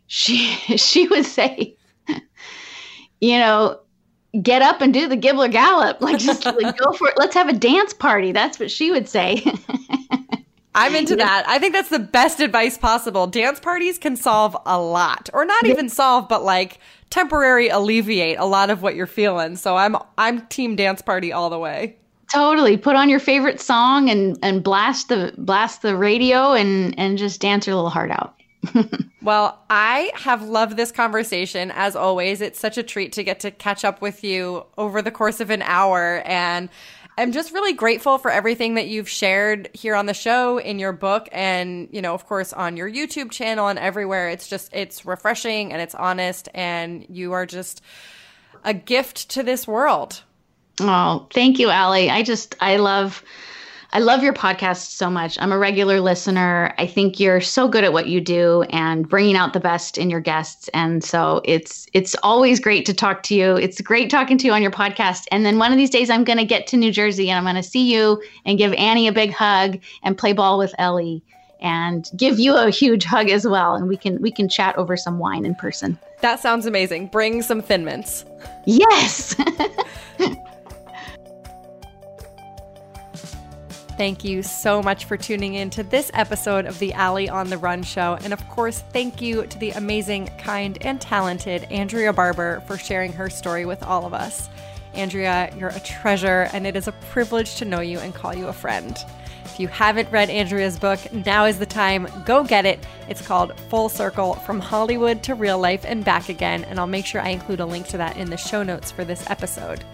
she 0.06 0.36
she 0.76 1.08
would 1.08 1.26
say, 1.26 1.76
you 3.20 3.38
know, 3.38 3.80
get 4.42 4.62
up 4.62 4.80
and 4.80 4.92
do 4.92 5.08
the 5.08 5.16
Gibbler 5.16 5.50
Gallop. 5.50 6.00
Like 6.00 6.18
just 6.18 6.44
like, 6.44 6.76
go 6.78 6.92
for 6.92 7.08
it. 7.08 7.14
Let's 7.16 7.34
have 7.34 7.48
a 7.48 7.52
dance 7.52 7.92
party. 7.92 8.32
That's 8.32 8.58
what 8.58 8.70
she 8.70 8.90
would 8.90 9.08
say. 9.08 9.44
I'm 10.74 10.94
into 10.94 11.16
that. 11.16 11.44
I 11.48 11.58
think 11.58 11.72
that's 11.72 11.88
the 11.88 11.98
best 11.98 12.38
advice 12.38 12.76
possible. 12.76 13.26
Dance 13.26 13.58
parties 13.58 13.96
can 13.96 14.14
solve 14.14 14.54
a 14.66 14.78
lot, 14.78 15.30
or 15.32 15.46
not 15.46 15.64
even 15.64 15.88
solve, 15.88 16.28
but 16.28 16.44
like 16.44 16.80
temporary 17.08 17.68
alleviate 17.68 18.38
a 18.38 18.44
lot 18.44 18.68
of 18.68 18.82
what 18.82 18.94
you're 18.94 19.06
feeling. 19.06 19.56
So 19.56 19.76
I'm 19.76 19.96
I'm 20.18 20.46
team 20.48 20.76
dance 20.76 21.00
party 21.00 21.32
all 21.32 21.48
the 21.48 21.58
way. 21.58 21.96
Totally. 22.30 22.76
Put 22.76 22.94
on 22.94 23.08
your 23.08 23.20
favorite 23.20 23.58
song 23.58 24.10
and 24.10 24.38
and 24.42 24.62
blast 24.62 25.08
the 25.08 25.32
blast 25.38 25.80
the 25.80 25.96
radio 25.96 26.52
and 26.52 26.98
and 26.98 27.16
just 27.16 27.40
dance 27.40 27.66
your 27.66 27.76
little 27.76 27.88
heart 27.88 28.10
out. 28.10 28.35
well, 29.22 29.62
I 29.70 30.10
have 30.14 30.42
loved 30.42 30.76
this 30.76 30.92
conversation 30.92 31.70
as 31.74 31.96
always. 31.96 32.40
It's 32.40 32.58
such 32.58 32.78
a 32.78 32.82
treat 32.82 33.12
to 33.12 33.24
get 33.24 33.40
to 33.40 33.50
catch 33.50 33.84
up 33.84 34.00
with 34.00 34.24
you 34.24 34.64
over 34.78 35.02
the 35.02 35.10
course 35.10 35.40
of 35.40 35.50
an 35.50 35.62
hour. 35.62 36.22
And 36.24 36.68
I'm 37.18 37.32
just 37.32 37.52
really 37.52 37.72
grateful 37.72 38.18
for 38.18 38.30
everything 38.30 38.74
that 38.74 38.88
you've 38.88 39.08
shared 39.08 39.70
here 39.72 39.94
on 39.94 40.06
the 40.06 40.14
show, 40.14 40.58
in 40.58 40.78
your 40.78 40.92
book, 40.92 41.28
and, 41.32 41.88
you 41.90 42.02
know, 42.02 42.12
of 42.12 42.26
course, 42.26 42.52
on 42.52 42.76
your 42.76 42.90
YouTube 42.90 43.30
channel 43.30 43.68
and 43.68 43.78
everywhere. 43.78 44.28
It's 44.28 44.48
just, 44.48 44.74
it's 44.74 45.06
refreshing 45.06 45.72
and 45.72 45.80
it's 45.80 45.94
honest. 45.94 46.48
And 46.54 47.06
you 47.08 47.32
are 47.32 47.46
just 47.46 47.80
a 48.64 48.74
gift 48.74 49.30
to 49.30 49.42
this 49.42 49.66
world. 49.66 50.22
Oh, 50.78 51.26
thank 51.32 51.58
you, 51.58 51.70
Ali. 51.70 52.10
I 52.10 52.22
just, 52.22 52.54
I 52.60 52.76
love 52.76 53.24
I 53.92 54.00
love 54.00 54.22
your 54.22 54.32
podcast 54.32 54.90
so 54.90 55.08
much. 55.08 55.38
I'm 55.40 55.52
a 55.52 55.58
regular 55.58 56.00
listener. 56.00 56.74
I 56.78 56.86
think 56.86 57.20
you're 57.20 57.40
so 57.40 57.68
good 57.68 57.84
at 57.84 57.92
what 57.92 58.08
you 58.08 58.20
do 58.20 58.62
and 58.70 59.08
bringing 59.08 59.36
out 59.36 59.52
the 59.52 59.60
best 59.60 59.96
in 59.96 60.10
your 60.10 60.20
guests. 60.20 60.68
And 60.74 61.02
so 61.04 61.40
it's 61.44 61.86
it's 61.92 62.16
always 62.22 62.60
great 62.60 62.84
to 62.86 62.94
talk 62.94 63.22
to 63.24 63.34
you. 63.34 63.56
It's 63.56 63.80
great 63.80 64.10
talking 64.10 64.38
to 64.38 64.46
you 64.46 64.52
on 64.52 64.62
your 64.62 64.70
podcast. 64.70 65.24
And 65.30 65.46
then 65.46 65.58
one 65.58 65.72
of 65.72 65.78
these 65.78 65.90
days 65.90 66.10
I'm 66.10 66.24
going 66.24 66.38
to 66.38 66.44
get 66.44 66.66
to 66.68 66.76
New 66.76 66.92
Jersey 66.92 67.30
and 67.30 67.38
I'm 67.38 67.44
going 67.44 67.62
to 67.62 67.68
see 67.68 67.92
you 67.92 68.22
and 68.44 68.58
give 68.58 68.72
Annie 68.74 69.08
a 69.08 69.12
big 69.12 69.32
hug 69.32 69.78
and 70.02 70.18
play 70.18 70.32
ball 70.32 70.58
with 70.58 70.74
Ellie 70.78 71.22
and 71.60 72.10
give 72.16 72.38
you 72.38 72.54
a 72.54 72.70
huge 72.70 73.04
hug 73.04 73.30
as 73.30 73.46
well 73.46 73.74
and 73.74 73.88
we 73.88 73.96
can 73.96 74.20
we 74.20 74.30
can 74.30 74.48
chat 74.48 74.76
over 74.76 74.96
some 74.96 75.18
wine 75.18 75.46
in 75.46 75.54
person. 75.54 75.98
That 76.20 76.40
sounds 76.40 76.66
amazing. 76.66 77.08
Bring 77.08 77.42
some 77.42 77.62
thin 77.62 77.84
mints. 77.84 78.24
Yes. 78.66 79.36
Thank 83.96 84.24
you 84.24 84.42
so 84.42 84.82
much 84.82 85.06
for 85.06 85.16
tuning 85.16 85.54
in 85.54 85.70
to 85.70 85.82
this 85.82 86.10
episode 86.12 86.66
of 86.66 86.78
the 86.78 86.94
Ali 86.94 87.30
on 87.30 87.48
the 87.48 87.56
Run 87.56 87.82
show. 87.82 88.18
And 88.22 88.34
of 88.34 88.46
course, 88.50 88.84
thank 88.92 89.22
you 89.22 89.46
to 89.46 89.58
the 89.58 89.70
amazing, 89.70 90.26
kind, 90.38 90.76
and 90.82 91.00
talented 91.00 91.64
Andrea 91.70 92.12
Barber 92.12 92.62
for 92.66 92.76
sharing 92.76 93.10
her 93.14 93.30
story 93.30 93.64
with 93.64 93.82
all 93.82 94.04
of 94.04 94.12
us. 94.12 94.50
Andrea, 94.92 95.50
you're 95.58 95.70
a 95.70 95.80
treasure, 95.80 96.50
and 96.52 96.66
it 96.66 96.76
is 96.76 96.88
a 96.88 96.92
privilege 96.92 97.54
to 97.56 97.64
know 97.64 97.80
you 97.80 97.98
and 97.98 98.14
call 98.14 98.36
you 98.36 98.48
a 98.48 98.52
friend. 98.52 98.98
If 99.46 99.58
you 99.58 99.68
haven't 99.68 100.12
read 100.12 100.28
Andrea's 100.28 100.78
book, 100.78 101.00
now 101.14 101.46
is 101.46 101.58
the 101.58 101.64
time. 101.64 102.06
Go 102.26 102.44
get 102.44 102.66
it. 102.66 102.78
It's 103.08 103.26
called 103.26 103.58
Full 103.70 103.88
Circle 103.88 104.34
From 104.34 104.60
Hollywood 104.60 105.22
to 105.22 105.34
Real 105.34 105.58
Life 105.58 105.86
and 105.86 106.04
Back 106.04 106.28
Again, 106.28 106.64
and 106.64 106.78
I'll 106.78 106.86
make 106.86 107.06
sure 107.06 107.22
I 107.22 107.28
include 107.28 107.60
a 107.60 107.66
link 107.66 107.86
to 107.88 107.96
that 107.96 108.18
in 108.18 108.28
the 108.28 108.36
show 108.36 108.62
notes 108.62 108.90
for 108.90 109.06
this 109.06 109.28
episode. 109.30 109.84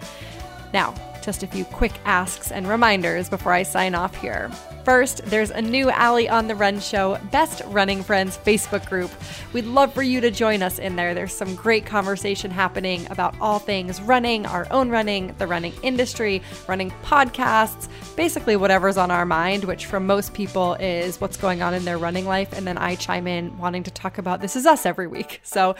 Now, 0.73 0.93
just 1.23 1.43
a 1.43 1.47
few 1.47 1.65
quick 1.65 1.93
asks 2.05 2.51
and 2.51 2.67
reminders 2.67 3.29
before 3.29 3.53
I 3.53 3.63
sign 3.63 3.95
off 3.95 4.15
here. 4.15 4.51
First, 4.83 5.23
there's 5.25 5.49
a 5.49 5.61
new 5.61 5.89
Ali 5.91 6.27
on 6.27 6.47
the 6.47 6.55
Run 6.55 6.81
Show 6.81 7.17
Best 7.31 7.61
Running 7.67 8.03
Friends 8.03 8.37
Facebook 8.37 8.85
group. 8.85 9.09
We'd 9.53 9.65
love 9.65 9.93
for 9.93 10.03
you 10.03 10.19
to 10.19 10.29
join 10.29 10.61
us 10.61 10.77
in 10.77 10.97
there. 10.97 11.13
There's 11.13 11.31
some 11.31 11.55
great 11.55 11.85
conversation 11.85 12.51
happening 12.51 13.07
about 13.09 13.33
all 13.39 13.59
things 13.59 14.01
running, 14.01 14.45
our 14.45 14.67
own 14.71 14.89
running, 14.89 15.33
the 15.37 15.47
running 15.47 15.71
industry, 15.83 16.41
running 16.67 16.91
podcasts, 17.01 17.87
basically 18.17 18.57
whatever's 18.57 18.97
on 18.97 19.09
our 19.09 19.25
mind, 19.25 19.63
which 19.63 19.85
for 19.85 20.01
most 20.01 20.33
people 20.33 20.73
is 20.75 21.21
what's 21.21 21.37
going 21.37 21.61
on 21.61 21.73
in 21.73 21.85
their 21.85 21.97
running 21.97 22.25
life. 22.25 22.51
And 22.51 22.67
then 22.67 22.77
I 22.77 22.95
chime 22.95 23.25
in 23.25 23.57
wanting 23.57 23.83
to 23.83 23.91
talk 23.91 24.17
about 24.17 24.41
this 24.41 24.57
is 24.57 24.65
us 24.65 24.85
every 24.85 25.07
week. 25.07 25.41
So, 25.53 25.75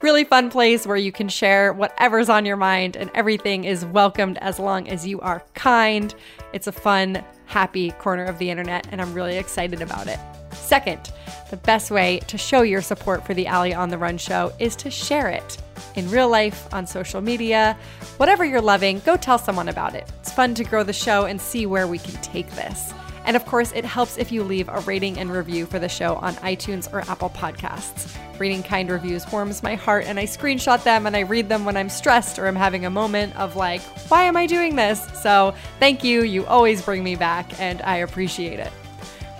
really 0.00 0.24
fun 0.24 0.48
place 0.48 0.86
where 0.86 0.96
you 0.96 1.12
can 1.12 1.28
share 1.28 1.72
whatever's 1.72 2.30
on 2.30 2.46
your 2.46 2.56
mind 2.56 2.96
and 2.96 3.10
everything 3.14 3.64
is 3.64 3.84
welcomed 3.84 4.38
as 4.38 4.58
long 4.58 4.88
as 4.88 5.06
you 5.06 5.20
are 5.20 5.44
kind. 5.52 6.14
It's 6.54 6.66
a 6.66 6.72
fun, 6.72 7.22
happy 7.48 7.90
corner 7.92 8.24
of 8.24 8.38
the 8.38 8.50
internet, 8.50 8.86
and 8.92 9.02
I'm 9.02 9.12
really 9.12 9.36
excited 9.36 9.82
about 9.82 10.06
it. 10.06 10.20
Second, 10.52 11.10
the 11.50 11.56
best 11.56 11.90
way 11.90 12.20
to 12.28 12.38
show 12.38 12.62
your 12.62 12.82
support 12.82 13.26
for 13.26 13.34
the 13.34 13.48
Ali 13.48 13.74
on 13.74 13.88
the 13.88 13.98
Run 13.98 14.18
show 14.18 14.52
is 14.58 14.76
to 14.76 14.90
share 14.90 15.28
it 15.28 15.58
in 15.94 16.08
real 16.10 16.28
life, 16.28 16.72
on 16.72 16.86
social 16.86 17.20
media, 17.20 17.76
whatever 18.18 18.44
you're 18.44 18.60
loving, 18.60 19.00
go 19.00 19.16
tell 19.16 19.38
someone 19.38 19.68
about 19.68 19.94
it. 19.94 20.08
It's 20.20 20.32
fun 20.32 20.54
to 20.54 20.64
grow 20.64 20.84
the 20.84 20.92
show 20.92 21.24
and 21.24 21.40
see 21.40 21.66
where 21.66 21.86
we 21.86 21.98
can 21.98 22.14
take 22.22 22.48
this. 22.52 22.92
And 23.24 23.36
of 23.36 23.44
course, 23.46 23.72
it 23.72 23.84
helps 23.84 24.16
if 24.16 24.30
you 24.30 24.42
leave 24.44 24.68
a 24.68 24.80
rating 24.80 25.18
and 25.18 25.30
review 25.30 25.66
for 25.66 25.78
the 25.78 25.88
show 25.88 26.14
on 26.16 26.34
iTunes 26.36 26.92
or 26.92 27.00
Apple 27.10 27.30
Podcasts. 27.30 28.16
Reading 28.38 28.62
kind 28.62 28.88
reviews 28.88 29.30
warms 29.32 29.62
my 29.62 29.74
heart, 29.74 30.04
and 30.04 30.18
I 30.18 30.24
screenshot 30.24 30.82
them 30.84 31.06
and 31.06 31.16
I 31.16 31.20
read 31.20 31.48
them 31.48 31.64
when 31.64 31.76
I'm 31.76 31.88
stressed 31.88 32.38
or 32.38 32.46
I'm 32.46 32.54
having 32.54 32.86
a 32.86 32.90
moment 32.90 33.36
of 33.36 33.56
like, 33.56 33.80
why 34.08 34.24
am 34.24 34.36
I 34.36 34.46
doing 34.46 34.76
this? 34.76 35.04
So 35.20 35.54
thank 35.80 36.04
you. 36.04 36.22
You 36.22 36.46
always 36.46 36.80
bring 36.80 37.02
me 37.02 37.16
back, 37.16 37.60
and 37.60 37.82
I 37.82 37.96
appreciate 37.96 38.60
it. 38.60 38.72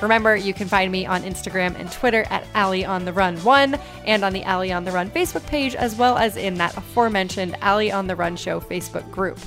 Remember, 0.00 0.36
you 0.36 0.54
can 0.54 0.68
find 0.68 0.92
me 0.92 1.06
on 1.06 1.22
Instagram 1.22 1.78
and 1.78 1.90
Twitter 1.90 2.24
at 2.30 2.44
Ali 2.54 2.84
on 2.84 3.04
the 3.04 3.12
Run 3.12 3.36
1 3.38 3.78
and 4.04 4.24
on 4.24 4.32
the 4.32 4.44
Ali 4.44 4.72
on 4.72 4.84
the 4.84 4.92
Run 4.92 5.10
Facebook 5.10 5.46
page, 5.46 5.74
as 5.74 5.96
well 5.96 6.16
as 6.18 6.36
in 6.36 6.54
that 6.54 6.76
aforementioned 6.76 7.56
Ali 7.62 7.90
on 7.90 8.06
the 8.06 8.14
Run 8.16 8.36
Show 8.36 8.60
Facebook 8.60 9.08
group. 9.10 9.38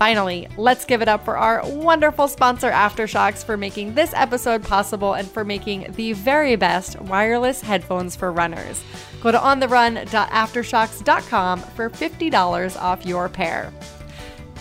Finally, 0.00 0.48
let's 0.56 0.84
give 0.86 1.02
it 1.02 1.08
up 1.08 1.22
for 1.26 1.36
our 1.36 1.60
wonderful 1.72 2.26
sponsor, 2.26 2.70
AfterShokz, 2.70 3.44
for 3.44 3.58
making 3.58 3.92
this 3.92 4.14
episode 4.14 4.62
possible 4.62 5.12
and 5.12 5.30
for 5.30 5.44
making 5.44 5.92
the 5.94 6.14
very 6.14 6.56
best 6.56 6.98
wireless 7.02 7.60
headphones 7.60 8.16
for 8.16 8.32
runners. 8.32 8.82
Go 9.20 9.30
to 9.30 9.36
ontherun.aftershokz.com 9.36 11.60
for 11.60 11.90
$50 11.90 12.80
off 12.80 13.04
your 13.04 13.28
pair. 13.28 13.70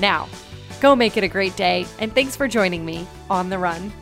Now, 0.02 0.28
go 0.82 0.94
make 0.94 1.16
it 1.16 1.24
a 1.24 1.30
great 1.30 1.56
day, 1.56 1.86
and 2.00 2.14
thanks 2.14 2.36
for 2.36 2.50
joining 2.50 2.84
me 2.84 3.08
on 3.30 3.50
the 3.50 3.60
run. 3.60 3.94